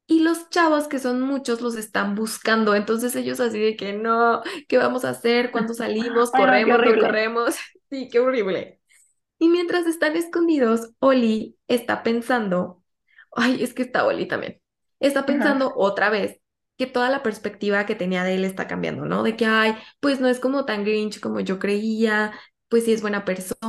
Y 0.06 0.20
los 0.20 0.50
chavos, 0.50 0.86
que 0.88 0.98
son 0.98 1.20
muchos, 1.22 1.60
los 1.62 1.76
están 1.76 2.14
buscando. 2.14 2.74
Entonces 2.74 3.16
ellos 3.16 3.40
así 3.40 3.58
de 3.58 3.76
que 3.76 3.92
no, 3.94 4.42
¿qué 4.68 4.76
vamos 4.78 5.04
a 5.04 5.10
hacer? 5.10 5.50
¿Cuándo 5.50 5.72
salimos? 5.74 6.32
Ay, 6.32 6.64
no, 6.66 6.74
¿Corremos? 6.74 6.82
¿No 6.84 6.94
horrible. 6.94 6.98
corremos? 6.98 7.56
Sí, 7.90 8.08
qué 8.10 8.18
horrible. 8.18 8.80
Y 9.38 9.48
mientras 9.48 9.86
están 9.86 10.16
escondidos, 10.16 10.92
Oli 11.00 11.56
está 11.68 12.02
pensando, 12.02 12.82
ay, 13.32 13.62
es 13.62 13.74
que 13.74 13.82
está 13.82 14.06
Oli 14.06 14.26
también, 14.26 14.60
está 15.00 15.26
Ajá. 15.26 15.26
pensando 15.26 15.72
otra 15.76 16.10
vez 16.10 16.40
que 16.78 16.86
toda 16.86 17.10
la 17.10 17.22
perspectiva 17.22 17.86
que 17.86 17.94
tenía 17.94 18.24
de 18.24 18.34
él 18.36 18.44
está 18.44 18.66
cambiando, 18.66 19.04
¿no? 19.06 19.22
De 19.22 19.36
que, 19.36 19.46
ay, 19.46 19.76
pues 20.00 20.20
no 20.20 20.28
es 20.28 20.40
como 20.40 20.64
tan 20.64 20.84
Grinch 20.84 21.20
como 21.20 21.40
yo 21.40 21.58
creía, 21.58 22.32
pues 22.68 22.84
sí 22.84 22.92
es 22.92 23.02
buena 23.02 23.24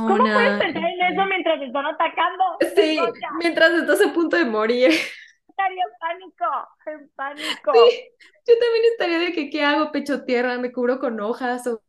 ¿Cómo 0.06 0.32
puedes 0.32 0.54
persona. 0.54 0.58
pensar 0.58 0.82
en 0.84 1.00
eso 1.12 1.24
mientras 1.26 1.58
te 1.60 1.66
están 1.66 1.86
atacando? 1.86 2.44
Sí, 2.74 2.98
mientras 3.38 3.72
estás 3.72 4.00
a 4.02 4.12
punto 4.12 4.36
de 4.36 4.44
morir. 4.44 4.90
estaría 5.56 5.82
en 5.82 5.98
pánico, 5.98 6.44
en 6.86 7.10
pánico. 7.14 7.72
Sí, 7.72 8.08
yo 8.46 8.54
también 8.60 8.84
estaría 8.92 9.18
de 9.18 9.32
que, 9.32 9.50
¿qué 9.50 9.64
hago? 9.64 9.90
Pecho 9.90 10.24
tierra, 10.24 10.58
me 10.58 10.72
cubro 10.72 10.98
con 10.98 11.18
hojas 11.20 11.66
o 11.66 11.82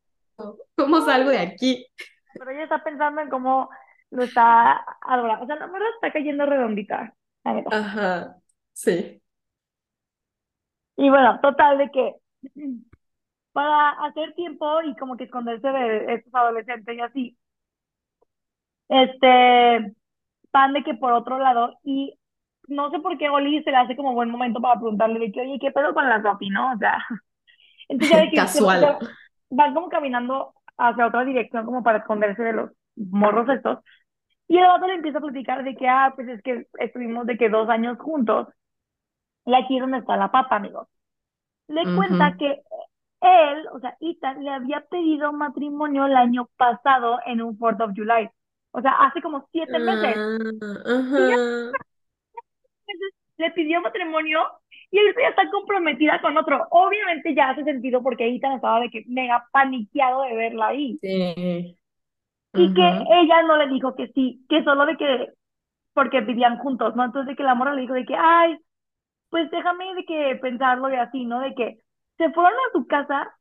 cómo 0.75 1.01
salgo 1.01 1.29
de 1.29 1.39
aquí. 1.39 1.85
pero 2.33 2.51
ella 2.51 2.63
está 2.63 2.83
pensando 2.83 3.21
en 3.21 3.29
cómo 3.29 3.69
lo 4.11 4.23
está 4.23 4.83
adorando. 5.01 5.43
O 5.43 5.47
sea, 5.47 5.57
la 5.57 5.67
morra 5.67 5.85
está 5.95 6.11
cayendo 6.11 6.45
redondita, 6.45 7.13
la. 7.43 7.69
Ajá, 7.71 8.37
sí. 8.73 9.21
Y 10.95 11.09
bueno, 11.09 11.39
total 11.41 11.77
de 11.77 11.91
que 11.91 12.15
para 13.51 13.89
hacer 14.05 14.33
tiempo 14.35 14.81
y 14.83 14.95
como 14.95 15.17
que 15.17 15.25
esconderse 15.25 15.67
de 15.67 16.13
estos 16.13 16.33
adolescentes 16.33 16.95
y 16.95 17.01
así, 17.01 17.37
este, 18.89 19.93
van 20.53 20.73
de 20.73 20.83
que 20.83 20.93
por 20.93 21.11
otro 21.11 21.37
lado, 21.37 21.77
y 21.83 22.17
no 22.67 22.89
sé 22.91 22.99
por 22.99 23.17
qué 23.17 23.29
Oli 23.29 23.63
se 23.63 23.71
le 23.71 23.77
hace 23.77 23.95
como 23.95 24.13
buen 24.13 24.29
momento 24.29 24.61
para 24.61 24.75
preguntarle 24.79 25.19
de 25.19 25.31
que, 25.31 25.41
oye, 25.41 25.59
¿qué 25.59 25.71
pedo 25.71 25.93
con 25.93 26.07
la 26.09 26.21
Sophie, 26.21 26.49
no? 26.51 26.73
O 26.73 26.77
sea, 26.77 26.97
entonces 27.89 28.17
de 28.17 28.29
que 28.29 28.37
se- 28.37 28.37
Casual. 28.37 28.97
van 29.49 29.73
como 29.73 29.89
caminando 29.89 30.53
hacia 30.77 31.07
otra 31.07 31.25
dirección 31.25 31.65
como 31.65 31.83
para 31.83 31.99
esconderse 31.99 32.43
de 32.43 32.53
los 32.53 32.71
morros 32.95 33.49
estos. 33.49 33.79
Y 34.47 34.57
el 34.57 34.65
otro 34.65 34.87
le 34.87 34.95
empieza 34.95 35.19
a 35.19 35.21
platicar 35.21 35.63
de 35.63 35.75
que, 35.75 35.87
ah, 35.89 36.13
pues 36.15 36.27
es 36.29 36.41
que 36.43 36.67
estuvimos 36.79 37.25
de 37.25 37.37
que 37.37 37.49
dos 37.49 37.69
años 37.69 37.97
juntos. 37.99 38.47
Y 39.45 39.53
aquí 39.55 39.75
es 39.77 39.81
donde 39.81 39.99
está 39.99 40.17
la 40.17 40.31
papa, 40.31 40.57
amigos. 40.57 40.87
Le 41.67 41.89
cuenta 41.93 42.35
que 42.37 42.61
él, 43.21 43.67
o 43.73 43.79
sea, 43.79 43.97
Ethan, 44.01 44.43
le 44.43 44.51
había 44.51 44.81
pedido 44.87 45.33
matrimonio 45.33 46.05
el 46.05 46.15
año 46.17 46.49
pasado 46.57 47.19
en 47.25 47.41
un 47.41 47.57
4th 47.57 47.81
of 47.81 47.91
July. 47.95 48.29
O 48.71 48.81
sea, 48.81 48.93
hace 49.01 49.21
como 49.21 49.47
siete 49.51 49.79
meses. 49.79 50.21
Ah, 50.85 51.07
Y 51.13 51.31
meses 52.87 53.13
le 53.37 53.51
pidió 53.51 53.81
matrimonio 53.81 54.41
y 54.89 54.99
ahorita 54.99 55.21
ya 55.21 55.29
está 55.29 55.49
comprometida 55.51 56.21
con 56.21 56.37
otro. 56.37 56.65
Obviamente 56.71 57.35
ya 57.35 57.49
hace 57.49 57.63
sentido 57.63 58.01
porque 58.01 58.27
Ethan 58.27 58.53
estaba 58.53 58.79
de 58.79 58.89
que 58.89 59.03
mega 59.07 59.45
paniqueado 59.51 60.23
de 60.23 60.35
verla 60.35 60.67
ahí. 60.67 60.97
Sí. 61.01 61.77
Y 62.53 62.73
que 62.73 62.81
ella 62.81 63.43
no 63.43 63.57
le 63.57 63.67
dijo 63.67 63.95
que 63.95 64.07
sí, 64.07 64.43
que 64.49 64.63
solo 64.63 64.85
de 64.85 64.97
que, 64.97 65.27
porque 65.93 66.21
vivían 66.21 66.57
juntos, 66.57 66.95
¿no? 66.95 67.03
Entonces 67.03 67.27
de 67.27 67.35
que 67.35 67.43
la 67.43 67.53
morra 67.53 67.75
le 67.75 67.81
dijo 67.81 67.93
de 67.93 68.05
que, 68.05 68.15
ay, 68.15 68.57
pues 69.29 69.51
déjame 69.51 69.93
de 69.93 70.05
que 70.05 70.35
pensarlo 70.41 70.91
y 70.91 70.95
así, 70.95 71.25
¿no? 71.25 71.41
De 71.41 71.53
que 71.53 71.77
se 72.17 72.31
fueron 72.31 72.53
a 72.53 72.71
su 72.73 72.87
casa 72.87 73.31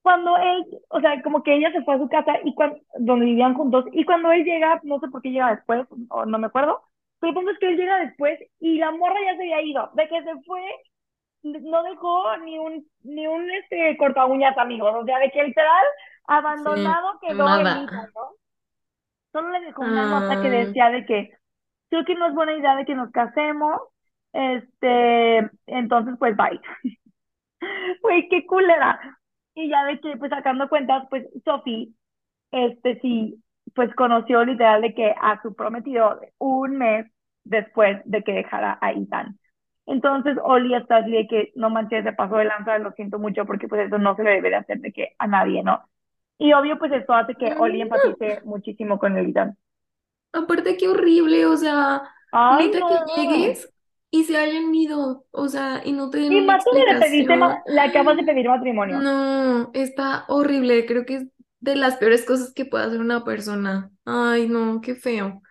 cuando 0.00 0.36
él, 0.36 0.64
o 0.88 1.00
sea, 1.00 1.20
como 1.22 1.42
que 1.42 1.56
ella 1.56 1.72
se 1.72 1.82
fue 1.82 1.96
a 1.96 1.98
su 1.98 2.08
casa 2.08 2.34
y 2.44 2.54
cuando, 2.54 2.78
donde 2.96 3.26
vivían 3.26 3.54
juntos, 3.54 3.86
y 3.92 4.04
cuando 4.04 4.30
él 4.30 4.44
llega, 4.44 4.80
no 4.84 5.00
sé 5.00 5.08
por 5.08 5.20
qué 5.20 5.30
llega 5.30 5.56
después, 5.56 5.84
o 6.10 6.24
no 6.24 6.38
me 6.38 6.46
acuerdo, 6.46 6.80
pero 7.20 7.30
el 7.30 7.34
punto 7.34 7.50
es 7.52 7.58
que 7.58 7.68
él 7.68 7.76
llega 7.76 7.98
después 8.00 8.38
y 8.60 8.78
la 8.78 8.90
morra 8.92 9.16
ya 9.24 9.36
se 9.36 9.42
había 9.42 9.62
ido, 9.62 9.90
de 9.94 10.08
que 10.08 10.22
se 10.22 10.42
fue, 10.46 10.62
no 11.42 11.82
dejó 11.84 12.36
ni 12.38 12.58
un, 12.58 12.86
ni 13.04 13.26
un 13.26 13.50
este 13.50 13.96
corta 13.98 14.26
uñas, 14.26 14.56
amigos, 14.58 14.94
o 14.94 15.04
sea, 15.04 15.18
de 15.20 15.30
que 15.30 15.44
literal 15.44 15.86
Sí, 16.62 16.86
abandonado 16.86 17.18
quedó 17.20 17.54
el 17.56 17.76
hijo, 17.76 17.96
nada. 17.96 18.12
¿no? 18.14 18.22
Solo 19.32 19.50
le 19.50 19.60
dejó 19.66 19.82
una 19.84 20.06
nota 20.06 20.38
que 20.40 20.50
Ah, 20.50 20.50
decía 20.50 20.90
de 20.90 21.04
que 21.06 21.30
creo 21.90 22.04
que 22.04 22.14
no 22.16 22.28
es 22.28 22.34
buena 22.34 22.54
idea 22.56 22.76
de 22.76 22.84
que 22.86 22.94
nos 22.94 23.10
casemos, 23.12 23.80
este, 24.32 25.50
entonces 25.66 26.16
pues 26.18 26.36
bye. 26.36 26.60
Güey, 28.02 28.28
qué 28.28 28.46
culera. 28.46 29.00
Y 29.54 29.68
ya 29.70 29.84
de 29.84 30.00
que, 30.00 30.16
pues 30.18 30.30
sacando 30.30 30.68
cuentas, 30.68 31.06
pues 31.10 31.26
Sophie, 31.44 31.94
este 32.52 33.00
sí, 33.00 33.42
pues 33.76 33.94
conoció 33.96 34.44
literal 34.44 34.82
de 34.82 34.94
que 34.94 35.14
a 35.20 35.42
su 35.42 35.56
prometido 35.56 36.20
un 36.38 36.78
mes 36.78 37.06
después 37.44 37.98
de 38.06 38.24
que 38.24 38.32
dejara 38.34 38.78
a 38.82 38.92
Ethan. 38.92 39.38
Entonces 39.86 40.38
Oli 40.44 40.74
está 40.76 40.98
así 40.98 41.12
de 41.12 41.28
que 41.28 41.52
no 41.56 41.70
manches, 41.70 42.04
se 42.04 42.14
pasó 42.14 42.36
de 42.38 42.46
lanza, 42.46 42.78
lo 42.80 42.92
siento 42.94 43.20
mucho 43.20 43.46
porque 43.46 43.68
pues 43.68 43.86
eso 43.88 43.98
no 43.98 44.16
se 44.16 44.24
le 44.24 44.32
debe 44.32 44.50
de 44.50 44.56
hacer 44.56 44.80
de 44.80 44.92
que 44.92 45.10
a 45.18 45.28
nadie, 45.28 45.64
¿no? 45.64 45.84
Y 46.38 46.54
obvio 46.54 46.78
pues 46.78 46.92
esto 46.92 47.14
hace 47.14 47.36
que 47.36 47.54
Oli 47.58 47.82
no. 47.82 47.82
empatice 47.82 48.42
muchísimo 48.44 48.98
con 49.00 49.18
el 49.18 49.30
Ethan. 49.30 49.56
Aparte, 50.32 50.76
qué 50.76 50.88
horrible, 50.88 51.46
o 51.46 51.56
sea, 51.56 52.02
Ay, 52.32 52.70
neta 52.70 52.78
que 52.86 52.94
no. 53.06 53.06
llegues 53.14 53.72
y 54.10 54.24
se 54.24 54.36
hayan 54.36 54.74
ido, 54.74 55.26
o 55.30 55.48
sea, 55.48 55.82
y 55.84 55.92
no 55.92 56.10
te 56.10 56.18
den 56.18 56.34
Y 56.34 56.36
una 56.36 56.46
más 56.46 56.64
tú 56.64 56.70
le 56.72 56.98
pediste, 57.00 57.34
explicación. 57.36 57.56
le 57.66 57.80
acabas 57.80 58.16
de 58.16 58.22
pedir 58.24 58.48
matrimonio. 58.48 59.02
No, 59.02 59.70
está 59.74 60.24
horrible, 60.28 60.86
creo 60.86 61.04
que 61.06 61.16
es 61.16 61.26
de 61.70 61.76
las 61.76 61.96
peores 61.96 62.24
cosas 62.24 62.52
que 62.54 62.64
puede 62.64 62.84
hacer 62.84 63.00
una 63.00 63.24
persona. 63.24 63.90
Ay, 64.04 64.48
no, 64.48 64.80
qué 64.80 64.94
feo. 64.94 65.42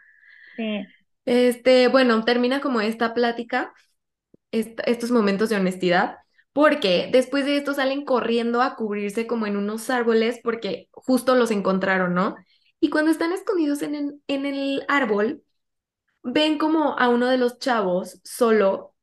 Sí. 0.57 0.85
Este, 1.25 1.87
bueno, 1.87 2.23
termina 2.23 2.61
como 2.61 2.81
esta 2.81 3.13
plática, 3.13 3.73
estos 4.51 5.11
momentos 5.11 5.49
de 5.49 5.57
honestidad, 5.57 6.17
porque 6.53 7.09
después 7.11 7.45
de 7.45 7.57
esto 7.57 7.73
salen 7.73 8.05
corriendo 8.05 8.61
a 8.61 8.75
cubrirse 8.75 9.27
como 9.27 9.47
en 9.47 9.57
unos 9.57 9.89
árboles 9.89 10.39
porque 10.43 10.89
justo 10.93 11.35
los 11.35 11.51
encontraron, 11.51 12.13
¿no? 12.13 12.35
Y 12.79 12.89
cuando 12.89 13.11
están 13.11 13.33
escondidos 13.33 13.81
en 13.81 13.95
el, 13.95 14.21
en 14.27 14.45
el 14.45 14.85
árbol, 14.87 15.43
ven 16.23 16.57
como 16.57 16.97
a 16.97 17.09
uno 17.09 17.27
de 17.27 17.37
los 17.37 17.59
chavos 17.59 18.19
solo, 18.23 18.95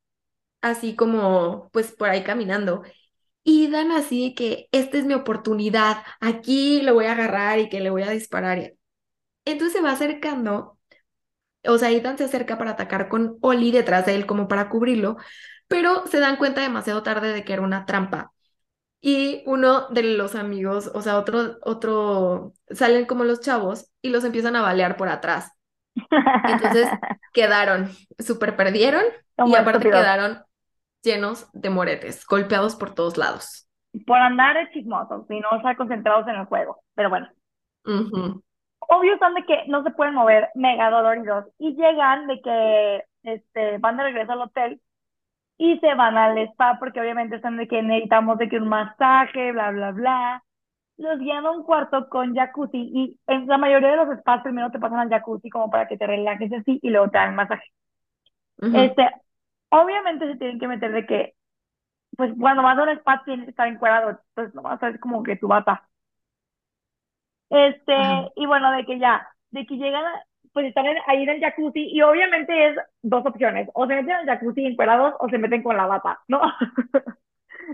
así 0.61 0.97
como 0.97 1.71
pues 1.73 1.93
por 1.93 2.11
ahí 2.11 2.25
caminando. 2.25 2.83
Y 3.45 3.69
dan 3.69 3.91
así 3.91 4.35
que 4.35 4.69
esta 4.73 4.99
es 4.99 5.05
mi 5.05 5.15
oportunidad, 5.15 6.05
aquí 6.21 6.81
lo 6.83 6.95
voy 6.95 7.07
a 7.07 7.13
agarrar 7.13 7.59
y 7.59 7.69
que 7.69 7.81
le 7.81 7.91
voy 7.91 8.03
a 8.03 8.11
disparar. 8.11 8.75
Entonces 9.45 9.73
se 9.77 9.83
va 9.83 9.93
acercando, 9.93 10.79
o 11.65 11.79
sea, 11.79 11.91
Ethan 11.91 12.19
se 12.19 12.25
acerca 12.25 12.59
para 12.59 12.73
atacar 12.73 13.09
con 13.09 13.39
Oli 13.41 13.73
detrás 13.73 14.07
de 14.07 14.15
él 14.15 14.27
como 14.27 14.47
para 14.49 14.69
cubrirlo, 14.69 15.17
pero 15.67 16.07
se 16.07 16.21
dan 16.21 16.37
cuenta 16.37 16.61
demasiado 16.61 17.03
tarde 17.03 17.33
de 17.33 17.45
que 17.45 17.53
era 17.53 17.63
una 17.63 17.87
trampa. 17.87 18.33
Y 19.01 19.43
uno 19.47 19.89
de 19.89 20.05
los 20.05 20.37
amigos, 20.37 20.91
o 20.95 21.03
sea, 21.03 21.19
otro, 21.19 21.59
otro, 21.63 22.53
salen 22.71 23.07
como 23.07 23.25
los 23.25 23.41
chavos 23.41 23.91
y 24.01 24.11
los 24.11 24.23
empiezan 24.23 24.55
a 24.55 24.63
balear 24.63 24.97
por 24.97 25.09
atrás. 25.09 25.51
Entonces 26.45 26.89
quedaron, 27.33 27.91
súper 28.21 28.57
perdieron 28.57 29.03
y 29.45 29.57
aparte 29.57 29.91
quedaron 29.91 30.45
llenos 31.03 31.51
de 31.53 31.71
moretes, 31.71 32.25
golpeados 32.27 32.77
por 32.77 32.95
todos 32.95 33.17
lados. 33.17 33.69
por 34.07 34.19
andar 34.19 34.57
de 34.57 34.71
chismosos 34.73 35.31
y 35.31 35.41
no 35.41 35.57
estar 35.57 35.77
concentrados 35.77 36.27
en 36.29 36.37
el 36.37 36.47
juego. 36.47 36.83
Pero 36.95 37.11
bueno, 37.11 37.29
obvio 38.79 39.19
son 39.19 39.35
de 39.35 39.45
que 39.45 39.65
no 39.69 39.83
se 39.83 39.91
pueden 39.91 40.15
mover 40.15 40.49
mega 40.55 40.91
doloridos 40.91 41.47
y 41.59 41.75
llegan 41.75 42.27
de 42.27 42.41
que 42.43 43.05
este, 43.23 43.79
van 43.79 43.97
de 43.97 44.05
regreso 44.05 44.33
al 44.33 44.43
hotel 44.43 44.81
y 45.59 45.79
se 45.81 45.95
van 45.95 46.17
al 46.19 46.39
spa 46.39 46.79
porque 46.79 47.01
obviamente 47.01 47.37
están 47.37 47.57
de 47.57 47.69
que 47.69 47.83
necesitamos 47.83 48.39
de 48.39 48.49
que 48.49 48.59
un 48.59 48.69
masaje, 48.69 49.53
bla, 49.53 49.71
bla, 49.71 49.93
bla. 49.93 50.45
Los 50.99 51.19
guían 51.19 51.47
a 51.47 51.51
un 51.53 51.65
cuarto 51.65 52.09
con 52.09 52.35
jacuzzi 52.35 52.79
y 52.79 53.21
en 53.27 53.47
la 53.49 53.59
mayoría 53.59 53.91
de 53.91 53.97
los 53.97 54.19
spas 54.21 54.43
primero 54.43 54.71
te 54.71 54.79
pasan 54.79 55.01
al 55.01 55.09
jacuzzi 55.11 55.51
como 55.51 55.71
para 55.71 55.89
que 55.89 55.97
te 55.97 56.07
relajes 56.07 56.53
así 56.53 56.79
y 56.83 56.91
luego 56.91 57.11
te 57.11 57.19
dan 57.19 57.35
masaje. 57.35 57.65
Este, 58.73 59.09
obviamente 59.73 60.29
se 60.33 60.39
tienen 60.39 60.61
que 60.61 60.69
meter 60.69 60.93
de 60.93 61.07
que, 61.07 61.35
pues 62.17 62.33
cuando 62.41 62.63
vas 62.65 62.79
a 62.79 62.85
un 62.85 62.91
spa 62.91 63.23
tienes 63.25 63.47
que 63.47 63.51
estar 63.53 63.69
encuadrado, 63.69 64.11
entonces 64.11 64.55
no 64.55 64.63
vas 64.63 64.83
a 64.83 64.91
ser 64.93 65.01
como 65.01 65.23
que 65.25 65.37
tu 65.37 65.49
bata. 65.49 65.89
ajá. 67.97 68.31
Este, 68.31 68.33
y 68.37 68.47
bueno, 68.47 68.73
de 68.73 68.85
que 68.87 68.99
ya, 68.99 69.27
de 69.51 69.67
que 69.67 69.77
llegan, 69.77 70.05
a- 70.05 70.23
pues 70.53 70.67
están 70.67 70.87
en- 70.87 70.99
ahí 71.07 71.23
en 71.23 71.29
el 71.31 71.41
jacuzzi 71.41 71.81
y 71.93 72.01
obviamente 72.03 72.69
es 72.71 72.77
dos 73.03 73.25
opciones, 73.27 73.69
o 73.75 73.87
se 73.87 73.95
meten 73.95 74.13
al 74.13 74.27
jacuzzi 74.27 74.65
encuerados 74.67 75.15
o 75.21 75.29
se 75.29 75.39
meten 75.39 75.63
con 75.63 75.77
la 75.77 75.87
bata, 75.87 76.21
¿no? 76.29 76.41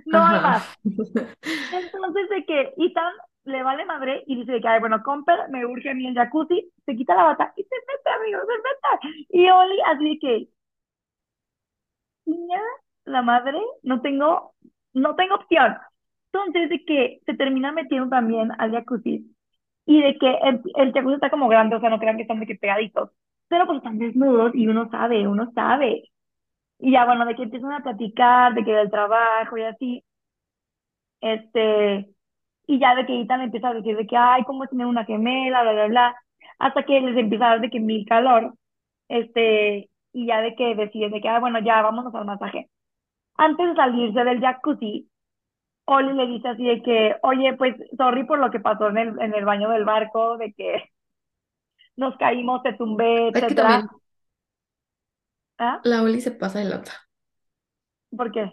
No 0.06 0.24
Ajá. 0.24 0.40
más. 0.42 0.64
Entonces 1.70 2.28
de 2.30 2.44
que 2.44 2.74
Ethan 2.78 3.12
le 3.44 3.62
vale 3.62 3.84
madre 3.86 4.22
y 4.26 4.36
dice 4.36 4.60
que, 4.60 4.68
ay, 4.68 4.80
bueno, 4.80 5.02
Comper, 5.02 5.48
me 5.50 5.64
urge 5.66 5.90
a 5.90 5.94
mí 5.94 6.06
el 6.06 6.14
jacuzzi, 6.14 6.70
se 6.86 6.96
quita 6.96 7.14
la 7.14 7.24
bata 7.24 7.52
y 7.56 7.62
se 7.64 7.74
mete, 7.86 8.10
amigo, 8.10 8.40
se 8.40 8.52
mete. 8.54 9.26
Y 9.30 9.50
Oli 9.50 9.80
así 9.86 10.18
que, 10.20 10.48
la 13.04 13.22
madre, 13.22 13.58
no 13.82 14.00
tengo, 14.00 14.54
no 14.92 15.14
tengo 15.16 15.36
opción. 15.36 15.76
Entonces 16.32 16.68
de 16.70 16.84
que 16.84 17.20
se 17.26 17.34
termina 17.34 17.72
metiendo 17.72 18.08
también 18.08 18.50
al 18.58 18.70
jacuzzi 18.72 19.34
y 19.86 20.02
de 20.02 20.18
que 20.18 20.30
el, 20.42 20.62
el 20.76 20.92
jacuzzi 20.92 21.14
está 21.14 21.30
como 21.30 21.48
grande, 21.48 21.76
o 21.76 21.80
sea, 21.80 21.90
no 21.90 21.98
crean 21.98 22.16
que 22.16 22.22
están 22.22 22.40
de 22.40 22.46
que 22.46 22.56
pegaditos, 22.56 23.10
pero 23.48 23.66
pues 23.66 23.78
están 23.78 23.98
desnudos 23.98 24.54
y 24.54 24.68
uno 24.68 24.90
sabe, 24.90 25.26
uno 25.28 25.50
sabe. 25.54 26.04
Y 26.78 26.92
ya, 26.92 27.06
bueno, 27.06 27.26
de 27.26 27.36
que 27.36 27.44
empiezan 27.44 27.72
a 27.72 27.82
platicar, 27.82 28.54
de 28.54 28.64
que 28.64 28.72
del 28.72 28.90
trabajo 28.90 29.56
y 29.58 29.62
así, 29.64 30.04
este, 31.20 32.08
y 32.66 32.80
ya 32.80 32.94
de 32.94 33.06
que 33.06 33.20
Ethan 33.22 33.42
empieza 33.42 33.68
a 33.70 33.74
decir 33.74 33.96
de 33.96 34.06
que, 34.06 34.16
ay, 34.16 34.44
cómo 34.44 34.66
tener 34.66 34.86
una 34.86 35.04
gemela, 35.04 35.62
bla, 35.62 35.72
bla, 35.72 35.86
bla, 35.88 36.16
hasta 36.58 36.84
que 36.84 37.00
les 37.00 37.16
empieza 37.16 37.46
a 37.46 37.50
dar 37.50 37.60
de 37.60 37.70
que 37.70 37.80
mil 37.80 38.06
calor, 38.06 38.54
este, 39.08 39.90
y 40.12 40.26
ya 40.26 40.40
de 40.42 40.54
que 40.56 40.74
deciden 40.74 41.12
de 41.12 41.20
que, 41.20 41.28
ah, 41.28 41.40
bueno, 41.40 41.60
ya, 41.60 41.82
vámonos 41.82 42.14
al 42.14 42.24
masaje. 42.26 42.70
Antes 43.36 43.68
de 43.70 43.76
salirse 43.76 44.24
del 44.24 44.40
jacuzzi, 44.40 45.10
Oli 45.86 46.14
le 46.14 46.26
dice 46.28 46.48
así 46.48 46.64
de 46.64 46.82
que, 46.82 47.16
oye, 47.22 47.54
pues, 47.56 47.76
sorry 47.98 48.24
por 48.26 48.38
lo 48.40 48.50
que 48.50 48.60
pasó 48.60 48.88
en 48.88 48.98
el, 48.98 49.22
en 49.22 49.34
el 49.34 49.44
baño 49.44 49.70
del 49.70 49.84
barco, 49.84 50.38
de 50.38 50.52
que 50.54 50.84
nos 51.96 52.16
caímos, 52.16 52.62
te 52.62 52.72
tumbé, 52.74 53.28
Es 53.32 53.46
que 53.46 53.54
etcétera. 53.54 53.54
también 53.54 53.88
¿Ah? 55.58 55.82
la 55.82 56.02
Oli 56.04 56.20
se 56.20 56.30
pasa 56.30 56.60
de 56.60 56.66
lanza. 56.66 57.08
¿Por 58.16 58.30
qué? 58.32 58.52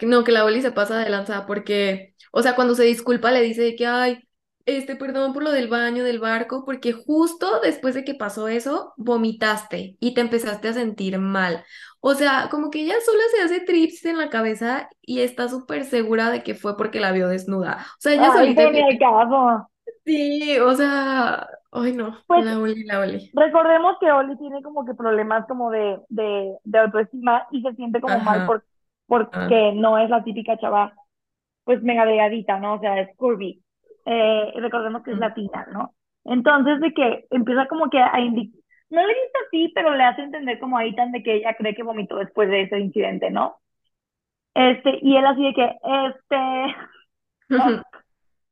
No, 0.00 0.24
que 0.24 0.32
la 0.32 0.44
Oli 0.44 0.60
se 0.60 0.72
pasa 0.72 0.98
de 0.98 1.08
lanza 1.10 1.46
porque, 1.46 2.14
o 2.32 2.42
sea, 2.42 2.54
cuando 2.54 2.74
se 2.74 2.84
disculpa 2.84 3.30
le 3.32 3.40
dice 3.42 3.62
de 3.62 3.76
que, 3.76 3.86
ay, 3.86 4.22
este, 4.66 4.96
perdón 4.96 5.32
por 5.32 5.42
lo 5.42 5.52
del 5.52 5.68
baño, 5.68 6.04
del 6.04 6.20
barco, 6.20 6.64
porque 6.64 6.92
justo 6.92 7.60
después 7.62 7.94
de 7.94 8.04
que 8.04 8.14
pasó 8.14 8.48
eso, 8.48 8.94
vomitaste 8.96 9.96
y 10.00 10.14
te 10.14 10.20
empezaste 10.20 10.68
a 10.68 10.72
sentir 10.72 11.18
mal. 11.18 11.64
O 12.00 12.14
sea, 12.14 12.48
como 12.50 12.70
que 12.70 12.82
ella 12.82 12.94
sola 13.04 13.22
se 13.34 13.42
hace 13.42 13.60
trips 13.60 14.04
en 14.04 14.18
la 14.18 14.28
cabeza 14.30 14.88
y 15.00 15.20
está 15.20 15.48
súper 15.48 15.84
segura 15.84 16.30
de 16.30 16.42
que 16.42 16.54
fue 16.54 16.76
porque 16.76 17.00
la 17.00 17.12
vio 17.12 17.28
desnuda. 17.28 17.86
O 17.98 18.00
sea, 18.00 18.12
ella 18.12 18.30
Ay, 18.32 18.54
solita... 18.54 18.98
caso. 18.98 19.68
Sí, 20.04 20.58
o 20.58 20.74
sea, 20.74 21.46
ay 21.72 21.92
no, 21.94 22.18
Pues, 22.26 22.44
la 22.44 22.58
Oli, 22.58 22.84
la 22.84 23.00
Oli. 23.00 23.30
Recordemos 23.34 23.96
que 24.00 24.12
Oli 24.12 24.36
tiene 24.36 24.62
como 24.62 24.84
que 24.84 24.94
problemas 24.94 25.46
como 25.46 25.70
de, 25.70 25.98
de, 26.10 26.56
de 26.64 26.78
autoestima 26.78 27.46
y 27.50 27.62
se 27.62 27.72
siente 27.74 28.00
como 28.02 28.18
mal 28.20 28.46
por, 28.46 28.64
porque 29.06 29.72
no 29.74 29.98
es 29.98 30.10
la 30.10 30.22
típica 30.22 30.58
chava, 30.58 30.92
pues 31.64 31.82
mega 31.82 32.04
delgadita, 32.04 32.58
¿no? 32.58 32.74
O 32.74 32.80
sea, 32.80 33.00
es 33.00 33.16
curvy. 33.16 33.63
Eh, 34.06 34.52
recordemos 34.56 35.02
que 35.02 35.12
es 35.12 35.18
latina, 35.18 35.66
¿no? 35.72 35.94
Entonces, 36.24 36.80
de 36.80 36.92
que 36.92 37.26
empieza 37.30 37.66
como 37.66 37.90
que 37.90 37.98
a 37.98 38.20
indicar, 38.20 38.60
no 38.90 39.00
le 39.06 39.14
dice 39.14 39.32
así, 39.46 39.72
pero 39.74 39.94
le 39.94 40.04
hace 40.04 40.22
entender 40.22 40.58
como 40.58 40.78
ahí 40.78 40.94
tan 40.94 41.12
de 41.12 41.22
que 41.22 41.34
ella 41.34 41.54
cree 41.54 41.74
que 41.74 41.82
vomitó 41.82 42.16
después 42.16 42.48
de 42.48 42.62
ese 42.62 42.78
incidente, 42.78 43.30
¿no? 43.30 43.56
Este, 44.54 44.98
y 45.02 45.16
él 45.16 45.26
así 45.26 45.42
de 45.42 45.54
que, 45.54 45.78
este, 46.08 46.76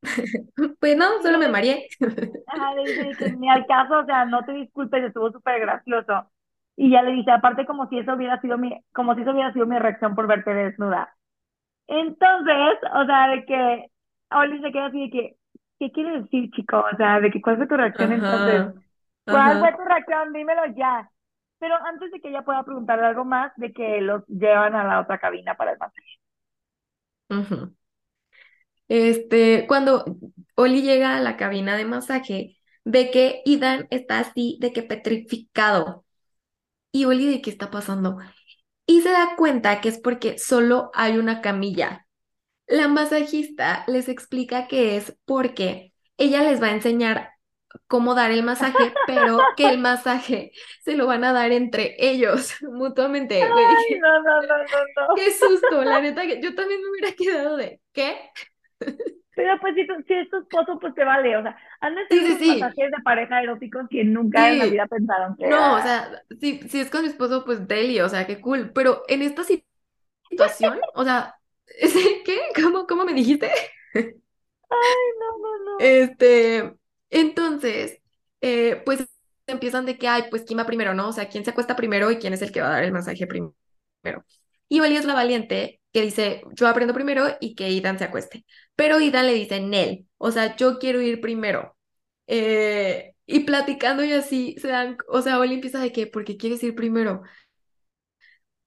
Pues 0.81 0.97
no, 0.97 1.23
solo 1.23 1.39
me 1.39 1.49
mareé. 1.49 1.89
Ajá, 2.49 2.75
le 2.75 2.83
dice 2.83 3.17
que 3.19 3.33
ni 3.37 3.49
al 3.49 3.67
caso, 3.67 4.01
o 4.01 4.05
sea, 4.05 4.25
no 4.25 4.45
te 4.45 4.53
disculpes, 4.53 5.05
estuvo 5.05 5.31
súper 5.31 5.61
gracioso. 5.61 6.31
Y 6.77 6.91
ya 6.91 7.03
le 7.03 7.13
dice, 7.13 7.31
aparte 7.31 7.67
como 7.67 7.89
si 7.89 7.99
eso 7.99 8.15
hubiera 8.15 8.41
sido 8.41 8.59
mi, 8.59 8.77
como 8.93 9.15
si 9.15 9.23
eso 9.23 9.31
hubiera 9.31 9.53
sido 9.53 9.67
mi 9.67 9.79
reacción 9.79 10.15
por 10.15 10.27
verte 10.27 10.53
desnuda. 10.53 11.15
Entonces, 11.87 12.79
o 12.95 13.05
sea, 13.05 13.29
de 13.29 13.45
que 13.45 13.87
Oli 14.31 14.61
se 14.61 14.73
queda 14.73 14.87
así 14.87 15.01
de 15.03 15.11
que, 15.11 15.37
¿qué 15.83 15.91
quiere 15.93 16.23
decir, 16.23 16.51
chico? 16.53 16.79
O 16.93 16.97
sea, 16.97 17.21
de 17.21 17.31
que 17.31 17.41
cuál 17.43 17.57
fue 17.57 17.67
tu 17.67 17.77
reacción 17.77 18.13
entonces. 18.13 18.69
Ajá, 19.27 19.29
¿Cuál 19.29 19.59
fue 19.59 19.73
ajá. 19.73 19.77
tu 19.77 19.83
reacción? 19.85 20.33
Dímelo 20.33 20.67
ya. 20.77 21.11
Pero 21.59 21.77
antes 21.87 22.13
de 22.13 22.21
que 22.21 22.29
ella 22.31 22.43
pueda 22.45 22.65
preguntarle 22.65 23.07
algo 23.07 23.25
más, 23.25 23.53
de 23.57 23.73
que 23.73 24.01
los 24.03 24.27
llevan 24.29 24.75
a 24.77 24.85
la 24.85 25.01
otra 25.01 25.19
cabina 25.19 25.57
para 25.57 25.73
el 25.73 25.79
masaje. 25.79 26.19
Este, 28.89 29.67
cuando 29.69 30.05
Oli 30.57 30.83
llega 30.83 31.17
a 31.17 31.21
la 31.21 31.37
cabina 31.37 31.77
de 31.77 31.85
masaje, 31.85 32.59
ve 32.85 33.11
que 33.11 33.43
Idan 33.45 33.87
está 33.91 34.19
así, 34.21 34.59
de 34.61 34.73
que 34.73 34.83
petrificado. 34.83 36.05
Y 36.93 37.07
Oli, 37.07 37.27
¿de 37.31 37.43
qué 37.43 37.51
está 37.51 37.71
pasando? 37.71 38.19
Y 38.87 39.03
se 39.03 39.11
da 39.11 39.37
cuenta 39.37 39.81
que 39.81 39.89
es 39.91 40.01
porque 40.01 40.39
solo 40.39 40.91
hay 40.95 41.19
una 41.19 41.41
camilla. 41.43 42.07
La 42.67 42.89
masajista 42.89 43.85
les 43.87 44.09
explica 44.09 44.67
que 44.69 44.97
es 44.97 45.17
porque 45.25 45.93
ella 46.17 46.43
les 46.43 46.63
va 46.63 46.69
a 46.69 46.73
enseñar 46.73 47.31
cómo 47.87 48.15
dar 48.15 48.31
el 48.31 48.43
masaje, 48.43 49.03
pero 49.07 49.55
que 49.57 49.69
el 49.69 49.79
masaje 49.79 50.53
se 50.83 50.97
lo 50.97 51.07
van 51.07 51.25
a 51.25 51.33
dar 51.33 51.53
entre 51.53 51.97
ellos 51.99 52.55
mutuamente. 52.63 53.53
Ay, 53.55 53.99
no, 54.01 54.23
no, 54.23 54.43
no, 54.43 54.57
no, 54.59 54.81
no. 54.97 55.07
qué 55.15 55.33
susto, 55.33 55.85
la 55.85 56.01
neta 56.01 56.23
que 56.27 56.41
yo 56.43 56.55
también 56.55 56.81
me 56.83 56.91
hubiera 56.91 57.13
quedado 57.17 57.57
de, 57.57 57.81
¿qué? 57.93 58.17
Pero 59.35 59.59
pues 59.61 59.75
si, 59.75 59.87
si 60.07 60.15
es 60.15 60.29
tu 60.31 60.39
esposo, 60.39 60.79
pues 60.79 60.95
te 60.95 61.05
vale. 61.05 61.37
O 61.37 61.43
sea, 61.43 61.57
han 61.81 61.95
Sí, 62.11 62.21
sí, 62.27 62.39
sí, 62.39 62.79
masajes 62.79 62.91
de 62.91 63.03
pareja 63.03 63.43
eróticos 63.43 63.89
que 63.91 64.05
nunca 64.05 64.49
en 64.51 64.59
la 64.59 64.67
vida 64.67 64.87
pensaron 64.87 65.37
que 65.37 65.45
No, 65.45 65.75
o 65.77 65.81
sea, 65.83 66.23
si, 66.41 66.61
si 66.69 66.81
es 66.81 66.91
con 66.91 67.03
mi 67.03 67.09
esposo, 67.09 67.45
pues 67.45 67.67
deli, 67.67 68.01
o 68.01 68.09
sea, 68.09 68.27
qué 68.27 68.41
cool. 68.41 68.73
Pero 68.73 69.03
en 69.09 69.23
esta 69.23 69.43
si- 69.45 69.65
situación, 70.31 70.81
o 70.95 71.05
sea, 71.05 71.37
¿qué? 72.25 72.39
¿Cómo, 72.55 72.87
cómo 72.87 73.05
me 73.05 73.15
dijiste? 73.15 73.51
Ay, 74.71 74.99
no, 75.21 75.39
no, 75.39 75.65
no. 75.65 75.79
Este, 75.81 76.75
entonces, 77.11 77.99
eh, 78.41 78.83
pues 78.85 79.07
empiezan 79.47 79.87
de 79.87 79.99
que, 79.99 80.09
ay, 80.09 80.25
pues 80.31 80.43
quién 80.45 80.59
va 80.59 80.67
primero, 80.67 80.95
¿no? 80.95 81.09
O 81.09 81.13
sea, 81.13 81.29
quién 81.29 81.45
se 81.45 81.51
acuesta 81.51 81.77
primero 81.77 82.11
y 82.11 82.17
quién 82.19 82.33
es 82.33 82.43
el 82.43 82.53
que 82.53 82.61
va 82.61 82.69
a 82.69 82.71
dar 82.73 82.85
el 82.85 82.93
masaje 82.93 83.27
primero. 83.27 83.55
Y 84.69 84.81
Oli 84.81 84.97
es 84.97 85.05
la 85.05 85.15
valiente 85.15 85.81
que 85.93 86.03
dice, 86.03 86.43
yo 86.53 86.67
aprendo 86.69 86.95
primero 86.95 87.27
y 87.41 87.55
que 87.55 87.71
Idan 87.71 87.99
se 87.99 88.05
acueste. 88.05 88.45
Pero 88.77 89.01
Idan 89.01 89.27
le 89.27 89.35
dice, 89.35 89.61
Nel, 89.61 90.07
o 90.19 90.31
sea, 90.31 90.57
yo 90.57 90.79
quiero 90.79 91.01
ir 91.03 91.21
primero. 91.21 91.77
Eh, 92.27 93.15
y 93.27 93.41
platicando 93.41 94.05
y 94.05 94.13
así 94.13 94.57
se 94.61 94.69
dan, 94.69 94.97
o 95.09 95.21
sea, 95.23 95.39
Oli 95.39 95.55
empieza 95.55 95.81
de 95.81 95.93
que, 95.93 96.07
¿por 96.07 96.25
qué 96.25 96.37
quieres 96.37 96.63
ir 96.63 96.75
primero? 96.75 97.23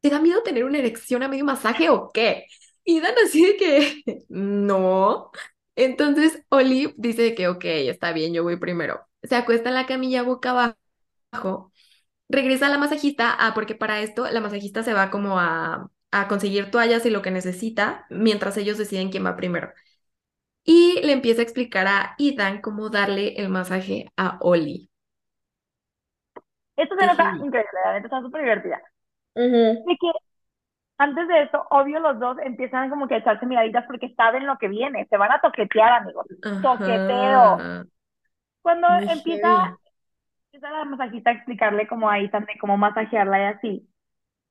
¿Te 0.01 0.09
da 0.09 0.19
miedo 0.21 0.43
tener 0.43 0.63
una 0.65 0.77
erección 0.77 1.23
a 1.23 1.27
medio 1.27 1.45
masaje 1.45 1.89
o 1.89 2.11
qué? 2.13 2.45
Y 2.85 3.01
Dan 3.01 3.15
así 3.25 3.45
de 3.45 3.57
que, 3.57 4.25
no. 4.29 5.31
Entonces 5.75 6.43
Oli 6.49 6.93
dice 6.97 7.35
que, 7.35 7.47
ok, 7.49 7.65
está 7.65 8.13
bien, 8.13 8.33
yo 8.33 8.43
voy 8.43 8.57
primero. 8.57 9.01
Se 9.23 9.35
acuesta 9.35 9.69
en 9.69 9.75
la 9.75 9.87
camilla 9.87 10.23
boca 10.23 10.51
abajo, 11.31 11.71
regresa 12.29 12.67
a 12.67 12.69
la 12.69 12.77
masajista, 12.77 13.33
ah, 13.39 13.53
porque 13.55 13.75
para 13.75 14.01
esto 14.01 14.29
la 14.31 14.41
masajista 14.41 14.83
se 14.83 14.93
va 14.93 15.11
como 15.11 15.39
a, 15.39 15.89
a 16.11 16.27
conseguir 16.27 16.71
toallas 16.71 17.05
y 17.05 17.09
lo 17.11 17.21
que 17.21 17.31
necesita, 17.31 18.05
mientras 18.09 18.57
ellos 18.57 18.77
deciden 18.77 19.11
quién 19.11 19.25
va 19.25 19.35
primero. 19.37 19.71
Y 20.65 21.01
le 21.03 21.13
empieza 21.13 21.41
a 21.41 21.43
explicar 21.45 21.87
a 21.87 22.15
Idan 22.19 22.61
cómo 22.61 22.89
darle 22.89 23.35
el 23.37 23.49
masaje 23.49 24.11
a 24.17 24.39
Oli. 24.41 24.89
Esto 26.77 26.95
se 26.97 27.05
nota 27.05 27.35
increíble, 27.41 27.79
la 27.85 27.93
neta 27.93 28.07
está 28.07 28.21
súper 28.21 28.41
divertida. 28.43 28.81
De 29.85 29.93
que 29.99 30.11
antes 30.97 31.27
de 31.27 31.43
esto, 31.43 31.65
obvio, 31.69 31.99
los 31.99 32.19
dos 32.19 32.37
empiezan 32.39 32.89
como 32.89 33.07
que 33.07 33.15
a 33.15 33.17
echarse 33.17 33.45
miraditas 33.45 33.85
porque 33.85 34.13
saben 34.15 34.45
lo 34.45 34.57
que 34.57 34.67
viene. 34.67 35.07
Se 35.09 35.17
van 35.17 35.31
a 35.31 35.41
toquetear, 35.41 35.93
amigos. 36.01 36.25
Toqueteo. 36.61 37.53
Ajá. 37.53 37.85
Cuando 38.61 38.87
Muy 38.89 39.09
empieza, 39.11 39.77
empieza 40.51 40.71
la 40.71 40.85
masajista 40.85 41.29
a 41.29 41.33
explicarle 41.33 41.87
como 41.87 42.09
ahí 42.09 42.29
también 42.29 42.57
cómo 42.59 42.77
masajearla 42.77 43.39
y 43.39 43.43
así, 43.43 43.89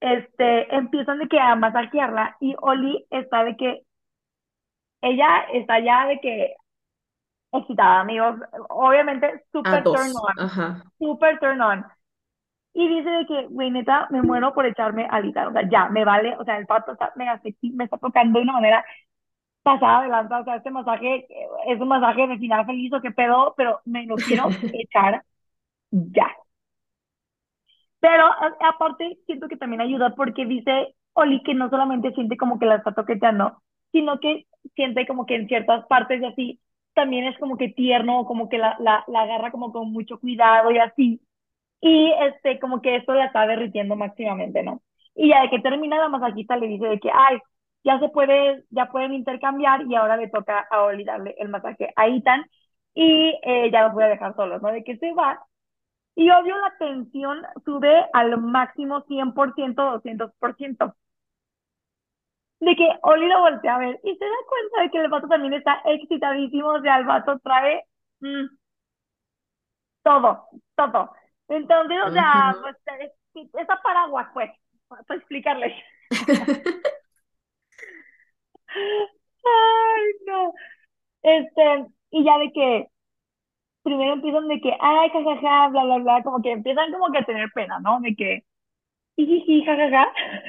este, 0.01 0.75
empiezan 0.75 1.19
de 1.19 1.29
que 1.29 1.41
a 1.41 1.57
masajearla 1.57 2.37
y 2.41 2.55
Oli 2.61 3.07
está 3.11 3.43
de 3.45 3.57
que 3.57 3.83
ella 5.01 5.47
está 5.53 5.81
ya 5.81 6.07
de 6.07 6.21
que 6.21 6.55
excitada, 7.53 8.01
amigos. 8.01 8.37
Obviamente, 8.69 9.45
super 9.53 9.83
turn 9.83 10.13
on, 10.17 10.45
Ajá. 10.45 10.85
super 10.99 11.39
turn 11.41 11.61
on. 11.61 11.85
Y 12.75 12.89
dice 12.89 13.09
de 13.11 13.27
que, 13.27 13.47
güey, 13.49 13.71
neta, 13.71 14.09
me 14.11 14.23
muero 14.23 14.53
por 14.55 14.67
echarme 14.67 15.07
alita. 15.11 15.49
O 15.49 15.53
sea, 15.53 15.69
ya, 15.71 15.89
me 15.91 16.05
vale. 16.05 16.37
O 16.39 16.45
sea, 16.45 16.59
el 16.59 16.67
pato 16.67 16.93
está 16.93 17.13
mega 17.17 17.41
sexy, 17.41 17.71
me 17.71 17.85
está 17.85 17.99
tocando 17.99 18.39
de 18.39 18.43
una 18.45 18.55
manera 18.55 18.85
pasada 19.63 20.03
de 20.05 20.09
lanza. 20.11 20.41
O 20.41 20.45
sea, 20.45 20.57
este 20.57 20.71
masaje 20.71 21.27
es 21.69 21.81
un 21.81 21.89
masaje 21.89 22.27
de 22.29 22.39
final 22.39 22.67
feliz 22.67 22.93
o 22.95 23.01
qué 23.03 23.13
pedo, 23.13 23.55
pero 23.57 23.81
me 23.87 24.07
lo 24.07 24.21
quiero 24.21 24.57
echar 24.73 25.25
ya. 25.93 26.29
Pero 28.01 28.25
a- 28.27 28.57
aparte, 28.69 29.19
siento 29.27 29.49
que 29.49 29.57
también 29.57 29.81
ayuda 29.81 30.15
porque 30.15 30.45
dice 30.47 30.95
Oli 31.15 31.43
que 31.43 31.55
no 31.55 31.71
solamente 31.71 32.13
siente 32.13 32.37
como 32.37 32.59
que 32.59 32.67
la 32.67 32.77
está 32.77 32.93
toqueteando, 32.93 33.63
sino 33.93 34.19
que 34.21 34.47
siente 34.75 35.07
como 35.07 35.27
que 35.27 35.37
en 35.37 35.49
ciertas 35.49 35.87
partes 35.87 36.21
y 36.21 36.25
así, 36.27 36.61
también 36.95 37.25
es 37.27 37.39
como 37.39 37.57
que 37.57 37.69
tierno, 37.71 38.25
como 38.27 38.49
que 38.49 38.59
la, 38.59 38.77
la, 38.81 39.05
la 39.09 39.23
agarra 39.23 39.51
como 39.51 39.73
con 39.73 39.91
mucho 39.93 40.19
cuidado 40.21 40.71
y 40.71 40.79
así. 40.79 41.21
Y 41.81 42.13
este, 42.21 42.59
como 42.61 42.81
que 42.81 42.97
esto 42.97 43.13
la 43.15 43.27
está 43.27 43.47
derritiendo 43.47 43.97
máximamente, 43.97 44.63
¿no? 44.63 44.83
Y 45.15 45.29
ya 45.31 45.43
de 45.43 45.51
que 45.51 45.61
termina 45.61 45.99
la 45.99 46.09
masajista 46.09 46.57
le 46.57 46.67
dice 46.69 46.87
de 46.87 46.99
que, 47.01 47.11
ay, 47.13 47.39
ya 47.85 47.99
se 48.01 48.09
puede, 48.09 48.65
ya 48.71 48.87
pueden 48.91 49.13
intercambiar 49.15 49.83
y 49.87 49.95
ahora 49.95 50.17
le 50.17 50.29
toca 50.29 50.67
a 50.71 50.83
Oli 50.85 51.05
darle 51.05 51.35
el 51.39 51.49
masaje 51.51 51.93
a 51.97 52.07
Ethan 52.09 52.47
y 52.95 53.39
eh, 53.45 53.71
ya 53.71 53.85
los 53.85 53.93
voy 53.95 54.05
a 54.05 54.09
dejar 54.09 54.35
solos, 54.37 54.63
¿no? 54.63 54.71
De 54.73 54.83
que 54.85 54.97
se 54.99 55.13
va 55.13 55.45
y 56.17 56.31
obvio 56.31 56.57
la 56.59 56.77
tensión 56.79 57.43
sube 57.65 58.07
al 58.13 58.41
máximo 58.41 59.03
100%, 59.09 59.83
200%. 59.93 60.95
De 62.61 62.75
que 62.77 62.89
Oli 63.03 63.29
lo 63.29 63.41
voltea 63.41 63.77
a 63.77 63.79
ver 63.79 64.01
y 64.03 64.17
se 64.17 64.25
da 64.25 64.37
cuenta 64.49 64.83
de 64.83 64.91
que 64.91 64.99
el 64.99 65.09
vato 65.09 65.29
también 65.29 65.55
está 65.55 65.81
excitadísimo, 65.85 66.69
o 66.71 66.81
sea, 66.83 66.99
el 66.99 67.05
vato 67.07 67.39
trae 67.41 67.85
mm, 68.21 68.47
todo, 70.03 70.49
todo. 70.77 71.11
Entonces, 71.49 71.97
o 72.09 72.13
sea, 72.13 72.57
pues, 72.63 72.77
es- 73.01 73.13
esa 73.55 73.81
paraguas, 73.83 74.29
pues, 74.35 74.51
para 74.89 75.03
explicarles. 75.19 75.73
Ay, 79.45 80.13
no. 80.27 80.53
Este, 81.23 81.87
y 82.11 82.25
ya 82.25 82.39
de 82.39 82.53
que 82.53 82.89
primero 83.83 84.15
empiezan 84.15 84.49
de 84.49 84.61
que, 84.61 84.73
ay, 84.81 85.11
jajaja, 85.11 85.69
bla, 85.71 85.85
bla, 85.85 85.99
bla, 85.99 86.23
como 86.25 86.43
que 86.43 86.53
empiezan 86.53 86.93
como 86.93 87.11
que 87.13 87.19
a 87.21 87.25
tener 87.27 87.51
pena, 87.55 87.81
¿no? 87.81 88.01
De 88.01 88.15
que, 88.17 88.45
jiji, 89.17 89.65
jajaja. 89.65 90.13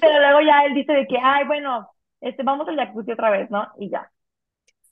Pero 0.00 0.18
luego 0.20 0.40
ya 0.42 0.64
él 0.64 0.74
dice 0.74 0.92
de 0.92 1.06
que, 1.06 1.18
ay, 1.22 1.44
bueno, 1.46 1.88
este, 2.20 2.42
vamos 2.42 2.68
al 2.68 2.76
jacuzzi 2.76 3.12
otra 3.12 3.30
vez, 3.30 3.50
¿no? 3.50 3.66
Y 3.78 3.90
ya. 3.90 4.10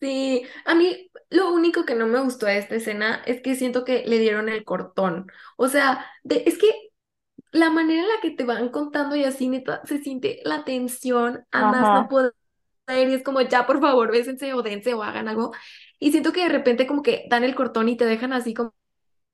Sí, 0.00 0.44
a 0.64 0.74
mí 0.76 1.10
lo 1.30 1.52
único 1.52 1.84
que 1.84 1.94
no 1.96 2.06
me 2.06 2.20
gustó 2.20 2.46
de 2.46 2.58
esta 2.58 2.76
escena 2.76 3.22
es 3.26 3.40
que 3.42 3.56
siento 3.56 3.84
que 3.84 4.04
le 4.06 4.18
dieron 4.20 4.48
el 4.48 4.64
cortón. 4.64 5.26
O 5.56 5.68
sea, 5.68 6.06
de- 6.22 6.44
es 6.46 6.56
que 6.58 6.68
la 7.52 7.70
manera 7.70 8.02
en 8.02 8.08
la 8.08 8.20
que 8.22 8.30
te 8.32 8.44
van 8.44 8.70
contando 8.70 9.16
y 9.16 9.24
así, 9.24 9.48
neta, 9.48 9.82
se 9.86 9.98
siente 10.00 10.40
la 10.44 10.64
tensión 10.64 11.46
a 11.52 11.64
más 11.66 11.90
no 11.92 12.08
poder. 12.08 12.34
y 12.88 13.14
es 13.14 13.22
como 13.24 13.40
ya, 13.42 13.66
por 13.66 13.80
favor, 13.80 14.10
bésense 14.12 14.54
o 14.54 14.62
dense 14.62 14.94
o 14.94 15.02
hagan 15.04 15.28
algo. 15.28 15.52
Y 16.00 16.12
siento 16.12 16.32
que 16.32 16.42
de 16.44 16.48
repente 16.50 16.86
como 16.86 17.02
que 17.02 17.26
dan 17.30 17.44
el 17.44 17.54
cortón 17.56 17.88
y 17.88 17.96
te 17.96 18.06
dejan 18.06 18.32
así 18.34 18.54
como, 18.54 18.74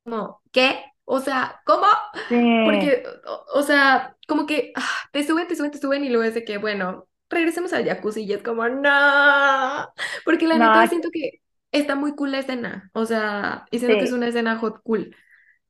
como 0.04 0.42
¿qué? 0.52 0.84
O 1.04 1.20
sea, 1.20 1.62
¿cómo? 1.66 1.86
Sí. 2.28 2.36
Porque, 2.62 3.04
o, 3.26 3.46
o 3.60 3.62
sea, 3.62 4.16
como 4.28 4.46
que 4.46 4.72
ah, 4.76 4.82
te 5.12 5.24
suben, 5.26 5.46
te 5.48 5.56
suben, 5.56 5.70
te 5.70 5.78
suben 5.78 6.04
y 6.04 6.08
luego 6.10 6.24
es 6.24 6.34
de 6.34 6.44
que, 6.44 6.58
bueno, 6.58 7.08
regresemos 7.34 7.72
al 7.74 7.84
jacuzzi 7.86 8.22
y 8.24 8.32
es 8.32 8.42
como, 8.42 8.68
no, 8.68 9.88
porque 10.24 10.46
la 10.48 10.58
No, 10.60 10.60
neta 10.60 10.86
siento 10.88 11.10
que 11.12 11.42
está 11.72 11.96
muy 11.96 12.14
cool 12.14 12.32
la 12.32 12.40
escena, 12.40 12.90
o 12.94 13.06
sea, 13.06 13.66
y 13.70 13.78
siento 13.80 13.98
que 13.98 14.04
es 14.06 14.12
una 14.12 14.28
escena 14.28 14.58
hot 14.58 14.80
cool, 14.84 15.14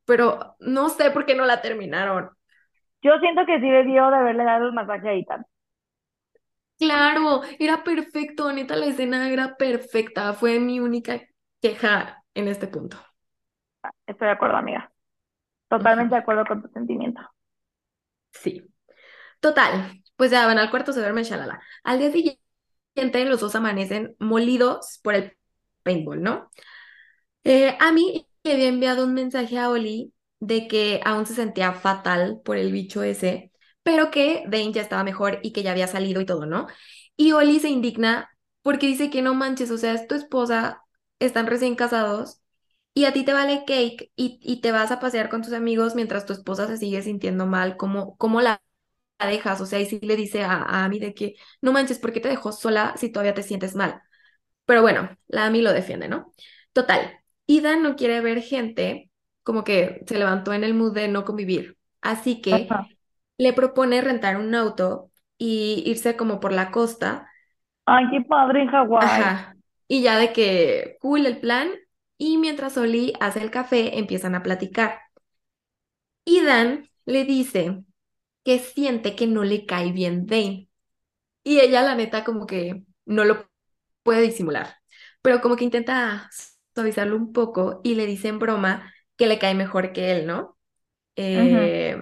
pero 0.07 0.57
no 0.61 0.91
sé 0.91 1.11
por 1.13 1.27
qué 1.27 1.35
no 1.37 1.47
la 1.47 1.63
terminaron. 1.63 2.31
Yo 3.03 3.17
siento 3.21 3.47
que 3.47 3.61
sí 3.61 3.71
debió 3.71 4.11
de 4.11 4.17
haberle 4.17 4.43
dado 4.43 4.67
el 4.67 4.73
masaje 4.73 5.09
a 5.09 5.13
Ethan. 5.15 5.47
Claro, 6.79 7.43
era 7.59 7.83
perfecto, 7.85 8.53
neta, 8.53 8.77
la 8.77 8.87
escena 8.87 9.31
era 9.31 9.57
perfecta, 9.57 10.33
fue 10.35 10.59
mi 10.61 10.81
única 10.81 11.21
queja 11.61 12.25
en 12.35 12.49
este 12.49 12.67
punto. 12.69 12.97
Estoy 14.07 14.27
de 14.29 14.33
acuerdo, 14.33 14.57
amiga. 14.57 14.91
Totalmente 15.69 16.15
de 16.17 16.21
acuerdo 16.23 16.47
con 16.47 16.63
tu 16.63 16.69
sentimiento. 16.71 17.21
Sí. 18.33 18.63
Total, 19.41 20.04
pues 20.17 20.31
ya 20.31 20.47
van 20.47 20.59
al 20.59 20.71
cuarto, 20.71 20.93
se 20.93 21.01
duermen, 21.01 21.25
shalala. 21.25 21.61
Al 21.83 21.99
día 21.99 22.13
siguiente, 22.13 23.25
los 23.25 23.41
dos 23.41 23.55
amanecen 23.55 24.17
molidos 24.19 25.01
por 25.03 25.15
el 25.15 25.37
paintball, 25.83 26.23
¿no? 26.23 26.51
Eh, 27.45 27.77
a 27.81 27.93
mí 27.93 28.27
le 28.43 28.53
había 28.53 28.69
enviado 28.69 29.05
un 29.05 29.15
mensaje 29.15 29.59
a 29.59 29.71
Oli 29.71 30.13
de 30.41 30.69
que 30.69 31.01
aún 31.05 31.27
se 31.27 31.35
sentía 31.35 31.73
fatal 31.73 32.41
por 32.45 32.57
el 32.57 32.73
bicho 32.73 33.03
ese, 33.03 33.53
pero 33.83 34.11
que 34.11 34.45
Dane 34.47 34.73
ya 34.73 34.83
estaba 34.83 35.05
mejor 35.05 35.41
y 35.43 35.53
que 35.53 35.63
ya 35.63 35.73
había 35.73 35.87
salido 35.87 36.21
y 36.21 36.27
todo, 36.27 36.47
¿no? 36.47 36.67
Y 37.17 37.33
Oli 37.33 37.61
se 37.61 37.69
indigna 37.69 38.31
porque 38.63 38.87
dice 38.87 39.11
que 39.11 39.23
no 39.23 39.35
manches, 39.35 39.71
o 39.71 39.79
sea, 39.79 39.95
es 39.95 40.07
tu 40.09 40.15
esposa, 40.15 40.83
están 41.19 41.47
recién 41.47 41.77
casados 41.77 42.41
y 42.95 43.07
a 43.07 43.13
ti 43.13 43.25
te 43.25 43.33
vale 43.33 43.65
cake 43.67 44.13
y, 44.17 44.61
te 44.61 44.73
vas 44.73 44.91
a 44.93 45.01
pasear 45.01 45.29
con 45.29 45.43
tus 45.43 45.53
amigos 45.53 45.95
mientras 45.95 46.27
tu 46.27 46.33
esposa 46.33 46.67
se 46.67 46.79
sigue 46.79 47.03
sintiendo 47.03 47.47
mal, 47.47 47.77
¿cómo, 47.77 48.17
cómo 48.17 48.41
la 48.41 48.63
dejas? 49.27 49.61
O 49.61 49.67
sea, 49.67 49.81
y 49.81 49.87
sí 49.87 49.99
le 50.03 50.17
dice 50.17 50.43
a, 50.45 50.53
a 50.55 50.85
Ami 50.85 50.99
de 50.99 51.15
que 51.15 51.35
no 51.63 51.73
manches, 51.73 51.99
¿por 51.99 52.13
qué 52.13 52.21
te 52.21 52.29
dejó 52.29 52.53
sola 52.53 52.95
si 52.97 53.11
todavía 53.11 53.35
te 53.35 53.43
sientes 53.43 53.75
mal? 53.75 54.03
Pero 54.67 54.83
bueno, 54.83 55.11
la 55.29 55.47
Ami 55.47 55.63
lo 55.63 55.73
defiende, 55.73 56.09
¿no? 56.09 56.33
Total, 56.73 57.13
Ida 57.47 57.77
no 57.77 57.97
quiere 57.97 58.21
ver 58.21 58.43
gente, 58.43 59.11
como 59.43 59.65
que 59.65 60.03
se 60.07 60.19
levantó 60.19 60.53
en 60.53 60.65
el 60.65 60.75
mood 60.75 60.95
de 60.95 61.09
no 61.09 61.25
convivir. 61.25 61.77
Así 62.01 62.41
que 62.41 62.71
Ajá. 62.71 62.89
le 63.39 63.53
propone 63.53 64.01
rentar 64.03 64.37
un 64.39 64.55
auto 64.55 65.11
y 65.39 65.83
irse 65.87 66.17
como 66.17 66.41
por 66.41 66.53
la 66.53 66.71
costa. 66.73 67.29
Ay, 67.87 68.05
qué 68.11 68.21
padre 68.23 68.63
en 68.63 68.69
Hawái. 68.69 69.25
Ajá. 69.25 69.57
Y 69.89 70.03
ya 70.03 70.19
de 70.19 70.33
que 70.33 70.97
cool 71.01 71.27
el 71.27 71.41
plan. 71.41 71.71
Y 72.19 72.39
mientras 72.39 72.77
Oli 72.79 73.13
hace 73.21 73.41
el 73.43 73.51
café, 73.51 73.99
empiezan 73.99 74.35
a 74.35 74.43
platicar. 74.43 75.01
Y 76.25 76.41
Dan 76.43 76.89
le 77.07 77.25
dice 77.25 77.83
que 78.45 78.59
siente 78.61 79.17
que 79.17 79.27
no 79.27 79.45
le 79.45 79.67
cae 79.67 79.93
bien 79.93 80.27
Dane. 80.27 80.69
Y 81.45 81.61
ella, 81.61 81.83
la 81.83 81.95
neta, 81.97 82.25
como 82.25 82.47
que 82.47 82.85
no 83.07 83.25
lo 83.25 83.49
puede 84.03 84.23
disimular. 84.23 84.77
Pero 85.23 85.41
como 85.43 85.57
que 85.57 85.65
intenta 85.65 86.31
suavizarlo 86.75 87.17
un 87.17 87.33
poco 87.33 87.81
y 87.85 87.95
le 87.97 88.07
dice 88.07 88.29
en 88.29 88.39
broma 88.41 88.93
que 89.17 89.27
le 89.27 89.39
cae 89.39 89.55
mejor 89.55 89.93
que 89.93 90.13
él, 90.13 90.27
¿no? 90.27 90.59
Eh, 91.17 91.97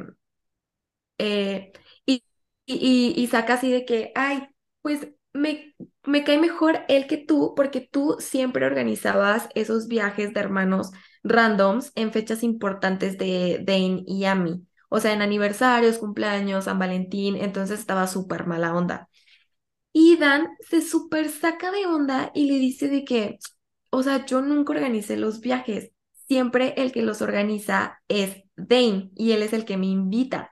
eh, 1.18 1.72
y, 2.06 2.24
y, 2.66 3.14
y 3.16 3.26
saca 3.28 3.54
así 3.54 3.70
de 3.72 3.84
que, 3.84 4.12
ay, 4.14 4.48
pues 4.82 5.08
me, 5.32 5.74
me 6.04 6.24
cae 6.24 6.38
mejor 6.38 6.80
él 6.88 7.06
que 7.06 7.16
tú, 7.18 7.54
porque 7.56 7.80
tú 7.80 8.16
siempre 8.20 8.66
organizabas 8.66 9.48
esos 9.54 9.88
viajes 9.88 10.32
de 10.34 10.40
hermanos 10.40 10.90
randoms 11.22 11.92
en 11.94 12.12
fechas 12.12 12.42
importantes 12.42 13.18
de 13.18 13.60
Dane 13.64 14.02
y 14.06 14.24
Amy. 14.24 14.66
O 14.94 15.00
sea, 15.00 15.14
en 15.14 15.22
aniversarios, 15.22 15.96
cumpleaños, 15.96 16.64
San 16.64 16.78
Valentín, 16.78 17.36
entonces 17.36 17.80
estaba 17.80 18.06
súper 18.06 18.46
mala 18.46 18.74
onda. 18.74 19.08
Y 19.94 20.18
Dan 20.18 20.48
se 20.68 20.82
súper 20.82 21.30
saca 21.30 21.70
de 21.70 21.86
onda 21.86 22.30
y 22.34 22.44
le 22.50 22.58
dice 22.58 22.88
de 22.88 23.02
que, 23.02 23.38
o 23.90 24.02
sea, 24.02 24.26
yo 24.26 24.42
nunca 24.42 24.74
organicé 24.74 25.16
los 25.16 25.40
viajes. 25.40 25.92
Siempre 26.28 26.74
el 26.76 26.92
que 26.92 27.00
los 27.00 27.22
organiza 27.22 28.02
es 28.08 28.42
Dane 28.56 29.10
y 29.16 29.32
él 29.32 29.42
es 29.42 29.54
el 29.54 29.64
que 29.64 29.78
me 29.78 29.86
invita. 29.86 30.50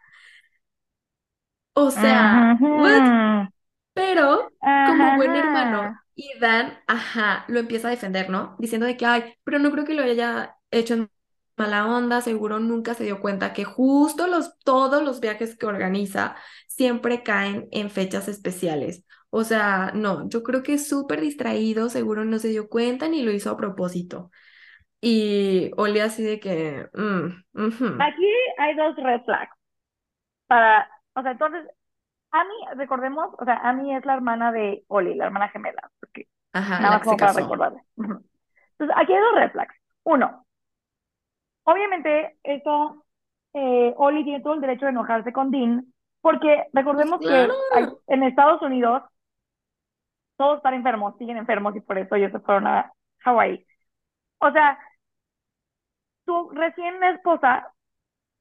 O 1.74 1.90
sea, 1.90 2.48
what? 2.74 3.02
Pero 3.94 4.52
como 4.82 5.12
buen 5.12 5.36
hermano, 5.36 5.94
y 6.14 6.38
Dan, 6.40 6.78
ajá, 6.86 7.44
lo 7.48 7.60
empieza 7.60 7.88
a 7.88 7.90
defender, 7.92 8.30
¿no? 8.30 8.56
Diciendo 8.58 8.86
de 8.86 8.96
que, 8.96 9.06
ay, 9.06 9.34
pero 9.44 9.58
no 9.58 9.70
creo 9.70 9.84
que 9.84 9.94
lo 9.94 10.02
haya 10.02 10.56
hecho 10.70 10.94
en 10.94 11.10
mala 11.60 11.86
onda, 11.86 12.22
seguro 12.22 12.58
nunca 12.58 12.94
se 12.94 13.04
dio 13.04 13.20
cuenta 13.20 13.52
que 13.52 13.64
justo 13.64 14.26
los, 14.26 14.58
todos 14.60 15.02
los 15.02 15.20
viajes 15.20 15.58
que 15.58 15.66
organiza 15.66 16.34
siempre 16.66 17.22
caen 17.22 17.68
en 17.70 17.90
fechas 17.90 18.28
especiales. 18.28 19.04
O 19.28 19.44
sea, 19.44 19.92
no, 19.94 20.26
yo 20.30 20.42
creo 20.42 20.62
que 20.62 20.72
es 20.74 20.88
súper 20.88 21.20
distraído, 21.20 21.90
seguro 21.90 22.24
no 22.24 22.38
se 22.38 22.48
dio 22.48 22.70
cuenta 22.70 23.08
ni 23.08 23.22
lo 23.22 23.30
hizo 23.30 23.50
a 23.50 23.58
propósito. 23.58 24.30
Y 25.02 25.70
Oli 25.76 26.00
así 26.00 26.22
de 26.22 26.40
que, 26.40 26.88
mm, 26.94 28.00
Aquí 28.00 28.32
hay 28.56 28.74
dos 28.74 28.96
red 28.96 29.20
flags. 29.26 29.52
Para, 30.46 30.88
o 31.12 31.20
sea, 31.20 31.32
entonces, 31.32 31.66
Amy, 32.30 32.54
recordemos, 32.76 33.34
o 33.38 33.44
sea, 33.44 33.56
Amy 33.68 33.94
es 33.94 34.06
la 34.06 34.14
hermana 34.14 34.50
de 34.50 34.82
Oli, 34.88 35.14
la 35.14 35.26
hermana 35.26 35.50
gemela, 35.50 35.90
porque 36.00 36.26
ajá, 36.54 36.80
nada 36.80 36.96
más 36.96 37.02
como 37.02 37.18
para 37.18 37.34
recordarle. 37.34 37.82
Entonces, 37.98 38.96
aquí 38.96 39.12
hay 39.12 39.20
dos 39.20 39.34
red 39.34 39.52
flags. 39.52 39.74
Uno, 40.04 40.46
obviamente, 41.72 42.36
esto, 42.44 43.04
eh, 43.54 43.94
Oli 43.96 44.24
tiene 44.24 44.42
todo 44.42 44.54
el 44.54 44.60
derecho 44.60 44.86
de 44.86 44.92
enojarse 44.92 45.32
con 45.32 45.50
Dean, 45.50 45.92
porque 46.20 46.66
Pues 46.94 47.10
recordemos 47.12 47.22
que 47.26 47.34
claro. 47.34 47.54
hay- 47.70 47.88
en 48.08 48.22
Estados 48.24 48.62
Unidos 48.62 49.02
todos 50.36 50.56
están 50.58 50.74
enfermos, 50.74 51.16
siguen 51.18 51.36
enfermos 51.36 51.76
y 51.76 51.80
por 51.80 51.98
eso 51.98 52.14
ellos 52.14 52.32
se 52.32 52.40
fueron 52.40 52.66
a 52.66 52.92
Hawái. 53.20 53.66
O 54.40 54.50
sea, 54.52 54.78
tu 56.24 56.50
recién 56.50 57.02
esposa 57.04 57.72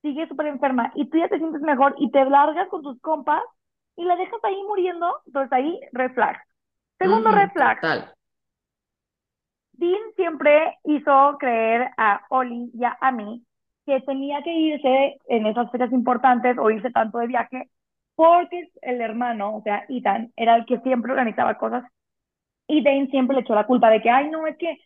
sigue 0.03 0.27
súper 0.27 0.47
enferma 0.47 0.91
y 0.95 1.09
tú 1.09 1.17
ya 1.17 1.30
te 1.30 1.38
sientes 1.39 1.61
mejor 1.61 1.95
y 1.99 2.11
te 2.11 2.25
largas 2.25 2.69
con 2.69 2.84
tus 2.84 2.99
compas 3.01 3.43
y 3.97 4.05
la 4.05 4.15
dejas 4.17 4.39
ahí 4.43 4.61
muriendo, 4.67 5.21
entonces 5.27 5.53
ahí 5.53 5.80
red 5.93 6.13
flag. 6.13 6.38
Segundo 6.99 7.32
Ujú, 7.32 7.34
red 7.34 7.51
flag, 7.53 7.80
total. 7.82 8.13
Dean 9.80 10.01
siempre 10.15 10.77
hizo 10.84 11.38
creer 11.39 11.89
a 11.97 12.21
Oli 12.30 12.71
y 12.73 12.84
a 12.84 12.97
Amy 13.01 13.43
que 13.86 14.01
tenía 14.01 14.41
que 14.43 14.53
irse 14.53 15.17
en 15.27 15.45
esas 15.47 15.71
fechas 15.71 15.91
importantes 15.91 16.57
o 16.59 16.69
irse 16.69 16.91
tanto 16.91 17.17
de 17.19 17.27
viaje 17.27 17.69
porque 18.15 18.69
el 18.82 19.01
hermano, 19.01 19.55
o 19.57 19.61
sea, 19.63 19.86
Ethan, 19.88 20.34
era 20.36 20.57
el 20.57 20.65
que 20.65 20.80
siempre 20.82 21.11
organizaba 21.13 21.57
cosas 21.57 21.86
y 22.67 22.84
Dane 22.84 23.07
siempre 23.07 23.36
le 23.36 23.41
echó 23.41 23.55
la 23.55 23.65
culpa 23.65 23.89
de 23.89 24.01
que, 24.01 24.09
ay, 24.09 24.30
no, 24.30 24.45
es 24.47 24.57
que, 24.57 24.77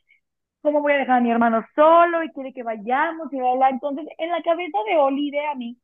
¿cómo 0.61 0.81
voy 0.81 0.93
a 0.93 0.97
dejar 0.97 1.17
a 1.17 1.21
mi 1.21 1.31
hermano 1.31 1.65
solo 1.75 2.23
y 2.23 2.31
quiere 2.31 2.53
que 2.53 2.63
vayamos 2.63 3.31
y 3.33 3.37
bla, 3.37 3.55
bla? 3.55 3.69
Entonces, 3.69 4.05
en 4.17 4.29
la 4.29 4.41
cabeza 4.43 4.77
de 4.87 4.97
Oli 4.97 5.27
y 5.29 5.31
de 5.31 5.45
Amy, 5.47 5.77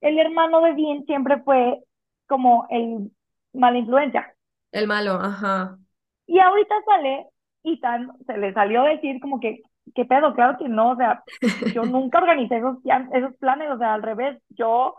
el 0.00 0.18
hermano 0.18 0.60
de 0.62 0.74
Dean 0.74 1.04
siempre 1.06 1.42
fue 1.42 1.80
como 2.26 2.66
el 2.70 3.10
mala 3.52 3.78
influencia. 3.78 4.34
El 4.72 4.86
malo, 4.86 5.14
ajá. 5.14 5.78
Y 6.26 6.38
ahorita 6.38 6.74
sale, 6.86 7.26
Ethan 7.64 8.10
se 8.26 8.38
le 8.38 8.52
salió 8.54 8.82
a 8.84 8.88
decir 8.90 9.20
como 9.20 9.40
que, 9.40 9.62
¿qué 9.94 10.04
pedo? 10.04 10.34
Claro 10.34 10.58
que 10.58 10.68
no, 10.68 10.90
o 10.92 10.96
sea, 10.96 11.24
yo 11.64 11.84
nunca 11.86 12.18
organicé 12.18 12.58
esos, 12.58 12.78
esos 13.12 13.36
planes, 13.38 13.70
o 13.70 13.78
sea, 13.78 13.94
al 13.94 14.02
revés, 14.02 14.40
yo 14.50 14.96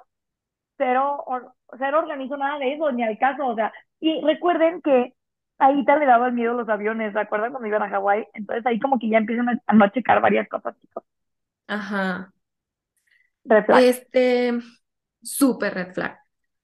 cero, 0.78 1.24
or- 1.28 1.54
cero 1.80 2.00
organizo 2.00 2.38
nada 2.38 2.60
de 2.60 2.74
eso, 2.74 2.92
ni 2.92 3.04
al 3.04 3.18
caso, 3.18 3.48
o 3.48 3.56
sea, 3.56 3.74
y 4.00 4.22
recuerden 4.22 4.82
que 4.82 5.14
a 5.60 5.72
Ethan 5.72 6.00
le 6.00 6.06
daban 6.06 6.36
miedo 6.36 6.54
los 6.54 6.70
aviones, 6.70 7.14
¿se 7.14 7.20
acuerdan 7.20 7.52
cuando 7.52 7.68
iban 7.68 7.84
a 7.84 7.90
Hawái? 7.90 8.28
Entonces 8.34 8.66
ahí 8.66 8.80
como 8.80 9.00
que 9.00 9.10
ya 9.10 9.18
empiezan 9.20 9.50
a, 9.50 9.60
a 9.68 9.74
no 9.74 9.88
checar 9.90 10.22
varias 10.22 10.48
cosas, 10.50 10.76
chicos. 10.82 11.04
Ajá. 11.68 12.34
Red 13.46 13.66
flag. 13.66 13.86
Este, 13.90 14.60
súper 15.22 15.74
red 15.74 15.94
flag. 15.94 16.20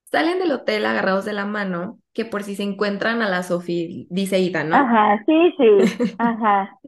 Salen 0.05 0.39
del 0.39 0.51
hotel 0.51 0.85
agarrados 0.85 1.25
de 1.25 1.33
la 1.33 1.45
mano, 1.45 2.01
que 2.19 2.25
por 2.25 2.43
si 2.43 2.55
se 2.57 2.63
encuentran 2.63 3.21
a 3.23 3.29
la 3.29 3.43
Sophie, 3.43 4.07
dice 4.11 4.37
Ethan, 4.39 4.69
¿no? 4.69 4.95
Ajá, 4.95 5.23
sí, 5.27 5.53
sí, 5.57 5.93
ajá. 6.17 6.79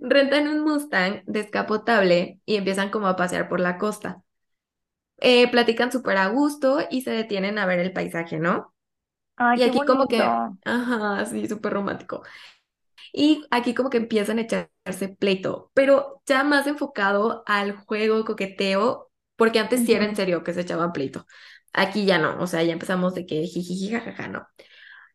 Rentan 0.00 0.48
un 0.48 0.60
Mustang 0.64 1.22
descapotable 1.26 2.40
y 2.46 2.56
empiezan 2.56 2.90
como 2.90 3.06
a 3.06 3.16
pasear 3.16 3.48
por 3.48 3.60
la 3.60 3.78
costa. 3.78 4.22
Eh, 5.18 5.50
platican 5.50 5.92
súper 5.92 6.16
a 6.18 6.28
gusto 6.28 6.78
y 6.90 7.02
se 7.02 7.10
detienen 7.10 7.58
a 7.58 7.66
ver 7.66 7.80
el 7.80 7.92
paisaje, 7.92 8.38
¿no? 8.38 8.74
Ay, 9.36 9.58
Y 9.58 9.62
qué 9.62 9.70
aquí 9.70 9.84
como 9.84 10.08
que, 10.08 10.42
ajá, 10.64 11.26
sí, 11.26 11.48
súper 11.48 11.74
romántico. 11.74 12.22
Y 13.12 13.46
aquí 13.50 13.74
como 13.74 13.90
que 13.90 13.98
empiezan 13.98 14.38
a 14.38 14.42
echarse 14.42 15.08
pleito, 15.18 15.70
pero 15.74 16.22
ya 16.26 16.44
más 16.44 16.66
enfocado 16.66 17.42
al 17.46 17.76
juego, 17.76 18.24
coqueteo, 18.24 19.10
porque 19.36 19.58
antes 19.60 19.84
sí 19.86 19.94
era 19.94 20.04
en 20.06 20.16
serio 20.16 20.44
que 20.44 20.54
se 20.54 20.62
echaban 20.62 20.92
pleito. 20.92 21.26
Aquí 21.72 22.06
ya 22.06 22.18
no, 22.18 22.40
o 22.42 22.46
sea, 22.46 22.62
ya 22.62 22.72
empezamos 22.72 23.14
de 23.14 23.26
que 23.26 23.42
jijiji, 23.46 23.90
jajaja, 23.92 24.28
no. 24.28 24.46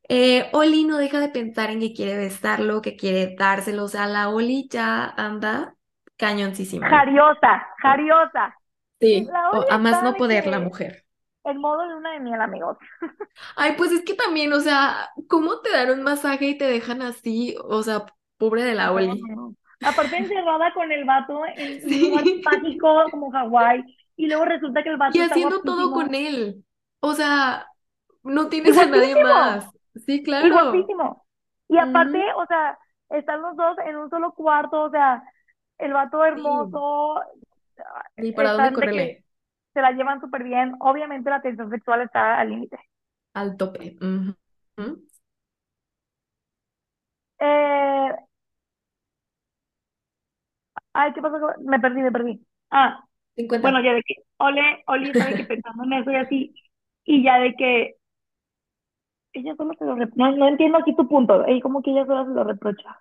Eh, 0.09 0.49
Oli 0.53 0.85
no 0.85 0.97
deja 0.97 1.19
de 1.19 1.29
pensar 1.29 1.71
en 1.71 1.79
que 1.81 1.93
quiere 1.93 2.17
besarlo, 2.17 2.81
que 2.81 2.95
quiere 2.97 3.35
dárselo. 3.37 3.85
O 3.85 3.87
sea, 3.89 4.07
la 4.07 4.29
Oli 4.29 4.67
ya 4.71 5.05
anda 5.17 5.75
cañoncísima. 6.17 6.89
Jariosa, 6.89 7.51
jariosa. 7.81 8.55
Sí, 8.99 9.29
o 9.51 9.57
Oli 9.57 9.67
a 9.69 9.77
más 9.77 10.01
no 10.01 10.13
de 10.13 10.13
poder 10.15 10.47
la 10.47 10.59
mujer. 10.59 11.05
El 11.45 11.57
modo 11.59 11.87
de 11.87 11.95
una 11.95 12.11
de 12.13 12.19
miel, 12.19 12.41
amigos. 12.41 12.77
Ay, 13.55 13.73
pues 13.77 13.91
es 13.91 14.03
que 14.03 14.13
también, 14.13 14.53
o 14.53 14.59
sea, 14.59 15.09
¿cómo 15.27 15.59
te 15.61 15.71
dan 15.71 15.89
un 15.91 16.03
masaje 16.03 16.45
y 16.49 16.57
te 16.57 16.65
dejan 16.65 17.01
así? 17.01 17.55
O 17.63 17.83
sea, 17.83 18.05
pobre 18.37 18.63
de 18.63 18.75
la 18.75 18.91
No, 18.91 18.93
Oli. 18.93 19.21
no. 19.35 19.55
Aparte 19.83 20.17
encerrada 20.17 20.73
con 20.73 20.91
el 20.91 21.03
vato 21.05 21.41
en 21.57 21.83
un 21.83 21.89
Sí. 21.89 21.99
lugar 21.99 22.23
mágico 22.43 23.09
como 23.11 23.31
Hawái. 23.31 23.83
Y 24.15 24.27
luego 24.27 24.45
resulta 24.45 24.83
que 24.83 24.89
el 24.89 24.97
vato 24.97 25.17
Y 25.17 25.21
está 25.21 25.35
haciendo 25.35 25.61
todo 25.63 25.91
con 25.93 26.15
él. 26.15 26.65
O 26.99 27.13
sea, 27.13 27.67
no 28.23 28.49
Y 28.63 28.71
tienes 28.71 28.77
a 28.77 28.85
nadie 28.87 29.15
más. 29.15 29.65
Sí, 30.05 30.23
Y 30.39 30.49
claro. 30.49 30.49
guapísimo. 30.51 31.25
Y 31.69 31.77
aparte, 31.77 32.19
o 32.37 32.45
sea, 32.47 32.77
están 33.09 33.41
los 33.41 33.55
dos 33.55 33.77
en 33.85 33.95
un 33.97 34.09
solo 34.09 34.33
cuarto, 34.33 34.83
o 34.83 34.89
sea, 34.91 35.23
el 35.77 35.93
vato 35.93 36.23
hermoso, 36.25 37.21
Ni 38.17 38.31
para 38.31 38.53
dónde 38.53 38.73
correrle. 38.73 39.23
se 39.73 39.81
la 39.81 39.91
llevan 39.91 40.21
súper 40.21 40.43
bien. 40.43 40.73
Obviamente 40.79 41.29
la 41.29 41.41
tensión 41.41 41.69
sexual 41.69 42.01
está 42.01 42.39
al 42.39 42.49
límite. 42.49 42.77
Al 43.35 43.55
tope. 43.57 43.95
Eh, 47.39 48.09
ay, 50.93 51.13
¿qué 51.13 51.21
pasó? 51.21 51.37
Me 51.61 51.79
perdí, 51.79 52.01
me 52.01 52.11
perdí. 52.11 52.45
Ah, 52.71 53.03
50. 53.35 53.61
bueno, 53.61 53.81
ya 53.83 53.93
de 53.93 54.03
que 54.03 54.15
Ole, 54.37 54.83
Oli 54.87 55.11
está 55.11 55.25
de 55.25 55.35
que 55.35 55.43
pensando 55.45 55.83
en 55.85 55.93
eso 55.93 56.11
y 56.11 56.15
así, 56.15 56.55
y 57.05 57.23
ya 57.23 57.39
de 57.39 57.53
que 57.55 57.95
ella 59.33 59.53
solo 59.55 59.73
se 59.77 59.85
lo 59.85 59.93
reprocha. 59.95 60.15
No, 60.31 60.35
no 60.35 60.47
entiendo 60.47 60.77
aquí 60.79 60.95
tu 60.95 61.07
punto, 61.07 61.47
y 61.47 61.61
como 61.61 61.81
que 61.83 61.91
ella 61.91 62.05
solo 62.07 62.25
se 62.25 62.31
lo 62.31 62.43
reprocha. 62.43 62.99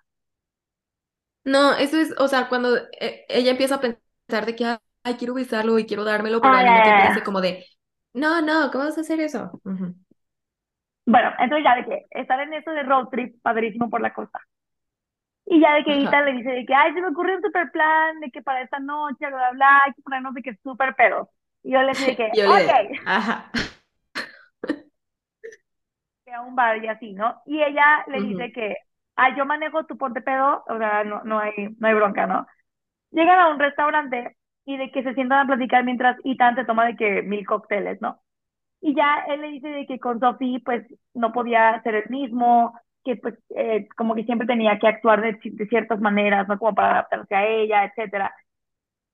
No, 1.45 1.73
eso 1.75 1.97
es, 1.97 2.13
o 2.19 2.27
sea, 2.27 2.47
cuando 2.49 2.77
eh, 2.99 3.25
ella 3.29 3.51
empieza 3.51 3.75
a 3.75 3.81
pensar 3.81 4.45
de 4.45 4.55
que, 4.55 4.65
ay, 5.03 5.15
quiero 5.17 5.33
besarlo 5.33 5.77
y 5.77 5.85
quiero 5.85 6.05
dármelo, 6.05 6.41
pero 6.41 6.55
Ah, 6.55 6.61
al 6.61 6.65
mismo 6.65 6.81
tiempo 6.81 7.01
ya. 7.01 7.03
dice 7.03 7.21
como 7.23 7.41
de, 7.41 7.65
no, 8.13 8.41
no, 8.41 8.71
¿cómo 8.71 8.85
vas 8.85 8.97
a 8.97 9.01
hacer 9.01 9.19
eso? 9.19 9.61
Bueno, 11.05 11.31
entonces 11.39 11.63
ya 11.65 11.75
de 11.75 11.85
que 11.85 12.05
estar 12.21 12.39
en 12.39 12.53
eso 12.53 12.71
de 12.71 12.83
road 12.83 13.07
trip, 13.09 13.41
padrísimo 13.41 13.89
por 13.89 14.01
la 14.01 14.13
costa. 14.13 14.39
Y 15.45 15.59
ya 15.61 15.75
de 15.75 15.83
que. 15.83 16.03
Ethan 16.03 16.25
le 16.25 16.33
dice 16.33 16.49
de 16.51 16.65
que, 16.65 16.73
ay, 16.75 16.93
se 16.93 17.01
me 17.01 17.09
ocurrió 17.09 17.35
un 17.35 17.41
super 17.41 17.71
plan, 17.71 18.19
de 18.21 18.31
que 18.31 18.41
para 18.41 18.61
esta 18.61 18.79
noche, 18.79 19.17
bla, 19.27 19.29
bla, 19.29 19.51
bla, 19.51 19.83
hay 19.85 19.93
que 19.93 20.01
ponernos 20.01 20.33
de 20.33 20.41
que 20.43 20.55
súper 20.63 20.95
pedos. 20.95 21.27
Y 21.63 21.73
yo 21.73 21.81
le 21.83 21.95
dije 21.95 22.15
que, 22.15 22.31
yo 22.33 22.45
le 22.47 22.63
ok, 22.63 22.67
de, 22.67 22.79
ajá. 23.05 23.51
que 26.25 26.33
a 26.33 26.41
un 26.41 26.55
bar 26.55 26.83
y 26.83 26.87
así, 26.87 27.13
¿no? 27.13 27.41
Y 27.45 27.61
ella 27.61 28.03
le 28.07 28.21
Ujú. 28.21 28.21
dice 28.21 28.51
que, 28.51 28.75
ay, 29.15 29.33
yo 29.37 29.45
manejo, 29.45 29.85
tu 29.85 29.97
ponte 29.97 30.21
pedo, 30.21 30.63
o 30.67 30.77
sea, 30.77 31.03
no, 31.03 31.23
no 31.23 31.39
hay, 31.39 31.51
no 31.77 31.87
hay 31.87 31.93
bronca, 31.93 32.27
¿no? 32.27 32.47
Llegan 33.11 33.39
a 33.39 33.49
un 33.49 33.59
restaurante 33.59 34.37
y 34.65 34.77
de 34.77 34.91
que 34.91 35.03
se 35.03 35.13
sientan 35.15 35.41
a 35.41 35.47
platicar 35.47 35.83
mientras 35.85 36.17
Ethan 36.25 36.55
se 36.55 36.65
toma 36.65 36.85
de 36.87 36.95
que 36.95 37.23
mil 37.23 37.45
cócteles, 37.45 38.01
¿no? 38.01 38.19
Y 38.81 38.95
ya 38.95 39.25
él 39.29 39.41
le 39.41 39.49
dice 39.49 39.69
de 39.69 39.85
que 39.87 39.99
con 39.99 40.19
Sophie, 40.19 40.61
pues, 40.65 40.85
no 41.13 41.31
podía 41.33 41.81
ser 41.83 41.95
el 41.95 42.09
mismo, 42.09 42.79
que 43.03 43.15
pues, 43.17 43.35
eh, 43.55 43.87
como 43.97 44.15
que 44.15 44.23
siempre 44.25 44.47
tenía 44.47 44.79
que 44.79 44.87
actuar 44.87 45.21
de, 45.21 45.37
de 45.43 45.67
ciertas 45.67 45.99
maneras, 46.01 46.47
¿no? 46.47 46.57
Como 46.59 46.75
para 46.75 46.91
adaptarse 46.93 47.35
a 47.35 47.47
ella, 47.47 47.85
etcétera. 47.85 48.33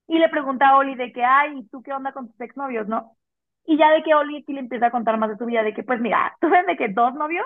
Y 0.08 0.20
le 0.20 0.30
pregunta 0.30 0.70
a 0.70 0.78
Oli 0.78 0.96
de 0.96 1.12
que, 1.14 1.24
ay, 1.24 1.60
¿y 1.60 1.70
tú 1.70 1.82
qué 1.84 1.94
onda 1.94 2.14
con 2.14 2.30
tus 2.32 2.42
exnovios, 2.42 2.88
no? 2.88 3.16
Y 3.66 3.78
ya 3.78 3.92
de 3.92 4.04
que 4.04 4.16
Oli 4.16 4.44
sí 4.46 4.54
le 4.54 4.62
empieza 4.62 4.88
a 4.88 4.92
contar 4.92 5.18
más 5.20 5.30
de 5.30 5.38
su 5.38 5.46
vida, 5.46 5.64
de 5.64 5.74
que, 5.74 5.84
pues, 5.84 6.00
mira, 6.02 6.36
tuve 6.42 6.64
de 6.66 6.78
que 6.78 6.90
dos 6.90 7.14
novios, 7.16 7.46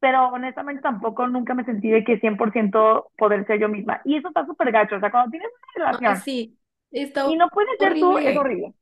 pero 0.00 0.28
honestamente 0.28 0.82
tampoco 0.82 1.26
nunca 1.28 1.54
me 1.54 1.64
sentí 1.64 1.90
de 1.90 2.04
que 2.04 2.18
100% 2.20 3.10
poder 3.18 3.46
ser 3.46 3.60
yo 3.60 3.68
misma. 3.70 4.00
Y 4.04 4.16
eso 4.18 4.28
está 4.28 4.46
súper 4.46 4.72
gacho, 4.72 4.96
o 4.96 5.00
sea, 5.00 5.10
cuando 5.12 5.30
tienes 5.32 5.50
una 5.76 5.86
Ay, 5.90 6.16
relación 6.16 6.24
sí, 6.24 6.58
está 6.90 7.26
y 7.26 7.36
no 7.36 7.48
puedes 7.50 7.78
ser 7.80 7.98
tú, 7.98 8.18
es 8.18 8.34
horrible. 8.34 8.36
horrible. 8.36 8.74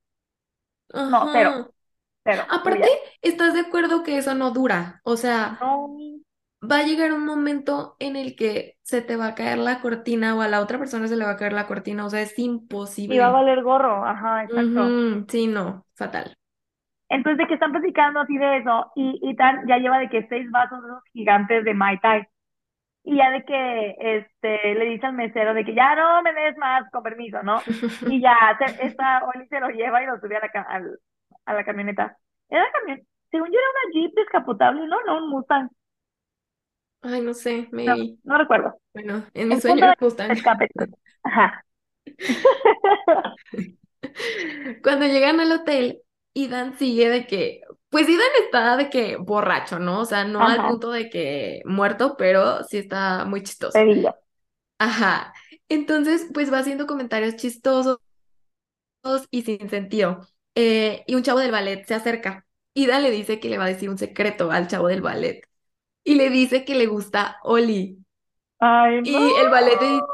No, 1.08 1.28
Ajá. 1.32 1.70
cero, 2.24 2.46
Aparte. 2.48 2.88
¿estás 3.22 3.54
de 3.54 3.60
acuerdo 3.60 4.02
que 4.04 4.18
eso 4.18 4.34
no 4.34 4.50
dura? 4.52 5.00
O 5.04 5.16
sea, 5.16 5.60
No, 5.60 5.96
va 6.70 6.78
a 6.78 6.82
llegar 6.84 7.12
un 7.12 7.24
momento 7.24 7.96
en 8.00 8.16
el 8.16 8.36
que 8.36 8.78
se 8.82 9.02
te 9.02 9.16
va 9.16 9.28
a 9.28 9.34
caer 9.34 9.58
la 9.58 9.80
cortina 9.80 10.34
o 10.36 10.40
a 10.42 10.48
la 10.48 10.60
otra 10.60 10.78
persona 10.78 11.08
se 11.08 11.16
le 11.16 11.24
va 11.24 11.32
a 11.32 11.36
caer 11.36 11.52
la 11.52 11.66
cortina, 11.66 12.04
o 12.06 12.10
sea, 12.10 12.22
es 12.22 12.38
y 13.08 13.18
va 13.18 13.26
a 13.28 13.30
imposible. 13.30 13.36
valer 13.36 13.62
gorro, 13.64 14.04
ajá, 14.06 14.44
exacto. 14.44 14.96
Sí, 15.28 15.46
no, 15.46 15.86
fatal. 15.94 16.36
Entonces, 17.08 17.38
de 17.38 17.46
que 17.46 17.54
están 17.54 17.70
platicando 17.72 18.20
así 18.20 18.36
de 18.36 18.58
eso, 18.58 18.90
y, 18.96 19.18
y 19.22 19.36
tan, 19.36 19.66
ya 19.68 19.78
lleva 19.78 19.98
de 19.98 20.08
que 20.08 20.26
seis 20.28 20.50
vasos 20.50 20.82
de 20.82 20.88
esos 20.88 21.02
gigantes 21.12 21.64
de 21.64 21.74
Mai 21.74 21.98
Tai. 22.00 22.26
Y 23.04 23.16
ya 23.18 23.30
de 23.30 23.44
que 23.44 23.96
este, 24.00 24.74
le 24.74 24.84
dice 24.86 25.06
al 25.06 25.14
mesero 25.14 25.54
de 25.54 25.64
que 25.64 25.74
ya 25.74 25.94
no 25.96 26.22
me 26.22 26.32
des 26.34 26.56
más, 26.58 26.90
con 26.92 27.02
permiso, 27.02 27.42
¿no? 27.42 27.64
Y 28.06 28.20
ya 28.22 28.36
se, 28.58 28.86
esta 28.86 29.24
Oli 29.26 29.46
se 29.48 29.60
lo 29.60 29.70
lleva 29.70 30.02
y 30.02 30.06
lo 30.06 30.20
sube 30.20 30.36
a 30.36 30.40
la, 30.40 30.62
al- 30.62 30.98
a 31.46 31.54
la 31.54 31.64
camioneta. 31.64 32.16
Era 32.50 32.64
camión, 32.72 33.00
según 33.30 33.48
yo 33.52 33.58
era 33.58 33.68
una 33.70 33.92
Jeep 33.94 34.14
descapotable, 34.16 34.86
¿no? 34.88 34.96
No, 35.06 35.18
un 35.24 35.30
Mustang. 35.30 35.70
Ay, 37.06 37.20
no 37.22 37.34
sé, 37.34 37.68
No, 37.84 37.94
maybe. 37.94 38.18
no 38.24 38.38
recuerdo. 38.38 38.80
Bueno, 38.94 39.26
en 39.34 39.48
mi 39.48 39.54
El 39.54 39.60
sueño 39.60 39.78
punto 39.78 39.84
era 39.84 39.94
es 39.94 40.00
Mustang. 40.00 40.30
escape. 40.30 40.68
Ajá. 41.22 41.64
Cuando 44.82 45.06
llegan 45.06 45.40
al 45.40 45.52
hotel, 45.52 46.02
Idan 46.34 46.78
sigue 46.78 47.08
de 47.08 47.26
que, 47.26 47.62
pues 47.88 48.08
Idan 48.08 48.26
está 48.44 48.76
de 48.76 48.90
que 48.90 49.16
borracho, 49.16 49.78
¿no? 49.78 50.00
O 50.00 50.04
sea, 50.04 50.24
no 50.24 50.46
al 50.46 50.64
punto 50.64 50.90
de 50.90 51.08
que 51.10 51.62
muerto, 51.64 52.16
pero 52.18 52.62
sí 52.64 52.78
está 52.78 53.24
muy 53.24 53.42
chistoso. 53.42 53.88
Ajá. 54.78 55.34
Entonces, 55.68 56.26
pues 56.34 56.52
va 56.52 56.58
haciendo 56.60 56.86
comentarios 56.86 57.36
chistosos 57.36 57.98
y 59.30 59.42
sin 59.42 59.68
sentido. 59.70 60.26
Eh, 60.54 61.04
y 61.06 61.14
un 61.14 61.22
chavo 61.22 61.40
del 61.40 61.52
ballet 61.52 61.84
se 61.86 61.94
acerca. 61.94 62.46
Ida 62.74 63.00
le 63.00 63.10
dice 63.10 63.40
que 63.40 63.48
le 63.48 63.58
va 63.58 63.64
a 63.64 63.68
decir 63.68 63.88
un 63.90 63.98
secreto 63.98 64.50
al 64.50 64.68
chavo 64.68 64.88
del 64.88 65.02
ballet. 65.02 65.45
Y 66.06 66.14
le 66.14 66.30
dice 66.30 66.64
que 66.64 66.76
le 66.76 66.86
gusta 66.86 67.38
Oli. 67.42 67.98
Ay, 68.60 69.02
no. 69.02 69.08
Y 69.08 69.34
el 69.40 69.50
ballet 69.50 69.80
le 69.80 69.88
dice, 69.88 70.04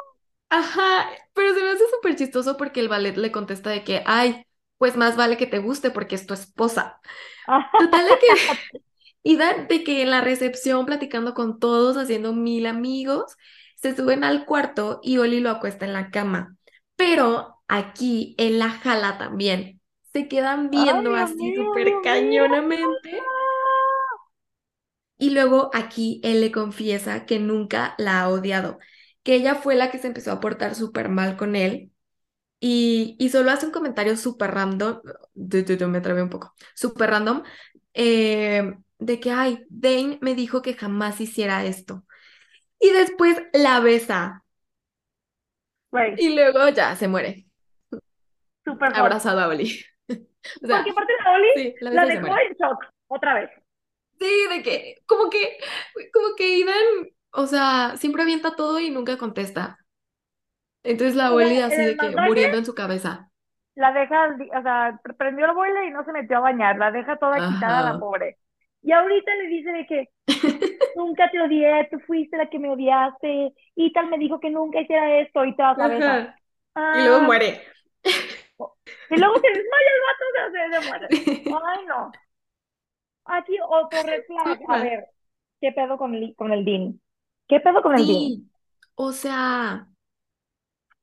ajá, 0.49 1.11
pero 1.35 1.55
se 1.55 1.63
me 1.63 1.69
hace 1.69 1.85
súper 1.95 2.17
chistoso 2.17 2.57
porque 2.57 2.81
el 2.81 2.89
ballet 2.89 3.17
le 3.17 3.31
contesta 3.31 3.69
de 3.69 3.85
que, 3.85 4.03
ay, 4.07 4.47
pues 4.79 4.97
más 4.97 5.17
vale 5.17 5.37
que 5.37 5.47
te 5.47 5.59
guste 5.59 5.91
porque 5.91 6.15
es 6.15 6.27
tu 6.27 6.33
esposa. 6.33 6.99
Total 7.79 8.07
de 8.07 8.19
que 8.19 8.83
Ida, 9.23 9.67
de 9.69 9.85
que 9.85 10.03
en 10.03 10.11
la 10.11 10.23
recepción, 10.23 10.87
platicando 10.87 11.35
con 11.35 11.59
todos, 11.59 11.97
haciendo 11.99 12.33
mil 12.33 12.67
amigos, 12.67 13.37
se 13.77 13.95
suben 13.95 14.25
al 14.25 14.47
cuarto 14.47 14.99
y 15.03 15.19
Oli 15.19 15.41
lo 15.41 15.51
acuesta 15.51 15.85
en 15.85 15.93
la 15.93 16.11
cama. 16.11 16.57
Pero 16.97 17.59
aquí 17.69 18.35
él 18.39 18.59
la 18.59 18.71
jala 18.71 19.19
también. 19.19 19.81
Se 20.13 20.27
quedan 20.27 20.71
viendo 20.71 21.15
así 21.15 21.55
súper 21.55 21.93
mío. 22.63 22.89
Y 25.23 25.31
luego 25.31 25.71
aquí 25.73 26.21
él 26.25 26.41
le 26.41 26.51
confiesa 26.51 27.27
que 27.27 27.39
nunca 27.39 27.95
la 27.97 28.23
ha 28.23 28.29
odiado, 28.29 28.79
que 29.23 29.35
ella 29.37 29.55
fue 29.55 29.77
la 29.77 29.91
que 29.93 29.99
se 29.99 30.09
empezó 30.09 30.33
a 30.33 30.41
portar 30.41 30.75
súper 30.75 31.09
mal 31.11 31.37
con 31.37 31.55
él 31.55 31.93
y, 32.61 33.17
y 33.21 33.29
solo 33.31 33.51
hace 33.53 33.67
un 33.67 33.73
comentario 33.73 34.17
súper 34.17 34.53
random, 34.53 35.01
me 35.35 36.01
trabé 36.01 36.23
un 36.23 36.31
poco, 36.31 36.55
súper 36.75 37.11
random, 37.11 37.43
eh, 37.95 38.75
de 38.99 39.21
que, 39.21 39.31
ay, 39.33 39.65
Dane 39.69 40.19
me 40.23 40.35
dijo 40.35 40.63
que 40.63 40.75
jamás 40.75 41.21
hiciera 41.21 41.65
esto. 41.65 42.05
Y 42.81 42.91
después 42.91 43.41
la 43.53 43.81
besa 43.81 44.45
y 46.17 46.35
luego 46.35 46.69
ya 46.71 46.97
se 46.97 47.09
muere, 47.09 47.47
súper 48.65 48.91
hot. 48.91 48.97
abrazado 48.99 49.41
a 49.41 49.49
Oli. 49.49 49.85
O 50.63 50.67
sea, 50.67 50.79
Porque 50.79 50.91
aparte 50.91 51.13
la 51.25 51.33
Oli 51.33 51.49
sí, 51.55 51.75
la 51.81 51.91
la 51.91 52.07
dejó 52.07 52.27
en 52.39 52.55
shock 52.59 52.85
otra 53.09 53.35
vez. 53.35 53.51
Sí, 54.23 54.47
de 54.51 54.63
que, 54.63 55.03
como 55.07 55.31
que, 55.31 55.59
como 56.13 56.35
que 56.37 56.57
Idan, 56.59 56.77
o 57.33 57.47
sea, 57.47 57.97
siempre 57.99 58.23
avienta 58.23 58.55
todo 58.57 58.79
y 58.81 58.91
nunca 58.91 59.19
contesta. 59.19 59.79
Entonces 60.85 61.17
la 61.17 61.31
en 61.31 61.63
así 61.63 61.85
de 61.85 61.97
que 61.97 62.17
muriendo 62.17 62.57
en 62.59 62.65
su 62.67 62.75
cabeza. 62.75 63.31
la 63.75 63.93
deja, 63.93 64.27
o 64.59 64.63
sea, 64.63 65.01
pr- 65.03 65.17
prendió 65.17 65.47
el 65.47 65.55
boiler 65.55 65.85
y 65.85 65.91
no 65.91 66.05
se 66.05 66.13
metió 66.13 66.39
a 66.39 66.41
bañar, 66.41 66.77
la 66.79 66.91
deja 66.91 67.17
toda 67.17 67.43
quitada 67.47 67.83
la 67.83 67.99
pobre. 67.99 68.39
Y 68.83 68.93
ahorita 68.93 69.35
le 69.37 69.47
dice 69.49 69.73
de 69.73 69.87
que 69.87 70.09
nunca 70.95 71.31
te 71.31 71.41
odié, 71.41 71.89
tú 71.91 71.99
fuiste 72.01 72.37
la 72.37 72.51
que 72.51 72.59
me 72.59 72.71
odiaste, 72.71 73.55
y 73.77 73.93
tal 73.93 74.09
me 74.11 74.19
dijo 74.19 74.41
que 74.41 74.51
nunca 74.51 74.81
hiciera 74.83 75.21
esto 75.21 75.45
y 75.45 75.57
te 75.57 75.63
vas 75.63 75.81
a 75.81 75.89
besar. 75.89 76.27
Ajá. 76.27 76.41
Y 76.93 77.03
luego 77.03 77.21
Ah, 77.21 77.23
muere. 77.23 77.63
y 79.11 79.17
luego 79.17 79.35
se 79.41 79.49
desmaya 79.49 79.91
el 79.95 80.01
vato, 80.03 80.53
se, 80.53 80.75
se 80.75 80.81
muere. 80.81 81.15
Ay, 81.49 81.87
no. 81.87 82.19
Aquí 83.25 83.57
otro 83.69 84.03
red 84.05 84.23
flag. 84.27 84.61
A 84.69 84.79
ver, 84.79 85.09
¿qué 85.61 85.73
pedo 85.73 85.97
con 85.99 86.15
el, 86.15 86.35
con 86.37 86.53
el 86.53 86.65
Dean? 86.65 87.01
¿Qué 87.49 87.61
pedo 87.61 87.83
con 87.83 87.97
el? 87.97 88.07
Sí, 88.07 88.51
o 88.97 89.13
sea, 89.13 89.89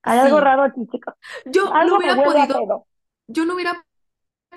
Hay 0.03 0.19
algo 0.19 0.39
raro 0.41 0.63
aquí, 0.63 0.85
chicos. 0.91 1.13
Yo 1.45 1.77
no 1.81 1.81
Algo 1.81 1.97
hubiera 1.97 2.21
podido, 2.23 2.69
yo 3.27 3.45
no 3.45 3.55
hubiera 3.55 3.85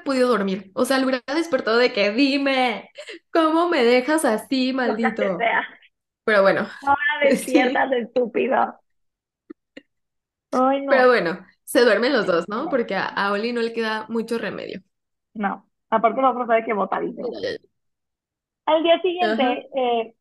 podido 0.05 0.29
dormir. 0.31 0.73
O 0.75 0.85
sea, 0.85 0.99
lo 0.99 1.07
hubiera 1.07 1.23
despertado 1.35 1.79
de 1.79 1.93
que 1.93 2.13
dime, 2.13 2.91
¿cómo 3.33 3.69
me 3.71 3.85
dejas 3.85 4.25
así, 4.25 4.73
maldito? 4.73 5.25
sea. 5.39 5.63
Pero 6.25 6.43
bueno, 6.43 6.69
Ahora 6.81 7.03
sí. 7.37 7.61
despiertas, 7.61 7.91
estúpido. 7.93 8.79
Ay, 10.51 10.81
Pero 10.89 11.07
no. 11.07 11.09
bueno, 11.09 11.45
se 11.65 11.81
duermen 11.83 12.13
los 12.13 12.27
dos, 12.27 12.49
¿no? 12.49 12.69
No, 12.69 12.69
Porque 12.69 12.95
a, 12.95 13.07
a 13.07 13.33
Oli 13.33 13.53
no 13.53 13.63
le 13.63 13.73
queda 13.73 14.07
mucho 14.09 14.39
remedio. 14.39 14.83
no. 15.35 15.67
Aparte 15.93 16.20
el 16.20 16.26
otro 16.26 16.47
sabe 16.49 16.64
que 16.64 16.74
botadísimo. 16.74 17.30
Ay, 17.45 17.59
Al 18.66 18.82
día 18.82 19.01
siguiente, 19.03 19.68
eh, 19.74 20.14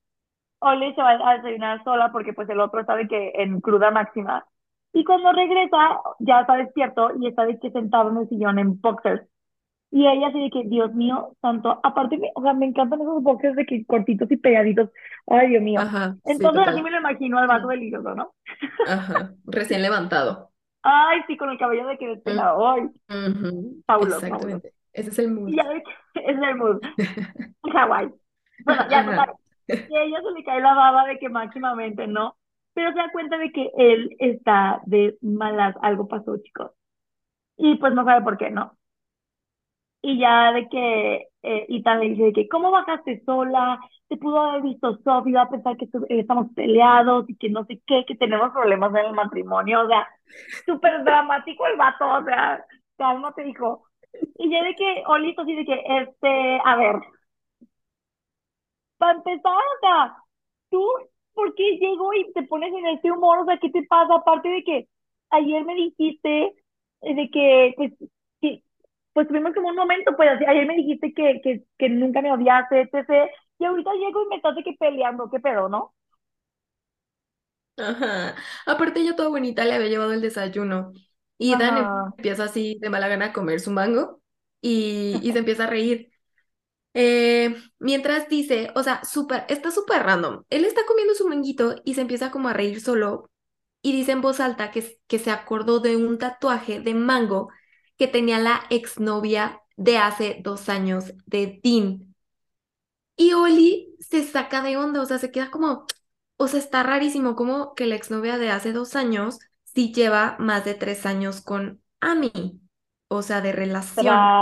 Oli 0.60 0.94
se 0.96 1.02
va 1.02 1.12
a 1.12 1.38
desayunar 1.38 1.84
sola 1.84 2.12
porque 2.12 2.34
pues 2.34 2.50
el 2.50 2.60
otro 2.62 2.84
de 2.84 3.08
que 3.08 3.34
en 3.36 3.62
cruda 3.62 3.92
máxima. 3.92 4.46
Y 4.94 5.06
cuando 5.06 5.34
regresa, 5.34 6.02
ya 6.20 6.42
está 6.42 6.56
despierto 6.58 7.12
y 7.20 7.28
está 7.28 7.46
de 7.46 7.60
que 7.60 7.72
sentado 7.72 8.12
en 8.12 8.18
el 8.20 8.30
sillón 8.30 8.60
en 8.60 8.82
boxers. 8.82 9.28
Y 9.92 10.08
ella 10.08 10.28
así 10.30 10.42
de 10.42 10.50
que, 10.52 10.64
Dios 10.70 10.94
mío, 10.96 11.36
santo, 11.42 11.80
aparte, 11.84 12.18
me- 12.18 12.32
o 12.36 12.42
sea, 12.44 12.54
me 12.54 12.68
encantan 12.68 13.02
esos 13.02 13.24
boxers 13.24 13.56
de 13.58 13.66
que 13.66 13.86
cortitos 13.86 14.32
y 14.32 14.38
pegaditos. 14.38 14.90
Ay, 15.28 15.50
Dios 15.50 15.64
mío. 15.64 15.84
ajá, 15.84 16.18
sí, 16.26 16.50
Entonces 16.50 16.64
así 16.70 16.82
total. 16.82 16.84
me 16.84 16.92
lo 16.92 17.00
imagino 17.00 17.40
al 17.40 17.48
vato 17.48 17.68
delicioso, 17.70 18.16
¿no? 18.16 18.34
Ajá, 18.84 19.36
recién 19.46 19.82
lentado. 19.82 20.52
Ay, 20.84 21.22
sí, 21.28 21.38
con 21.38 21.50
el 21.50 21.58
cabello 21.58 21.88
de 21.88 21.98
que 21.98 22.08
Mm, 22.26 22.48
despeinado. 22.48 22.68
Ay, 22.70 22.90
fabuloso. 23.88 24.28
Exactamente. 24.30 24.74
Ese 24.94 25.10
es 25.10 25.20
el 25.20 25.32
mood. 25.32 25.50
Y 25.50 25.56
ya 25.56 25.64
que 25.64 25.82
es 26.16 26.38
el 26.38 26.56
mood. 26.56 26.80
En 27.64 27.72
Hawái. 27.74 28.12
Bueno, 28.66 28.84
ya 28.90 29.04
sabe. 29.04 29.34
Y 29.68 29.96
a 29.96 30.04
ella 30.04 30.22
se 30.22 30.32
le 30.32 30.44
cae 30.44 30.62
la 30.62 30.74
baba 30.74 31.06
de 31.06 31.18
que 31.20 31.30
máximamente, 31.30 32.08
¿no? 32.08 32.36
Pero 32.74 32.92
se 32.92 32.98
da 32.98 33.12
cuenta 33.12 33.38
de 33.38 33.52
que 33.52 33.72
él 33.78 34.16
está 34.20 34.82
de 34.86 35.18
malas, 35.22 35.76
algo 35.82 36.08
pasó, 36.08 36.38
chicos. 36.38 36.72
Y 37.58 37.76
pues 37.78 37.94
no 37.94 38.04
sabe 38.06 38.24
por 38.24 38.38
qué, 38.38 38.50
¿no? 38.52 38.78
Y 40.02 40.20
ya 40.20 40.52
de 40.52 40.68
que 40.68 41.16
eh, 41.44 41.66
Ethan 41.70 42.00
le 42.00 42.10
dice 42.10 42.24
de 42.24 42.34
que, 42.34 42.48
¿cómo 42.48 42.72
bajaste 42.72 43.22
sola? 43.26 43.80
Te 44.08 44.18
pudo 44.18 44.40
haber 44.42 44.64
visto 44.64 44.98
Sophie, 45.04 45.34
va 45.34 45.44
a 45.44 45.50
pensar 45.50 45.78
que 45.78 45.86
eh, 45.86 46.20
estamos 46.20 46.48
peleados 46.56 47.30
y 47.30 47.38
que 47.38 47.50
no 47.50 47.66
sé 47.66 47.82
qué, 47.86 48.04
que 48.08 48.16
tenemos 48.16 48.52
problemas 48.52 48.92
en 48.96 49.06
el 49.06 49.14
matrimonio. 49.14 49.82
O 49.82 49.88
sea, 49.88 50.08
súper 50.66 51.04
dramático 51.04 51.68
el 51.68 51.78
vato, 51.78 52.06
o 52.10 52.24
sea, 52.24 52.66
cálmate, 52.98 53.48
hijo. 53.48 53.84
Y 54.38 54.50
ya 54.52 54.64
de 54.64 54.76
que, 54.76 55.04
Olito, 55.08 55.42
así 55.42 55.56
de 55.56 55.66
que, 55.66 55.74
este, 56.02 56.60
a 56.66 56.76
ver, 56.76 56.96
para 58.98 59.14
empezar, 59.18 59.54
o 59.54 59.80
sea, 59.82 60.18
tú, 60.70 60.84
¿por 61.34 61.54
qué 61.56 61.78
llego 61.78 62.14
y 62.14 62.32
te 62.34 62.44
pones 62.44 62.74
en 62.74 62.88
este 62.88 63.12
humor? 63.12 63.40
O 63.40 63.46
sea, 63.46 63.58
¿qué 63.60 63.70
te 63.70 63.84
pasa? 63.84 64.16
Aparte 64.16 64.50
de 64.50 64.64
que 64.64 64.88
ayer 65.32 65.64
me 65.66 65.76
dijiste 65.76 66.56
eh, 67.02 67.16
de 67.16 67.30
que, 67.32 67.74
pues, 67.78 67.94
que, 68.42 68.64
pues 69.14 69.28
tuvimos 69.28 69.54
como 69.54 69.70
un 69.70 69.76
momento, 69.76 70.16
pues, 70.16 70.30
ayer 70.48 70.66
me 70.68 70.76
dijiste 70.78 71.14
que, 71.14 71.42
que, 71.44 71.64
que 71.78 71.90
nunca 71.90 72.22
me 72.22 72.32
odiaste, 72.34 72.82
etc. 72.82 73.32
Y 73.60 73.66
ahorita 73.66 73.94
llego 73.96 74.24
y 74.26 74.30
me 74.30 74.36
estás 74.38 74.56
de 74.56 74.64
que 74.64 74.74
peleando, 74.80 75.30
¿qué 75.30 75.40
pedo, 75.40 75.70
no? 75.70 75.94
Ajá. 77.78 78.36
Aparte, 78.66 79.00
ella 79.02 79.16
toda 79.16 79.30
bonita 79.30 79.66
le 79.66 79.74
había 79.74 79.88
llevado 79.90 80.14
el 80.14 80.22
desayuno. 80.22 80.94
Y 81.42 81.58
Dan 81.58 81.78
Ajá. 81.78 82.14
empieza 82.18 82.46
así 82.46 82.78
de 82.82 82.90
mala 82.90 83.08
gana 83.08 83.28
a 83.28 83.34
comer 83.34 83.60
su 83.60 83.72
mango 83.72 84.22
y, 84.62 85.20
y 85.28 85.32
se 85.34 85.40
empieza 85.40 85.64
a 85.66 85.68
reír. 85.68 86.12
Eh, 86.94 87.56
mientras 87.80 88.28
dice, 88.30 88.72
o 88.76 88.84
sea, 88.84 89.04
súper, 89.06 89.46
está 89.50 89.72
súper 89.72 90.04
random. 90.04 90.44
Él 90.50 90.66
está 90.66 90.82
comiendo 90.88 91.16
su 91.16 91.28
manguito 91.28 91.76
y 91.86 91.94
se 91.96 92.02
empieza 92.02 92.32
como 92.32 92.50
a 92.50 92.54
reír 92.54 92.82
solo 92.82 93.32
y 93.82 93.94
dice 93.94 94.14
en 94.14 94.22
voz 94.22 94.40
alta 94.42 94.72
que, 94.72 95.00
que 95.08 95.20
se 95.20 95.32
acordó 95.32 95.80
de 95.80 95.98
un 95.98 96.18
tatuaje 96.20 96.82
de 96.82 96.94
mango 96.96 97.50
que 97.98 98.08
tenía 98.08 98.40
la 98.40 98.64
exnovia 98.70 99.62
de 99.78 99.98
hace 100.00 100.40
dos 100.44 100.70
años, 100.70 101.14
de 101.28 101.60
Dean. 101.64 102.16
Y 103.16 103.34
Oli 103.34 103.96
se 104.00 104.24
saca 104.24 104.62
de 104.62 104.78
onda, 104.78 105.02
o 105.02 105.06
sea, 105.06 105.20
se 105.20 105.32
queda 105.32 105.52
como, 105.52 105.86
o 106.38 106.48
sea, 106.48 106.60
está 106.60 106.84
rarísimo 106.84 107.36
como 107.36 107.76
que 107.76 107.86
la 107.86 107.96
exnovia 107.96 108.38
de 108.38 108.50
hace 108.50 108.74
dos 108.74 108.96
años 108.96 109.40
sí 109.74 109.94
lleva 109.94 110.36
más 110.40 110.66
de 110.66 110.74
tres 110.76 111.06
años 111.06 111.42
con 111.42 111.82
Amy, 112.00 112.62
o 113.08 113.22
sea, 113.22 113.42
de 113.42 113.52
relación. 113.52 114.40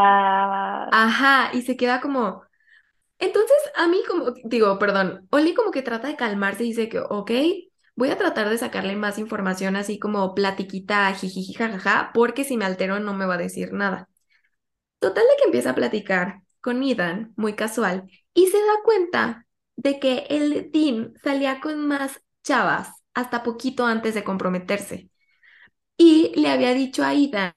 Ajá, 0.91 1.51
y 1.53 1.61
se 1.61 1.77
queda 1.77 2.01
como, 2.01 2.43
entonces 3.19 3.57
a 3.75 3.87
mí 3.87 3.99
como, 4.07 4.33
digo, 4.45 4.79
perdón, 4.79 5.27
Oli 5.31 5.53
como 5.53 5.71
que 5.71 5.81
trata 5.83 6.07
de 6.07 6.15
calmarse 6.15 6.63
y 6.63 6.69
dice 6.69 6.89
que, 6.89 6.99
ok, 6.99 7.31
voy 7.95 8.09
a 8.09 8.17
tratar 8.17 8.49
de 8.49 8.57
sacarle 8.57 8.95
más 8.95 9.19
información 9.19 9.75
así 9.75 9.99
como 9.99 10.33
platiquita, 10.35 11.13
jijiji, 11.13 11.53
jajaja, 11.53 12.11
porque 12.13 12.43
si 12.43 12.57
me 12.57 12.65
altero 12.65 12.99
no 12.99 13.13
me 13.13 13.25
va 13.25 13.35
a 13.35 13.37
decir 13.37 13.73
nada. 13.73 14.09
Total 14.99 15.23
de 15.23 15.37
que 15.37 15.45
empieza 15.45 15.71
a 15.71 15.75
platicar 15.75 16.41
con 16.61 16.83
Ethan, 16.83 17.33
muy 17.37 17.55
casual, 17.55 18.09
y 18.33 18.47
se 18.47 18.57
da 18.57 18.73
cuenta 18.83 19.45
de 19.75 19.99
que 19.99 20.25
el 20.29 20.71
Dean 20.71 21.13
salía 21.23 21.61
con 21.61 21.87
más 21.87 22.21
chavas 22.43 22.89
hasta 23.13 23.43
poquito 23.43 23.85
antes 23.85 24.13
de 24.13 24.23
comprometerse. 24.23 25.08
Y 25.99 26.33
le 26.41 26.49
había 26.49 26.73
dicho 26.73 27.03
a 27.03 27.13
Ethan 27.13 27.53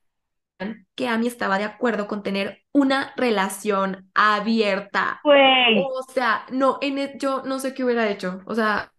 que 0.95 1.09
Amy 1.09 1.27
estaba 1.29 1.59
de 1.59 1.65
acuerdo 1.65 2.07
con 2.09 2.23
tener 2.23 2.63
una 2.73 3.13
relación 3.17 4.11
abierta. 4.15 5.21
Güey, 5.25 5.79
O 5.79 6.03
sea, 6.13 6.47
no, 6.53 6.79
en 6.83 6.99
e- 6.99 7.19
yo 7.19 7.43
no 7.45 7.59
sé 7.59 7.75
qué 7.75 7.85
hubiera 7.85 8.09
hecho. 8.11 8.43
O 8.47 8.55
sea, 8.55 8.93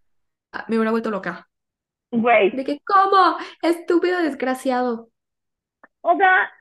me 0.68 0.78
hubiera 0.78 0.92
vuelto 0.92 1.12
loca. 1.12 1.50
güey. 2.12 2.52
De 2.52 2.64
que, 2.64 2.80
¿cómo? 2.86 3.38
Estúpido 3.62 4.22
desgraciado. 4.22 5.10
O 6.02 6.16
sea, 6.18 6.52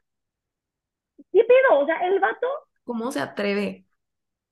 ¿qué 1.33 1.45
pedo? 1.45 1.80
O 1.80 1.87
sea, 1.87 1.97
el 2.07 2.20
vato, 2.20 2.47
¿Cómo 2.85 3.11
se 3.12 3.20
atreve? 3.20 3.87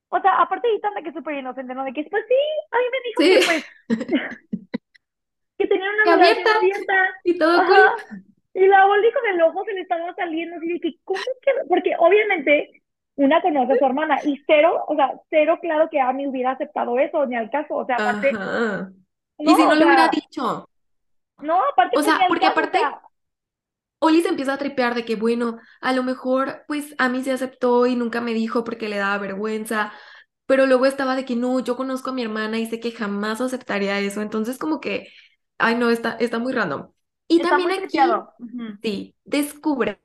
o 0.08 0.20
sea, 0.20 0.42
aparte 0.42 0.68
de 0.68 0.74
de 0.74 1.02
que 1.02 1.08
es 1.10 1.14
súper 1.14 1.34
inocente, 1.36 1.74
¿no? 1.74 1.84
De 1.84 1.92
que, 1.92 2.04
pues 2.10 2.24
sí, 2.28 2.34
a 2.72 2.76
mí 2.78 2.84
me 2.92 2.98
dijo 3.08 3.24
que, 3.32 3.40
pues, 3.46 3.64
que 5.60 5.68
tenía 5.68 5.86
que 6.02 6.10
una 6.10 6.14
abierta 6.14 6.50
abierta. 6.56 6.94
y 7.24 7.38
todo 7.38 7.66
cool. 7.66 8.22
Y 8.52 8.66
la 8.66 8.86
Boldi 8.86 9.12
con 9.12 9.26
el 9.32 9.42
ojo 9.42 9.64
se 9.64 9.74
le 9.74 9.82
estaba 9.82 10.14
saliendo 10.14 10.56
así 10.56 10.66
de 10.66 10.80
que, 10.80 10.94
¿cómo 11.04 11.20
que? 11.42 11.52
Porque 11.68 11.94
obviamente 11.98 12.82
una 13.14 13.40
conoce 13.42 13.74
a 13.74 13.78
su 13.78 13.84
hermana 13.84 14.18
y 14.24 14.42
cero, 14.46 14.84
o 14.88 14.96
sea, 14.96 15.12
cero 15.28 15.58
claro 15.60 15.88
que 15.90 16.00
Amy 16.00 16.26
hubiera 16.26 16.52
aceptado 16.52 16.98
eso, 16.98 17.26
ni 17.26 17.36
al 17.36 17.50
caso. 17.50 17.74
O 17.76 17.86
sea, 17.86 17.96
aparte, 17.96 18.30
Ajá. 18.34 18.90
Y 19.38 19.54
si 19.54 19.62
no 19.62 19.70
o 19.70 19.74
le 19.74 19.84
hubiera 19.84 20.08
dicho. 20.08 20.68
no, 21.38 21.60
aparte, 21.64 21.98
O 21.98 22.02
sea, 22.02 22.18
porque 22.28 22.46
caso, 22.46 22.52
o 22.52 22.52
aparte 22.52 22.78
sea, 22.78 23.00
Oli 24.00 24.22
se 24.22 24.28
empieza 24.28 24.54
a 24.54 24.58
tripear 24.58 24.94
de 24.94 25.04
que, 25.04 25.16
bueno, 25.16 25.58
a 25.80 25.92
lo 25.92 26.02
mejor, 26.02 26.64
pues 26.66 26.94
a 26.98 27.08
mí 27.08 27.22
se 27.22 27.32
aceptó 27.32 27.86
y 27.86 27.96
nunca 27.96 28.20
me 28.20 28.32
dijo 28.32 28.64
porque 28.64 28.88
le 28.88 28.96
daba 28.96 29.18
vergüenza, 29.18 29.92
pero 30.46 30.66
luego 30.66 30.86
estaba 30.86 31.14
de 31.16 31.24
que 31.24 31.36
no, 31.36 31.60
yo 31.60 31.76
conozco 31.76 32.10
a 32.10 32.12
mi 32.14 32.22
hermana 32.22 32.58
y 32.58 32.66
sé 32.66 32.80
que 32.80 32.92
jamás 32.92 33.40
aceptaría 33.40 34.00
eso, 34.00 34.22
entonces 34.22 34.58
como 34.58 34.80
que, 34.80 35.08
ay 35.60 35.76
no, 35.76 35.90
está, 35.90 36.12
está 36.20 36.38
muy 36.38 36.52
random. 36.52 36.90
Y 37.28 37.36
está 37.36 37.50
también 37.50 37.84
aquí. 37.84 37.98
Ujú. 38.38 38.78
sí, 38.82 39.14
descubre 39.24 40.00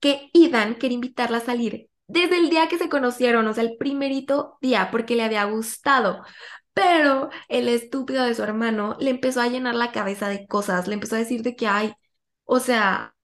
que 0.00 0.30
Ethan 0.34 0.76
quería 0.76 0.96
invitarla 0.96 1.38
a 1.38 1.40
salir 1.40 1.88
desde 2.06 2.36
el 2.38 2.50
día 2.50 2.68
que 2.68 2.78
se 2.78 2.88
conocieron, 2.88 3.46
o 3.46 3.54
sea, 3.54 3.64
el 3.64 3.76
primerito 3.78 4.58
día, 4.60 4.90
porque 4.90 5.16
le 5.16 5.24
había 5.24 5.44
gustado. 5.44 6.22
Pero 6.74 7.30
el 7.48 7.68
estúpido 7.68 8.24
de 8.24 8.34
su 8.34 8.42
hermano 8.42 8.96
le 9.00 9.10
empezó 9.10 9.40
a 9.40 9.48
llenar 9.48 9.74
la 9.74 9.92
cabeza 9.92 10.28
de 10.28 10.46
cosas, 10.46 10.86
le 10.88 10.94
empezó 10.94 11.16
a 11.16 11.20
decir 11.20 11.42
de 11.42 11.56
que, 11.56 11.66
ay, 11.66 11.94
o 12.44 12.60
sea, 12.60 13.14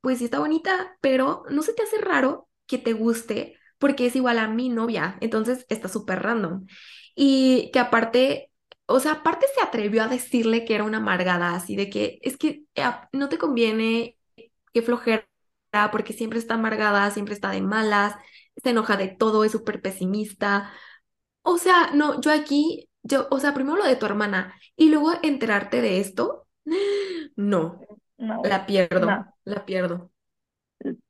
pues 0.00 0.18
sí 0.18 0.24
está 0.26 0.38
bonita, 0.38 0.96
pero 1.00 1.44
¿no 1.50 1.62
se 1.62 1.72
te 1.74 1.82
hace 1.82 1.98
raro 1.98 2.48
que 2.66 2.78
te 2.78 2.92
guste? 2.92 3.56
Porque 3.78 4.06
es 4.06 4.16
igual 4.16 4.38
a 4.38 4.48
mi 4.48 4.68
novia, 4.68 5.18
entonces 5.20 5.66
está 5.68 5.88
súper 5.88 6.22
random. 6.22 6.66
Y 7.14 7.70
que 7.72 7.78
aparte, 7.80 8.50
o 8.86 9.00
sea, 9.00 9.12
aparte 9.12 9.46
se 9.54 9.62
atrevió 9.62 10.02
a 10.04 10.08
decirle 10.08 10.64
que 10.64 10.74
era 10.74 10.84
una 10.84 10.98
amargada, 10.98 11.54
así 11.54 11.76
de 11.76 11.90
que 11.90 12.18
es 12.22 12.36
que 12.36 12.64
eh, 12.74 12.84
no 13.12 13.28
te 13.28 13.38
conviene, 13.38 14.18
que 14.72 14.82
flojera, 14.82 15.26
porque 15.92 16.12
siempre 16.12 16.38
está 16.38 16.54
amargada, 16.54 17.10
siempre 17.10 17.34
está 17.34 17.50
de 17.50 17.62
malas, 17.62 18.16
se 18.62 18.70
enoja 18.70 18.96
de 18.96 19.08
todo, 19.08 19.44
es 19.44 19.52
súper 19.52 19.82
pesimista. 19.82 20.72
O 21.42 21.58
sea, 21.58 21.90
no, 21.94 22.20
yo 22.20 22.32
aquí, 22.32 22.88
yo, 23.02 23.28
o 23.30 23.40
sea, 23.40 23.54
primero 23.54 23.76
lo 23.78 23.86
de 23.86 23.96
tu 23.96 24.06
hermana 24.06 24.54
y 24.76 24.90
luego 24.90 25.12
enterarte 25.22 25.80
de 25.82 26.00
esto, 26.00 26.48
no, 27.36 27.88
No, 28.18 28.38
la 28.42 28.66
pierdo, 28.66 29.10
no. 29.10 29.32
la 29.44 29.64
pierdo. 29.66 30.10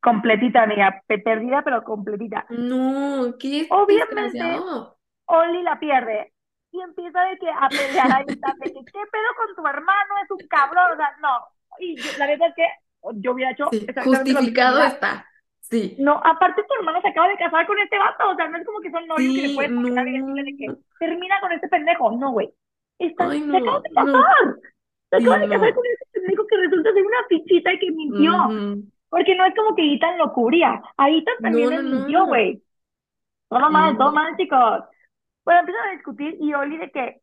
Completita, 0.00 0.62
amiga, 0.62 1.02
pe- 1.06 1.18
perdida, 1.18 1.62
pero 1.62 1.82
completita. 1.84 2.46
No, 2.48 3.36
qué 3.38 3.48
Obviamente, 3.68 4.46
desgraciado. 4.50 4.98
Oli 5.26 5.62
la 5.62 5.78
pierde 5.78 6.32
y 6.72 6.80
empieza 6.80 7.22
de 7.24 7.38
que 7.38 7.48
a 7.50 7.68
pelear 7.68 8.12
ahí, 8.12 8.24
de 8.26 8.72
que 8.72 8.84
qué 8.92 9.00
pedo 9.12 9.30
con 9.36 9.56
tu 9.56 9.66
hermano, 9.66 10.14
es 10.24 10.30
un 10.30 10.48
cabrón, 10.48 10.92
o 10.92 10.96
sea, 10.96 11.10
no. 11.22 11.30
Y 11.78 11.96
yo- 11.96 12.10
la 12.18 12.26
verdad 12.26 12.48
es 12.48 12.54
que 12.54 12.66
yo 13.20 13.32
hubiera 13.32 13.52
hecho 13.52 13.68
Sí, 13.70 13.86
justificado 14.04 14.82
está. 14.82 15.26
Sí, 15.60 15.96
No, 15.98 16.20
aparte 16.24 16.62
tu 16.62 16.74
hermano 16.78 17.00
se 17.00 17.08
acaba 17.08 17.28
de 17.28 17.36
casar 17.38 17.66
con 17.66 17.78
este 17.78 17.98
vato, 17.98 18.30
o 18.30 18.36
sea, 18.36 18.48
no 18.48 18.58
es 18.58 18.66
como 18.66 18.80
que 18.80 18.90
son 18.90 19.06
novios 19.06 19.34
que 19.34 19.42
le 19.42 19.48
sí, 19.48 19.54
puedes 19.54 19.70
marcar 19.72 20.06
y 20.08 20.12
decirle 20.12 20.44
de 20.44 20.56
que 20.56 20.66
no. 20.66 20.76
termina 20.98 21.40
con 21.40 21.52
este 21.52 21.68
pendejo, 21.68 22.12
no, 22.12 22.32
güey. 22.32 22.52
Están, 22.98 23.30
Ay, 23.30 23.40
se 23.50 23.56
acaban 23.56 23.64
no, 23.64 23.80
de 23.82 23.90
no. 23.92 24.12
casar, 24.12 24.56
se 25.10 25.16
Sí, 25.16 25.24
acaban 25.24 25.40
de 25.40 25.48
casar 25.48 25.68
no. 25.68 25.74
con 25.74 25.84
este 25.86 26.06
pendejo 26.20 26.46
que 26.46 26.56
resulta 26.58 26.92
ser 26.92 27.06
una 27.06 27.24
fichita 27.28 27.72
y 27.72 27.78
que 27.78 27.90
mintió. 27.92 28.32
Porque 29.08 29.34
no 29.36 29.44
es 29.46 29.54
como 29.54 29.74
que 29.74 29.94
Ethan 29.94 30.18
lo 30.18 30.32
cubría. 30.32 30.82
A 30.96 31.10
Ethan 31.10 31.34
también 31.42 31.70
No, 31.70 31.70
le 31.70 31.82
no, 31.82 31.82
mintió, 31.82 32.18
no. 32.20 32.26
güey. 32.26 32.62
Todo 33.48 33.70
mal, 33.70 33.96
todo 33.98 34.12
mal, 34.12 34.36
chicos. 34.36 34.84
Bueno, 35.47 35.61
empiezan 35.62 35.88
a 35.88 35.92
discutir 35.92 36.36
y 36.40 36.55
Oli 36.55 36.78
de 36.78 36.92
que 36.92 37.22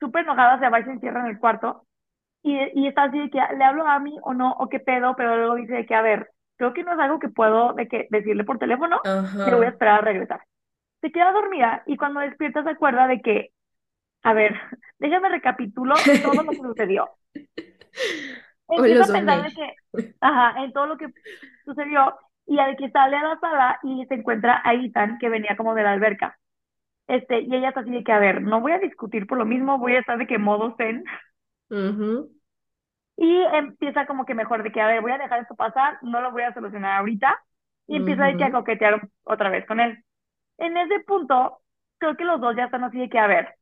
súper 0.00 0.24
enojada 0.24 0.58
se 0.60 0.68
va 0.70 0.80
y 0.80 0.84
se 0.84 0.92
encierra 0.92 1.20
en 1.22 1.28
el 1.28 1.40
cuarto. 1.40 1.86
Y, 2.42 2.56
y 2.80 2.88
está 2.88 3.04
así 3.04 3.18
de 3.18 3.30
que 3.30 3.40
le 3.58 3.64
hablo 3.64 3.86
a 3.86 3.98
mí 4.00 4.16
o 4.22 4.34
no, 4.34 4.52
o 4.54 4.68
qué 4.68 4.80
pedo, 4.80 5.16
pero 5.16 5.36
luego 5.36 5.56
dice 5.56 5.74
de 5.74 5.86
que, 5.86 5.94
a 5.96 6.02
ver, 6.02 6.30
creo 6.56 6.74
que 6.74 6.84
no 6.84 6.94
es 6.94 7.00
algo 7.00 7.18
que 7.20 7.28
puedo 7.30 7.74
de 7.74 7.88
que 7.88 8.08
decirle 8.10 8.44
por 8.44 8.58
teléfono, 8.58 9.00
le 9.44 9.56
voy 9.56 9.66
a 9.66 9.70
Ajá. 9.70 9.70
esperar 9.70 10.00
a 10.00 10.02
regresar. 10.04 10.42
Se 11.02 11.12
queda 11.12 11.32
dormida 11.32 11.82
y 11.86 11.96
cuando 11.98 12.20
despierta 12.20 12.64
se 12.64 12.70
acuerda 12.70 13.08
de 13.08 13.22
que, 13.22 13.50
a 14.24 14.34
ver, 14.34 14.54
déjame 15.00 15.30
recapitulo 15.30 16.10
todo 16.22 16.42
lo 16.44 16.56
que 16.56 16.62
sucedió. 16.62 17.10
Empieza 18.68 19.04
a 19.06 19.12
pensar 19.12 19.42
de 19.42 19.52
que, 19.54 19.74
ajá, 20.20 20.62
en 20.64 20.72
todo 20.72 20.86
lo 20.86 20.96
que 20.96 21.08
sucedió 21.64 22.16
y 22.46 22.58
al 22.58 22.76
que 22.76 22.90
sale 22.90 23.16
a 23.16 23.22
la 23.22 23.38
sala 23.40 23.80
y 23.82 24.04
se 24.06 24.14
encuentra 24.14 24.62
a 24.64 24.74
Ethan 24.74 25.18
que 25.18 25.28
venía 25.28 25.56
como 25.56 25.74
de 25.74 25.82
la 25.82 25.92
alberca. 25.92 26.38
Este, 27.10 27.40
y 27.40 27.54
ella 27.54 27.68
está 27.70 27.80
así 27.80 27.90
de 27.90 28.04
que, 28.04 28.12
a 28.12 28.20
ver, 28.20 28.42
no 28.42 28.60
voy 28.60 28.72
a 28.72 28.78
discutir 28.78 29.26
por 29.26 29.38
lo 29.38 29.44
mismo, 29.44 29.78
voy 29.78 29.96
a 29.96 30.00
estar 30.00 30.16
de 30.18 30.26
que 30.28 30.38
modo 30.38 30.74
zen. 30.76 31.04
Y 33.16 33.42
empieza 33.52 34.06
como 34.06 34.24
que 34.24 34.34
mejor 34.34 34.62
de 34.62 34.72
que, 34.72 34.80
a 34.80 34.86
ver, 34.86 35.02
voy 35.02 35.12
a 35.12 35.18
dejar 35.18 35.40
esto 35.42 35.54
pasar, 35.54 35.98
no 36.02 36.20
lo 36.22 36.32
voy 36.32 36.42
a 36.42 36.54
solucionar 36.54 36.98
ahorita. 36.98 37.38
Y 37.86 37.96
empieza 37.96 38.24
de 38.24 38.36
que 38.36 38.44
a 38.44 38.52
coquetear 38.52 39.08
otra 39.24 39.50
vez 39.50 39.66
con 39.66 39.80
él. 39.80 40.02
En 40.58 40.76
ese 40.76 41.00
punto, 41.00 41.60
creo 41.98 42.16
que 42.16 42.24
los 42.24 42.40
dos 42.40 42.56
ya 42.56 42.64
están 42.66 42.84
así 42.84 42.98
de 42.98 43.08
que, 43.10 43.18
a 43.18 43.26
ver, 43.26 43.54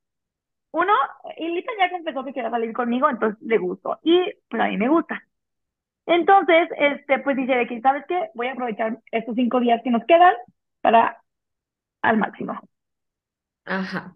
uno, 0.72 0.92
Ilita 1.38 1.72
ya 1.78 1.90
confesó 1.90 2.24
que 2.24 2.32
quería 2.34 2.50
salir 2.50 2.72
conmigo, 2.74 3.10
entonces 3.10 3.40
le 3.42 3.58
gustó. 3.58 3.98
Y 4.02 4.32
pues 4.48 4.62
a 4.62 4.68
mí 4.68 4.76
me 4.78 4.88
gusta. 4.88 5.22
Entonces, 6.06 6.68
este, 6.78 7.20
pues 7.20 7.36
dice 7.36 7.54
de 7.54 7.66
que, 7.68 7.80
¿sabes 7.82 8.04
qué? 8.08 8.30
Voy 8.34 8.48
a 8.48 8.52
aprovechar 8.52 8.98
estos 9.12 9.34
cinco 9.36 9.60
días 9.60 9.80
que 9.84 9.90
nos 9.90 10.04
quedan 10.06 10.34
para 10.82 11.22
al 12.02 12.18
máximo. 12.18 12.60
Ajá. 13.68 14.14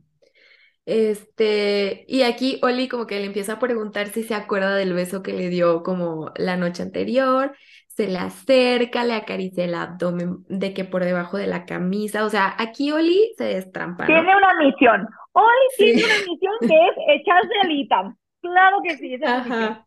Este, 0.85 2.05
y 2.09 2.23
aquí 2.23 2.59
Oli 2.63 2.89
como 2.89 3.07
que 3.07 3.21
le 3.21 3.27
empieza 3.27 3.55
a 3.55 3.59
preguntar 3.61 4.09
si 4.09 4.25
se 4.25 4.35
acuerda 4.35 4.75
del 4.75 4.95
beso 4.95 5.23
que 5.23 5.33
le 5.33 5.49
dio 5.49 5.83
como 5.83 6.33
la 6.37 6.57
noche 6.57 6.83
anterior, 6.83 7.55
se 7.87 8.09
le 8.09 8.19
acerca, 8.19 9.05
le 9.05 9.15
acaricia 9.15 9.65
el 9.65 9.75
abdomen 9.75 10.39
de 10.49 10.75
que 10.75 10.85
por 10.85 11.05
debajo 11.05 11.37
de 11.37 11.47
la 11.47 11.67
camisa, 11.67 12.25
o 12.25 12.31
sea, 12.31 12.55
aquí 12.59 12.91
Oli 12.91 13.33
se 13.39 13.45
destrampa, 13.45 14.07
Tiene 14.07 14.35
una 14.37 14.55
misión. 14.59 15.07
Oli 15.33 15.47
Sí. 15.77 15.85
tiene 15.85 16.05
una 16.05 16.15
misión 16.33 16.55
que 16.61 16.67
es 16.67 17.21
echarse 17.21 17.53
al 17.63 17.71
Ethan. 17.71 18.19
Claro 18.41 18.79
que 18.83 18.97
sí, 18.97 19.15
esa 19.15 19.39
misión. 19.39 19.63
Ajá. 19.63 19.87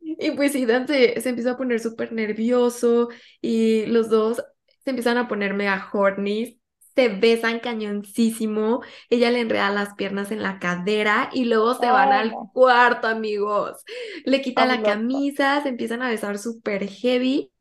Y 0.00 0.30
pues 0.30 0.54
Ethan 0.54 0.86
se, 0.86 1.20
se 1.20 1.28
empieza 1.28 1.52
a 1.52 1.56
poner 1.58 1.80
súper 1.80 2.12
nervioso 2.12 3.08
y 3.42 3.86
los 3.86 4.08
dos 4.08 4.42
se 4.84 4.90
empiezan 4.90 5.18
a 5.18 5.28
poner 5.28 5.52
mega 5.52 5.88
horny, 5.92 6.60
se 6.96 7.08
besan 7.10 7.60
cañoncísimo, 7.60 8.82
ella 9.10 9.30
le 9.30 9.40
enreda 9.40 9.70
las 9.70 9.94
piernas 9.94 10.32
en 10.32 10.42
la 10.42 10.58
cadera 10.58 11.30
y 11.32 11.44
luego 11.46 11.74
se 11.74 11.90
van 11.90 12.12
al 12.12 12.32
no. 12.32 12.50
cuarto, 12.52 13.06
amigos. 13.08 13.84
Le 14.24 14.40
quita 14.42 14.66
la 14.66 14.82
camisa, 14.82 15.62
se 15.62 15.68
empiezan 15.70 16.02
a 16.02 16.08
besar 16.10 16.38
súper 16.38 16.88
heavy 16.88 17.52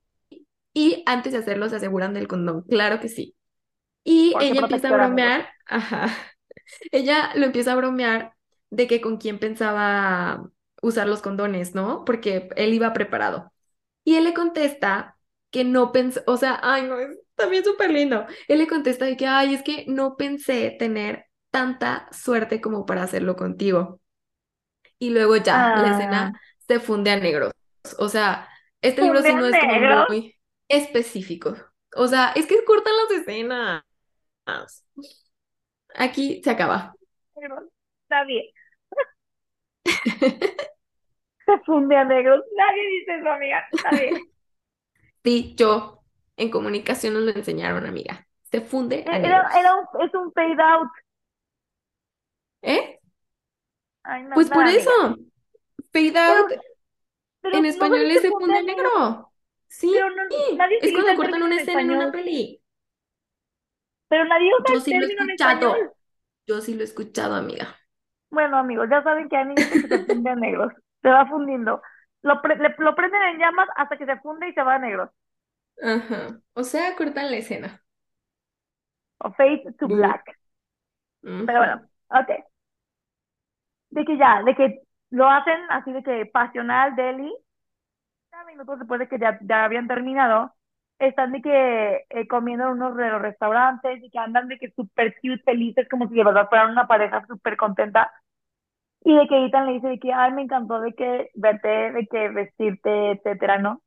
y 0.73 1.03
antes 1.05 1.33
de 1.33 1.39
hacerlo 1.39 1.69
se 1.69 1.77
aseguran 1.77 2.13
del 2.13 2.27
condón, 2.27 2.63
claro 2.63 2.99
que 2.99 3.09
sí. 3.09 3.36
Y 4.03 4.31
Porque 4.31 4.45
ella 4.45 4.61
empieza 4.61 4.89
a 4.89 4.93
bromear, 4.93 5.49
ajá, 5.67 6.09
ella 6.91 7.31
lo 7.36 7.45
empieza 7.45 7.73
a 7.73 7.75
bromear 7.75 8.33
de 8.69 8.88
que 8.88 9.01
con 9.01 9.17
quién 9.17 9.39
pensaba 9.39 10.49
usar 10.81 11.07
los 11.07 11.21
condones, 11.21 11.75
¿no? 11.75 12.05
Porque 12.05 12.49
él 12.55 12.73
iba 12.73 12.93
preparado. 12.93 13.51
Y 14.03 14.15
él 14.15 14.25
le 14.25 14.33
contesta 14.33 15.17
que 15.51 15.63
no 15.63 15.91
pensó, 15.91 16.21
o 16.27 16.38
sea, 16.38 16.59
ay, 16.63 16.83
no, 16.83 16.99
es 16.99 17.17
también 17.36 17.63
súper 17.63 17.91
lindo. 17.91 18.25
Él 18.47 18.59
le 18.59 18.67
contesta 18.67 19.05
de 19.05 19.17
que, 19.17 19.27
ay, 19.27 19.53
es 19.55 19.63
que 19.63 19.86
no 19.88 20.15
pensé 20.17 20.75
tener 20.79 21.25
tanta 21.51 22.07
suerte 22.11 22.61
como 22.61 22.86
para 22.86 23.03
hacerlo 23.03 23.36
contigo. 23.36 24.01
Y 24.99 25.09
luego 25.11 25.38
ya, 25.38 25.71
la 25.75 25.89
Ah, 25.89 25.91
escena 25.91 26.41
se 26.67 26.79
funde 26.79 27.11
a 27.11 27.17
negros. 27.19 27.51
O 27.99 28.09
sea, 28.09 28.49
este 28.81 29.01
libro 29.01 29.21
sí 29.23 29.33
no 29.36 29.45
es 29.47 29.57
como 29.59 29.81
muy 30.07 30.36
específico. 30.67 31.55
O 31.95 32.07
sea, 32.07 32.31
es 32.36 32.47
que 32.47 32.63
cortan 32.65 32.93
las 33.09 33.19
escenas. 33.21 33.83
Aquí 35.95 36.41
se 36.43 36.51
acaba. 36.51 36.95
Negros. 37.36 37.63
Está 38.03 38.23
bien. 38.25 38.45
Se 41.45 41.57
funde 41.65 41.95
a 41.97 42.03
negros. 42.03 42.43
Nadie 42.55 42.88
dice 42.99 43.15
eso, 43.19 43.29
amiga. 43.31 43.65
Está 43.77 43.93
bien. 43.95 44.15
Sí, 45.23 45.55
yo 45.57 46.05
en 46.38 46.49
comunicación 46.49 47.13
nos 47.13 47.23
lo 47.23 47.31
enseñaron, 47.31 47.86
amiga. 47.86 48.27
Se 48.51 48.61
funde 48.61 49.05
a 49.07 49.19
Era, 49.21 49.49
era 49.59 49.75
un, 49.75 49.86
es 50.01 50.13
un 50.13 50.31
fade 50.33 50.61
out. 50.61 50.89
¿Eh? 52.61 52.99
Ay, 54.03 54.23
no, 54.23 54.36
Pues 54.36 54.49
por 54.51 54.67
nada, 54.67 54.69
amiga. 54.69 54.91
eso. 54.91 55.17
Fade 55.93 56.17
out 56.19 56.51
pero 57.41 57.59
en 57.59 57.65
español 57.65 58.11
es 58.11 58.21
se 58.21 58.31
funde 58.33 58.59
a 58.59 58.59
a 58.59 58.63
negro. 58.63 59.31
Sí, 59.67 59.91
Pero 59.91 60.09
no, 60.11 60.23
nadie 60.51 60.77
es 60.79 60.91
cuando 60.93 61.15
cortan 61.15 61.43
una 61.43 61.57
en 61.57 61.61
escena 61.61 61.81
en 61.81 61.91
una 61.91 62.11
peli. 62.11 62.61
Pero 64.07 64.25
nadie 64.25 64.51
usa 64.59 64.73
Yo 64.73 64.73
el 64.73 64.81
sí 64.81 64.93
lo 64.93 65.05
he 65.05 65.07
término 65.07 65.23
en 65.23 65.29
español. 65.31 65.77
escuchado. 65.77 65.95
Yo 66.47 66.61
sí 66.61 66.73
lo 66.75 66.81
he 66.81 66.86
escuchado, 66.86 67.36
amiga. 67.36 67.77
Bueno, 68.29 68.57
amigos, 68.57 68.88
ya 68.89 69.01
saben 69.03 69.29
que 69.29 69.45
dice 69.45 69.79
que 69.79 69.88
se 69.88 69.99
funde 70.05 70.29
a 70.31 70.36
negros. 70.36 70.73
Se 71.01 71.09
va 71.09 71.25
fundiendo. 71.27 71.81
Lo, 72.21 72.41
pre- 72.41 72.57
le- 72.57 72.75
lo 72.79 72.95
prenden 72.95 73.21
en 73.23 73.39
llamas 73.39 73.67
hasta 73.75 73.97
que 73.97 74.05
se 74.05 74.17
funde 74.19 74.49
y 74.49 74.53
se 74.53 74.63
va 74.63 74.75
a 74.75 74.79
negros. 74.79 75.09
Ajá. 75.82 76.41
O 76.53 76.63
sea, 76.65 76.95
cortan 76.97 77.32
la 77.32 77.38
escena. 77.38 77.86
O 79.19 79.30
fade 79.38 79.73
to 79.78 79.89
black. 79.89 80.23
Pero 81.45 81.59
bueno, 81.59 81.89
ok. 82.09 82.30
De 83.89 84.03
que 84.05 84.17
ya, 84.17 84.43
de 84.43 84.55
que 84.55 84.80
lo 85.11 85.30
hacen 85.30 85.57
así 85.69 85.91
de 85.91 86.03
que 86.03 86.26
pasional, 86.28 86.95
deli. 86.95 87.34
30 88.32 88.45
minutos 88.51 88.80
después 88.80 88.99
de 88.99 89.07
que 89.09 89.19
ya, 89.19 89.39
ya 89.43 89.65
habían 89.65 89.88
terminado, 89.88 90.53
están 90.99 91.32
de 91.34 91.41
que 91.41 92.05
eh, 92.09 92.28
comiendo 92.28 92.65
en 92.65 92.71
unos 92.73 92.95
de 92.97 93.09
los 93.09 93.21
restaurantes 93.21 94.03
y 94.03 94.09
que 94.11 94.19
andan 94.19 94.47
de 94.49 94.57
que 94.59 94.71
súper 94.71 95.15
cute, 95.21 95.43
felices, 95.45 95.88
como 95.89 96.07
si 96.09 96.15
de 96.15 96.23
verdad 96.26 96.49
fueran 96.49 96.71
una 96.71 96.88
pareja 96.88 97.26
súper 97.28 97.57
contenta. 97.57 98.11
Y 99.03 99.15
de 99.17 99.28
que 99.28 99.45
Ethan 99.47 99.67
le 99.67 99.73
dice 99.76 99.88
de 99.89 99.99
que, 99.99 100.13
ay, 100.13 100.34
me 100.34 100.43
encantó 100.43 100.82
de 100.82 100.93
que 100.95 101.32
verte, 101.36 101.69
de 101.93 102.07
que 102.07 102.30
vestirte, 102.30 103.11
etcétera, 103.13 103.59
¿no? 103.59 103.82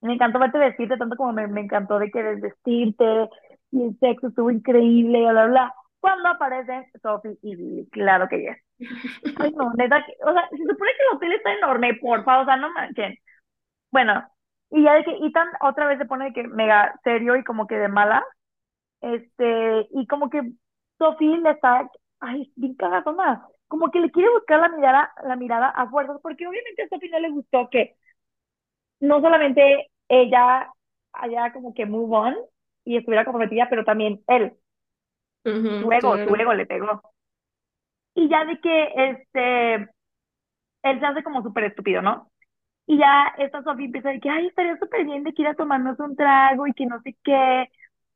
Me 0.00 0.14
encantó 0.14 0.38
verte 0.38 0.58
vestirte 0.58 0.96
tanto 0.96 1.16
como 1.16 1.32
me, 1.32 1.46
me 1.48 1.62
encantó 1.62 1.98
de 1.98 2.10
que 2.10 2.22
desvestirte 2.22 3.28
y 3.72 3.82
el 3.82 3.98
sexo 3.98 4.28
estuvo 4.28 4.50
increíble, 4.50 5.20
bla, 5.22 5.32
bla, 5.32 5.46
bla. 5.46 5.74
Cuando 6.00 6.28
aparecen 6.28 6.84
Sophie 7.02 7.38
y 7.42 7.56
Billy, 7.56 7.88
claro 7.90 8.28
que 8.28 8.40
yes. 8.40 8.58
Ay, 9.38 9.52
no, 9.56 9.72
neta, 9.74 10.04
o 10.24 10.32
sea, 10.32 10.48
se 10.50 10.58
supone 10.58 10.90
que 10.92 11.04
el 11.10 11.16
hotel 11.16 11.32
está 11.32 11.52
enorme, 11.54 11.94
porfa, 12.00 12.40
o 12.40 12.44
sea, 12.44 12.56
no 12.56 12.72
manchen. 12.72 13.16
Bueno, 13.90 14.24
y 14.70 14.84
ya 14.84 14.94
de 14.94 15.04
que 15.04 15.12
Ethan 15.26 15.48
otra 15.62 15.86
vez 15.86 15.98
se 15.98 16.06
pone 16.06 16.26
de 16.26 16.32
que 16.32 16.44
mega 16.48 16.94
serio 17.04 17.36
y 17.36 17.44
como 17.44 17.66
que 17.66 17.76
de 17.76 17.88
mala, 17.88 18.24
este, 19.00 19.88
y 19.92 20.06
como 20.06 20.30
que 20.30 20.42
Sophie 20.98 21.38
le 21.38 21.50
está, 21.50 21.88
ay, 22.20 22.52
bien 22.56 22.74
cagadona, 22.74 23.46
como 23.68 23.90
que 23.90 24.00
le 24.00 24.10
quiere 24.10 24.30
buscar 24.30 24.60
la 24.60 24.68
mirada, 24.68 25.12
la 25.24 25.36
mirada 25.36 25.68
a 25.68 25.88
fuerzas, 25.90 26.18
porque 26.22 26.46
obviamente 26.46 26.82
a 26.84 26.88
Sophie 26.88 27.10
no 27.10 27.18
le 27.20 27.30
gustó 27.30 27.68
que 27.70 27.96
no 29.00 29.20
solamente 29.20 29.88
ella 30.08 30.70
haya 31.12 31.52
como 31.52 31.74
que 31.74 31.86
move 31.86 32.16
on 32.16 32.36
y 32.84 32.96
estuviera 32.96 33.24
comprometida, 33.24 33.68
pero 33.70 33.84
también 33.84 34.22
él, 34.28 34.54
Ujú, 35.46 35.72
su 35.78 35.90
ego, 35.92 36.18
su 36.22 36.34
claro. 36.34 36.36
ego 36.36 36.52
le 36.54 36.66
pegó. 36.66 37.02
Y 38.14 38.28
ya 38.28 38.44
de 38.44 38.58
que 38.60 38.92
este, 38.96 39.74
él 40.82 41.00
se 41.00 41.06
hace 41.06 41.22
como 41.22 41.42
súper 41.42 41.64
estúpido, 41.64 42.02
¿no? 42.02 42.30
Y 42.86 42.98
ya 42.98 43.34
esta 43.38 43.62
Sofía 43.64 43.86
empieza 43.86 44.10
de 44.10 44.20
que, 44.20 44.30
ay, 44.30 44.48
estaría 44.48 44.78
súper 44.78 45.04
bien 45.06 45.24
de 45.24 45.34
que 45.34 45.42
ir 45.42 45.48
a 45.48 45.54
tomarnos 45.56 45.98
un 46.00 46.16
trago 46.16 46.66
y 46.66 46.74
que 46.74 46.86
no 46.86 47.00
sé 47.02 47.16
qué, 47.24 47.66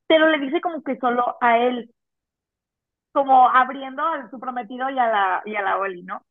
pero 0.08 0.28
le 0.28 0.38
dice 0.40 0.60
como 0.62 0.82
que 0.84 0.98
solo 0.98 1.36
a 1.40 1.58
él, 1.58 1.90
como 3.12 3.48
abriendo 3.48 4.02
a 4.04 4.28
su 4.30 4.40
prometido 4.40 4.90
y 4.90 4.98
a 4.98 5.06
la, 5.08 5.42
y 5.44 5.54
a 5.56 5.62
la 5.62 5.78
Oli, 5.78 6.02
¿no? 6.02 6.22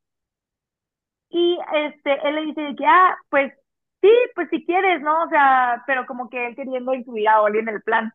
Y 1.29 1.57
este, 1.73 2.27
él 2.27 2.35
le 2.35 2.45
dice 2.45 2.61
de 2.61 2.75
que, 2.75 2.85
ah, 2.85 3.15
pues 3.29 3.53
sí, 4.01 4.09
pues 4.35 4.49
si 4.49 4.65
quieres, 4.65 5.01
¿no? 5.01 5.23
O 5.23 5.29
sea, 5.29 5.83
pero 5.87 6.05
como 6.05 6.29
que 6.29 6.47
él 6.47 6.55
queriendo 6.55 6.93
incluir 6.93 7.27
a 7.29 7.41
Oli 7.41 7.59
en 7.59 7.69
el 7.69 7.81
plan. 7.83 8.13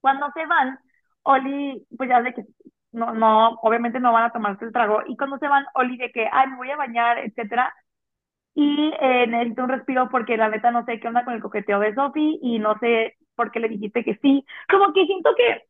Cuando 0.00 0.30
se 0.34 0.46
van, 0.46 0.78
Oli, 1.22 1.86
pues 1.96 2.08
ya 2.08 2.22
de 2.22 2.34
que 2.34 2.44
no, 2.92 3.12
no, 3.14 3.50
obviamente 3.62 4.00
no 4.00 4.12
van 4.12 4.24
a 4.24 4.32
tomarse 4.32 4.64
el 4.64 4.72
trago. 4.72 5.02
Y 5.06 5.16
cuando 5.16 5.38
se 5.38 5.48
van, 5.48 5.64
Oli 5.74 5.96
de 5.96 6.10
que, 6.12 6.28
ay, 6.32 6.48
me 6.48 6.56
voy 6.56 6.70
a 6.70 6.76
bañar, 6.76 7.18
etcétera. 7.18 7.74
Y 8.54 8.92
eh, 9.00 9.26
necesito 9.28 9.64
un 9.64 9.70
respiro 9.70 10.08
porque 10.10 10.36
la 10.36 10.48
neta 10.48 10.70
no 10.72 10.84
sé 10.86 11.00
qué 11.00 11.08
onda 11.08 11.24
con 11.24 11.34
el 11.34 11.42
coqueteo 11.42 11.80
de 11.80 11.94
Sophie 11.94 12.38
y 12.42 12.58
no 12.58 12.78
sé 12.80 13.16
por 13.36 13.50
qué 13.52 13.60
le 13.60 13.68
dijiste 13.68 14.04
que 14.04 14.16
sí. 14.22 14.44
Como 14.70 14.92
que 14.92 15.06
siento 15.06 15.30
que, 15.36 15.64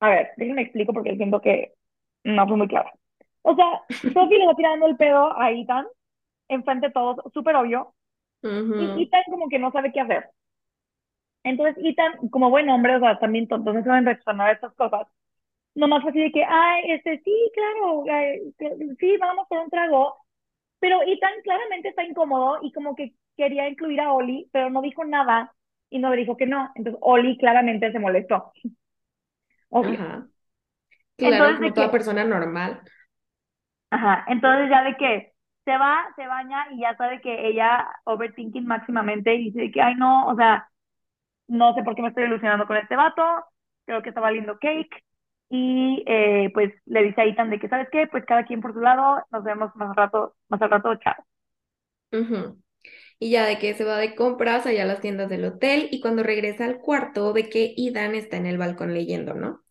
a 0.00 0.08
ver, 0.10 0.30
déjenme 0.36 0.62
explico 0.62 0.92
porque 0.92 1.16
siento 1.16 1.40
que 1.40 1.74
no 2.24 2.46
fue 2.48 2.56
muy 2.56 2.68
clara. 2.68 2.92
O 3.42 3.54
sea, 3.56 3.66
Sophie 4.12 4.38
le 4.38 4.46
va 4.46 4.54
tirando 4.56 4.86
el 4.86 4.96
pedo 4.96 5.38
a 5.40 5.50
Ethan, 5.52 5.86
enfrente 6.48 6.88
de 6.88 6.92
todos, 6.92 7.18
súper 7.34 7.56
obvio. 7.56 7.94
Y 8.42 9.02
Ethan 9.02 9.22
como 9.30 9.48
que 9.48 9.58
no 9.58 9.70
sabe 9.72 9.92
qué 9.92 10.00
hacer. 10.00 10.30
Entonces 11.42 11.76
Ethan, 11.84 12.28
como 12.30 12.50
buen 12.50 12.68
hombre, 12.68 12.96
o 12.96 13.00
sea, 13.00 13.18
también 13.18 13.48
tonto, 13.48 13.72
no 13.72 13.82
saben 13.82 14.04
reaccionar 14.04 14.48
a 14.48 14.52
estas 14.52 14.74
cosas. 14.74 15.06
Nomás 15.74 16.04
así 16.06 16.20
de 16.20 16.32
que, 16.32 16.44
ay, 16.44 16.92
este, 16.92 17.20
sí, 17.24 17.52
claro, 17.54 18.04
sí, 18.98 19.16
vamos 19.18 19.46
por 19.48 19.58
un 19.58 19.70
trago. 19.70 20.16
Pero 20.80 21.02
Ethan 21.02 21.32
claramente 21.44 21.88
está 21.90 22.04
incómodo 22.04 22.58
y 22.62 22.72
como 22.72 22.94
que 22.96 23.14
quería 23.36 23.68
incluir 23.68 24.00
a 24.00 24.12
Oli, 24.12 24.48
pero 24.52 24.70
no 24.70 24.82
dijo 24.82 25.04
nada 25.04 25.54
y 25.90 25.98
no 25.98 26.10
le 26.10 26.16
dijo 26.18 26.36
que 26.36 26.46
no. 26.46 26.70
Entonces 26.74 27.00
Oli 27.02 27.36
claramente 27.38 27.92
se 27.92 27.98
molestó. 27.98 28.52
Ajá. 29.72 30.28
Claro, 31.16 31.58
como 31.58 31.74
toda 31.74 31.90
persona 31.90 32.24
normal. 32.24 32.82
Ajá, 33.90 34.24
entonces 34.28 34.70
ya 34.70 34.84
de 34.84 34.96
que 34.96 35.29
se 35.70 35.78
va, 35.78 36.12
se 36.16 36.26
baña 36.26 36.66
y 36.72 36.80
ya 36.80 36.96
sabe 36.96 37.20
que 37.20 37.48
ella 37.48 37.88
overthinking 38.04 38.66
máximamente 38.66 39.34
y 39.34 39.50
dice 39.52 39.70
que, 39.70 39.80
ay 39.80 39.94
no, 39.94 40.26
o 40.26 40.34
sea, 40.36 40.68
no 41.48 41.74
sé 41.74 41.82
por 41.84 41.94
qué 41.94 42.02
me 42.02 42.08
estoy 42.08 42.24
ilusionando 42.24 42.66
con 42.66 42.76
este 42.76 42.96
vato, 42.96 43.22
creo 43.86 44.02
que 44.02 44.10
está 44.10 44.20
valiendo 44.20 44.58
cake. 44.58 45.04
Y 45.50 46.04
eh, 46.06 46.50
pues 46.54 46.72
le 46.86 47.04
dice 47.04 47.20
a 47.22 47.24
Ethan 47.24 47.50
de 47.50 47.58
que, 47.60 47.68
¿sabes 47.68 47.88
qué? 47.92 48.06
Pues 48.08 48.24
cada 48.24 48.44
quien 48.44 48.60
por 48.60 48.72
su 48.74 48.80
lado, 48.80 49.24
nos 49.32 49.44
vemos 49.44 49.74
más 49.76 49.90
al 49.90 49.96
rato, 49.96 50.36
más 50.48 50.62
al 50.62 50.70
rato, 50.70 50.94
chao. 50.96 51.16
Y 53.18 53.30
ya 53.30 53.46
de 53.46 53.58
que 53.58 53.74
se 53.74 53.84
va 53.84 53.98
de 53.98 54.14
compras 54.14 54.66
allá 54.66 54.82
a 54.84 54.86
las 54.86 55.00
tiendas 55.00 55.28
del 55.28 55.44
hotel 55.44 55.88
y 55.90 56.00
cuando 56.00 56.22
regresa 56.22 56.64
al 56.64 56.78
cuarto 56.80 57.32
ve 57.32 57.48
que 57.50 57.74
Ethan 57.76 58.14
está 58.14 58.36
en 58.38 58.46
el 58.46 58.58
balcón 58.58 58.94
leyendo, 58.94 59.34
¿no? 59.34 59.62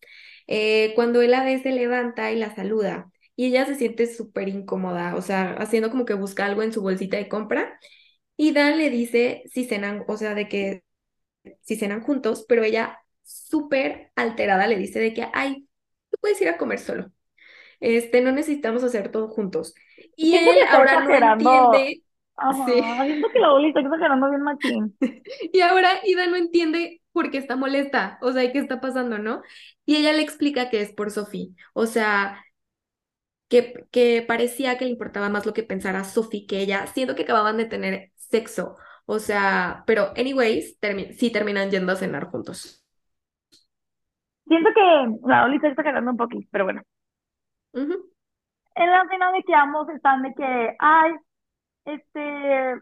Eh, 0.46 0.92
cuando 0.94 1.22
él 1.22 1.32
la 1.32 1.44
ve 1.44 1.58
se 1.58 1.72
levanta 1.72 2.30
y 2.32 2.36
la 2.36 2.54
saluda 2.54 3.10
y 3.40 3.46
ella 3.46 3.64
se 3.64 3.74
siente 3.74 4.06
súper 4.06 4.50
incómoda, 4.50 5.16
o 5.16 5.22
sea, 5.22 5.54
haciendo 5.54 5.88
como 5.88 6.04
que 6.04 6.12
busca 6.12 6.44
algo 6.44 6.62
en 6.62 6.74
su 6.74 6.82
bolsita 6.82 7.16
de 7.16 7.30
compra. 7.30 7.80
Y 8.36 8.52
Dan 8.52 8.76
le 8.76 8.90
dice 8.90 9.44
si 9.46 9.64
cenan, 9.64 10.04
o 10.08 10.18
sea, 10.18 10.34
de 10.34 10.46
que 10.46 10.84
si 11.62 11.76
cenan 11.76 12.02
juntos, 12.02 12.44
pero 12.46 12.64
ella 12.64 12.98
súper 13.22 14.12
alterada 14.14 14.66
le 14.66 14.76
dice 14.76 15.00
de 15.00 15.14
que, 15.14 15.26
ay, 15.32 15.66
tú 16.10 16.18
puedes 16.20 16.38
ir 16.42 16.50
a 16.50 16.58
comer 16.58 16.80
solo. 16.80 17.12
Este, 17.80 18.20
no 18.20 18.30
necesitamos 18.30 18.84
hacer 18.84 19.10
todo 19.10 19.28
juntos. 19.28 19.74
Y 20.16 20.36
él 20.36 20.58
ahora 20.68 21.00
no 21.00 21.14
entiende. 21.14 22.02
sí. 22.66 22.72
siento 23.06 23.28
que 23.32 23.38
la 23.38 23.54
Oli 23.54 23.68
está 23.68 23.80
exagerando 23.80 24.28
bien 24.28 24.42
machín. 24.42 24.96
y 25.50 25.60
ahora 25.62 25.88
Ida 26.04 26.26
no 26.26 26.36
entiende 26.36 27.00
por 27.12 27.30
qué 27.30 27.38
está 27.38 27.56
molesta, 27.56 28.18
o 28.20 28.32
sea, 28.32 28.52
qué 28.52 28.58
está 28.58 28.82
pasando, 28.82 29.16
¿no? 29.16 29.40
Y 29.86 29.96
ella 29.96 30.12
le 30.12 30.20
explica 30.20 30.68
que 30.68 30.82
es 30.82 30.92
por 30.92 31.10
Sophie, 31.10 31.54
o 31.72 31.86
sea, 31.86 32.44
que, 33.50 33.86
que 33.90 34.24
parecía 34.26 34.78
que 34.78 34.86
le 34.86 34.92
importaba 34.92 35.28
más 35.28 35.44
lo 35.44 35.52
que 35.52 35.64
pensara 35.64 36.04
Sophie 36.04 36.46
que 36.46 36.60
ella, 36.60 36.86
siendo 36.86 37.14
que 37.14 37.24
acababan 37.24 37.58
de 37.58 37.66
tener 37.66 38.12
sexo, 38.14 38.76
o 39.04 39.18
sea, 39.18 39.82
pero 39.86 40.12
anyways, 40.16 40.78
sí 41.18 41.32
terminan 41.32 41.70
yendo 41.70 41.92
a 41.92 41.96
cenar 41.96 42.26
juntos. 42.26 42.84
Siento 44.46 44.70
que 44.72 45.28
la 45.28 45.44
Oli 45.44 45.56
está 45.56 45.68
exagerando 45.68 46.12
un 46.12 46.16
poquito, 46.16 46.48
pero 46.52 46.64
bueno. 46.64 46.82
En 48.76 48.90
la 48.90 49.04
cena 49.10 49.32
de 49.32 49.42
que 49.42 49.54
ambos 49.54 49.88
están 49.90 50.22
de 50.22 50.32
que, 50.34 50.76
ay, 50.78 51.12
este, 51.86 52.80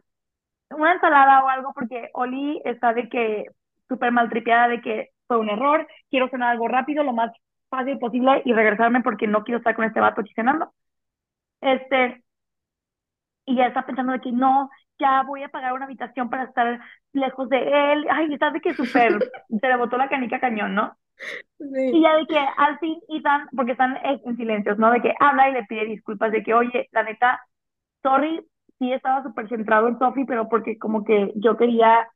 una 0.70 0.92
ensalada 0.92 1.44
o 1.44 1.48
algo, 1.48 1.72
porque 1.74 2.10
Oli 2.12 2.60
está 2.64 2.92
de 2.92 3.08
que 3.08 3.44
súper 3.88 4.12
maltripeada 4.12 4.68
de 4.68 4.80
que 4.82 5.08
fue 5.26 5.38
un 5.38 5.48
error, 5.48 5.86
quiero 6.10 6.28
cenar 6.28 6.50
algo 6.50 6.68
rápido, 6.68 7.04
lo 7.04 7.14
más 7.14 7.32
fácil 7.68 7.98
posible 7.98 8.42
y 8.44 8.52
regresarme 8.52 9.02
porque 9.02 9.26
no 9.26 9.44
quiero 9.44 9.58
estar 9.58 9.74
con 9.74 9.84
este 9.84 10.00
vato 10.00 10.20
aquí 10.20 10.32
cenando. 10.34 10.72
Este, 11.60 12.22
y 13.46 13.56
ya 13.56 13.66
está 13.66 13.86
pensando 13.86 14.12
de 14.12 14.20
que 14.20 14.32
no, 14.32 14.70
ya 14.98 15.22
voy 15.22 15.42
a 15.42 15.48
pagar 15.48 15.72
una 15.72 15.86
habitación 15.86 16.28
para 16.30 16.44
estar 16.44 16.80
lejos 17.12 17.48
de 17.48 17.58
él. 17.92 18.06
Ay, 18.10 18.32
está 18.32 18.50
de 18.50 18.60
que 18.60 18.74
súper, 18.74 19.18
se 19.60 19.68
le 19.68 19.76
botó 19.76 19.96
la 19.96 20.08
canica 20.08 20.40
cañón, 20.40 20.74
¿no? 20.74 20.96
Y 21.58 22.02
ya 22.02 22.16
de 22.16 22.26
que 22.26 22.38
al 22.38 22.78
fin 22.78 23.00
Ethan, 23.08 23.48
porque 23.56 23.72
están 23.72 23.98
en 24.02 24.36
silencios, 24.36 24.78
¿no? 24.78 24.90
De 24.92 25.00
que 25.00 25.14
habla 25.18 25.48
y 25.48 25.52
le 25.52 25.64
pide 25.64 25.86
disculpas, 25.86 26.30
de 26.30 26.42
que, 26.42 26.54
oye, 26.54 26.88
la 26.92 27.02
neta, 27.02 27.42
sorry, 28.02 28.40
sí 28.78 28.92
estaba 28.92 29.22
súper 29.22 29.48
centrado 29.48 29.88
en 29.88 29.98
Sophie, 29.98 30.26
pero 30.26 30.48
porque 30.48 30.78
como 30.78 31.04
que 31.04 31.32
yo 31.36 31.56
quería 31.56 32.08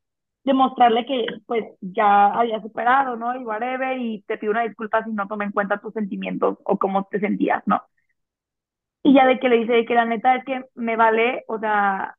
demostrarle 0.44 1.06
que 1.06 1.26
pues 1.46 1.64
ya 1.80 2.26
había 2.28 2.60
superado, 2.60 3.16
¿no? 3.16 3.34
Y 3.40 3.44
whatever, 3.44 3.98
y 3.98 4.22
te 4.26 4.38
pido 4.38 4.52
una 4.52 4.62
disculpa 4.62 5.04
si 5.04 5.12
no 5.12 5.28
tomé 5.28 5.44
en 5.46 5.52
cuenta 5.52 5.80
tus 5.80 5.94
sentimientos 5.94 6.58
o 6.64 6.78
cómo 6.78 7.04
te 7.10 7.20
sentías, 7.20 7.62
¿no? 7.66 7.82
Y 9.04 9.14
ya 9.14 9.26
de 9.26 9.38
que 9.38 9.48
le 9.48 9.58
dice 9.58 9.84
que 9.84 9.94
la 9.94 10.04
neta 10.04 10.34
es 10.36 10.44
que 10.44 10.64
me 10.74 10.96
vale, 10.96 11.44
o 11.48 11.58
sea, 11.58 12.16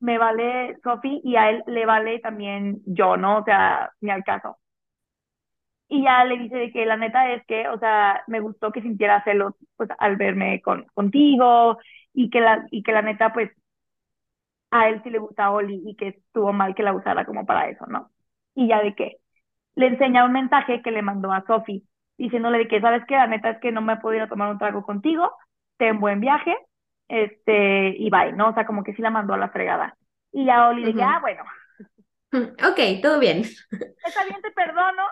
me 0.00 0.18
vale 0.18 0.76
Sophie 0.84 1.20
y 1.24 1.34
a 1.36 1.50
él 1.50 1.62
le 1.66 1.84
vale 1.86 2.20
también 2.20 2.80
yo, 2.86 3.16
¿no? 3.16 3.38
O 3.38 3.44
sea, 3.44 3.90
ni 4.00 4.10
al 4.10 4.22
caso. 4.24 4.58
Y 5.88 6.02
ya 6.04 6.24
le 6.24 6.38
dice 6.38 6.56
de 6.56 6.72
que 6.72 6.86
la 6.86 6.96
neta 6.96 7.32
es 7.32 7.44
que, 7.46 7.68
o 7.68 7.78
sea, 7.78 8.22
me 8.26 8.40
gustó 8.40 8.72
que 8.72 8.82
sintiera 8.82 9.22
celos 9.24 9.54
pues 9.76 9.90
al 9.98 10.16
verme 10.16 10.60
con, 10.62 10.86
contigo 10.94 11.78
y 12.14 12.30
que 12.30 12.40
la, 12.40 12.66
y 12.70 12.82
que 12.82 12.92
la 12.92 13.02
neta 13.02 13.32
pues 13.32 13.50
a 14.74 14.88
él 14.88 15.00
sí 15.04 15.10
le 15.10 15.20
gusta 15.20 15.52
Oli 15.52 15.82
y 15.86 15.94
que 15.94 16.08
estuvo 16.08 16.52
mal 16.52 16.74
que 16.74 16.82
la 16.82 16.92
usara 16.92 17.24
como 17.24 17.46
para 17.46 17.68
eso, 17.68 17.86
¿no? 17.86 18.10
Y 18.56 18.66
ya 18.66 18.82
de 18.82 18.92
que 18.96 19.18
le 19.76 19.86
enseña 19.86 20.24
un 20.24 20.32
mensaje 20.32 20.82
que 20.82 20.90
le 20.90 21.00
mandó 21.00 21.32
a 21.32 21.44
Sophie 21.46 21.84
diciéndole 22.18 22.58
de 22.58 22.68
que, 22.68 22.80
¿sabes 22.80 23.04
qué? 23.06 23.14
La 23.14 23.28
neta 23.28 23.50
es 23.50 23.60
que 23.60 23.70
no 23.70 23.82
me 23.82 23.92
he 23.92 23.96
podido 23.98 24.26
tomar 24.26 24.50
un 24.50 24.58
trago 24.58 24.82
contigo, 24.82 25.30
ten 25.76 26.00
buen 26.00 26.18
viaje, 26.18 26.56
este, 27.06 27.90
y 27.96 28.10
bye, 28.10 28.32
¿no? 28.32 28.48
O 28.48 28.54
sea, 28.54 28.66
como 28.66 28.82
que 28.82 28.94
sí 28.94 29.02
la 29.02 29.10
mandó 29.10 29.34
a 29.34 29.38
la 29.38 29.50
fregada. 29.50 29.96
Y 30.32 30.44
ya 30.44 30.68
Oli 30.68 30.88
uh 30.88 31.02
ah, 31.02 31.18
bueno. 31.20 31.44
Ok, 32.68 33.00
todo 33.00 33.20
bien. 33.20 33.42
Está 33.42 34.24
bien, 34.24 34.42
te 34.42 34.50
perdono. 34.50 35.04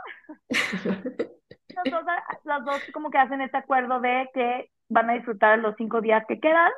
dos, 1.88 2.04
los 2.42 2.64
dos 2.64 2.82
como 2.92 3.10
que 3.10 3.18
hacen 3.18 3.40
este 3.40 3.58
acuerdo 3.58 4.00
de 4.00 4.28
que 4.34 4.70
van 4.88 5.08
a 5.08 5.12
disfrutar 5.12 5.60
los 5.60 5.76
cinco 5.76 6.00
días 6.00 6.24
que 6.26 6.40
quedan, 6.40 6.72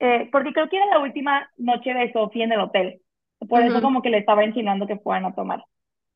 eh, 0.00 0.28
porque 0.30 0.52
creo 0.52 0.68
que 0.68 0.76
era 0.76 0.86
la 0.86 1.00
última 1.00 1.48
noche 1.56 1.92
de 1.92 2.12
Sofía 2.12 2.44
en 2.44 2.52
el 2.52 2.60
hotel. 2.60 3.00
Por 3.48 3.62
eso 3.62 3.80
como 3.80 4.02
que 4.02 4.10
le 4.10 4.18
estaba 4.18 4.44
insinuando 4.44 4.86
que 4.86 4.98
fueran 4.98 5.26
a 5.26 5.34
tomar. 5.34 5.62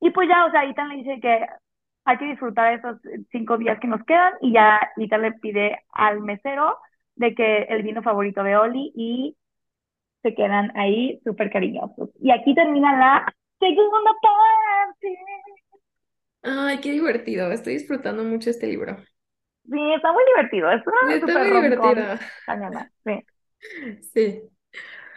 Y 0.01 0.11
pues 0.11 0.27
ya, 0.27 0.45
o 0.45 0.51
sea, 0.51 0.65
Ethan 0.65 0.89
le 0.89 0.95
dice 0.95 1.19
que 1.21 1.45
hay 2.05 2.17
que 2.17 2.25
disfrutar 2.25 2.73
esos 2.73 2.97
cinco 3.31 3.57
días 3.57 3.79
que 3.79 3.87
nos 3.87 4.03
quedan 4.03 4.33
y 4.41 4.53
ya 4.53 4.79
Ethan 4.97 5.21
le 5.21 5.31
pide 5.33 5.79
al 5.91 6.19
mesero 6.21 6.77
de 7.15 7.33
que 7.33 7.63
el 7.63 7.83
vino 7.83 8.01
favorito 8.01 8.43
de 8.43 8.57
Oli 8.57 8.91
y 8.95 9.37
se 10.21 10.33
quedan 10.35 10.71
ahí 10.77 11.21
súper 11.23 11.51
cariñosos. 11.51 12.09
Y 12.19 12.31
aquí 12.31 12.55
termina 12.55 12.97
la 12.97 13.33
segunda 13.59 14.11
parte. 14.21 15.17
Ay, 16.41 16.79
qué 16.81 16.91
divertido. 16.91 17.51
Estoy 17.51 17.73
disfrutando 17.73 18.23
mucho 18.23 18.49
este 18.49 18.67
libro. 18.67 18.97
Sí, 19.69 19.93
está 19.93 20.11
muy 20.11 20.23
divertido. 20.35 20.71
Es 20.71 20.81
una 20.85 21.15
está 21.15 21.39
muy 21.39 21.61
divertido. 21.61 22.17
Sí. 23.05 23.25
Sí. 24.13 24.43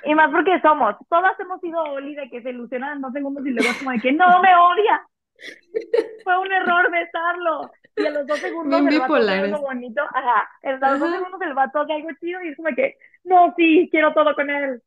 Y 0.04 0.14
más 0.14 0.30
porque 0.30 0.60
somos, 0.60 0.94
todas 1.08 1.38
hemos 1.40 1.60
sido 1.60 1.82
Oli 1.82 2.14
de 2.14 2.30
que 2.30 2.42
se 2.42 2.50
ilusionan 2.50 2.96
en 2.96 3.02
dos 3.02 3.12
segundos 3.12 3.44
y 3.44 3.50
luego 3.50 3.70
es 3.70 3.78
como 3.78 3.90
de 3.90 3.98
que 3.98 4.12
no 4.12 4.40
me 4.40 4.54
odia. 4.54 5.06
Fue 6.24 6.38
un 6.38 6.52
error 6.52 6.90
besarlo. 6.90 7.70
Y 7.96 8.06
a 8.06 8.10
los 8.10 8.26
dos 8.26 8.38
segundos 8.38 8.80
el 8.80 8.98
vato 9.00 9.14
hace 9.14 9.30
algo 9.30 9.60
bonito. 9.62 10.02
Ajá. 10.02 10.48
En 10.62 10.80
los 10.80 11.00
dos 11.00 11.10
segundos 11.10 11.40
el 11.42 11.54
vato 11.54 11.80
hace 11.80 11.92
algo 11.92 12.08
chido 12.20 12.42
y 12.42 12.48
es 12.48 12.56
como 12.56 12.68
que, 12.74 12.96
no, 13.24 13.54
sí, 13.56 13.88
quiero 13.90 14.12
todo 14.14 14.34
con 14.34 14.48
él. 14.50 14.82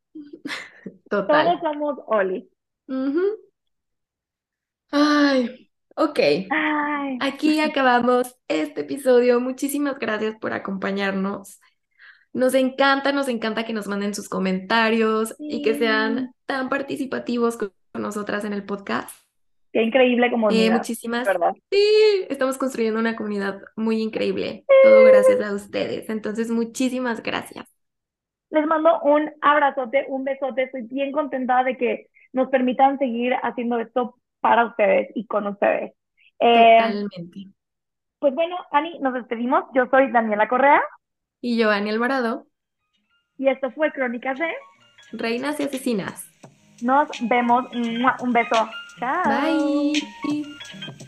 Total. 1.10 1.44
Todos 1.44 1.60
somos 1.60 1.98
Oli. 2.06 2.48
Ay, 4.92 5.70
ok. 5.96 6.18
Aquí 7.20 7.60
acabamos 7.60 8.36
este 8.48 8.82
episodio. 8.82 9.40
Muchísimas 9.40 9.98
gracias 9.98 10.36
por 10.36 10.52
acompañarnos. 10.52 11.60
Nos 12.32 12.54
encanta, 12.54 13.12
nos 13.12 13.28
encanta 13.28 13.64
que 13.64 13.72
nos 13.72 13.88
manden 13.88 14.14
sus 14.14 14.28
comentarios 14.28 15.34
y 15.38 15.62
que 15.62 15.74
sean 15.74 16.32
tan 16.46 16.68
participativos 16.68 17.56
con 17.56 17.72
nosotras 17.94 18.44
en 18.44 18.52
el 18.52 18.64
podcast. 18.64 19.10
Qué 19.72 19.82
increíble 19.82 20.30
comunidad. 20.30 20.66
Eh, 20.66 20.70
muchísimas. 20.70 21.26
¿verdad? 21.26 21.52
Sí, 21.70 22.26
estamos 22.28 22.58
construyendo 22.58 22.98
una 22.98 23.16
comunidad 23.16 23.60
muy 23.76 24.00
increíble. 24.00 24.64
Todo 24.82 25.04
gracias 25.04 25.40
a 25.40 25.54
ustedes. 25.54 26.08
Entonces, 26.08 26.50
muchísimas 26.50 27.22
gracias. 27.22 27.66
Les 28.50 28.66
mando 28.66 29.00
un 29.02 29.30
abrazote, 29.40 30.06
un 30.08 30.24
besote. 30.24 30.64
Estoy 30.64 30.82
bien 30.82 31.12
contenta 31.12 31.62
de 31.62 31.76
que 31.76 32.08
nos 32.32 32.48
permitan 32.48 32.98
seguir 32.98 33.34
haciendo 33.42 33.78
esto 33.78 34.16
para 34.40 34.66
ustedes 34.66 35.10
y 35.14 35.26
con 35.26 35.46
ustedes. 35.46 35.92
Eh, 36.40 36.78
Totalmente. 36.78 37.46
Pues 38.18 38.34
bueno, 38.34 38.56
Ani, 38.72 38.98
nos 38.98 39.14
despedimos. 39.14 39.64
Yo 39.72 39.86
soy 39.90 40.10
Daniela 40.10 40.48
Correa. 40.48 40.82
Y 41.40 41.56
yo, 41.56 41.70
Ani 41.70 41.90
Alvarado. 41.90 42.46
Y 43.38 43.48
esto 43.48 43.70
fue 43.70 43.90
Crónicas 43.92 44.38
de 44.38 44.50
Reinas 45.12 45.58
y 45.60 45.64
Asesinas. 45.64 46.28
Nos 46.82 47.08
vemos. 47.22 47.64
Un 47.72 48.32
beso. 48.32 48.68
Chao. 48.98 49.22
Bye. 49.24 51.06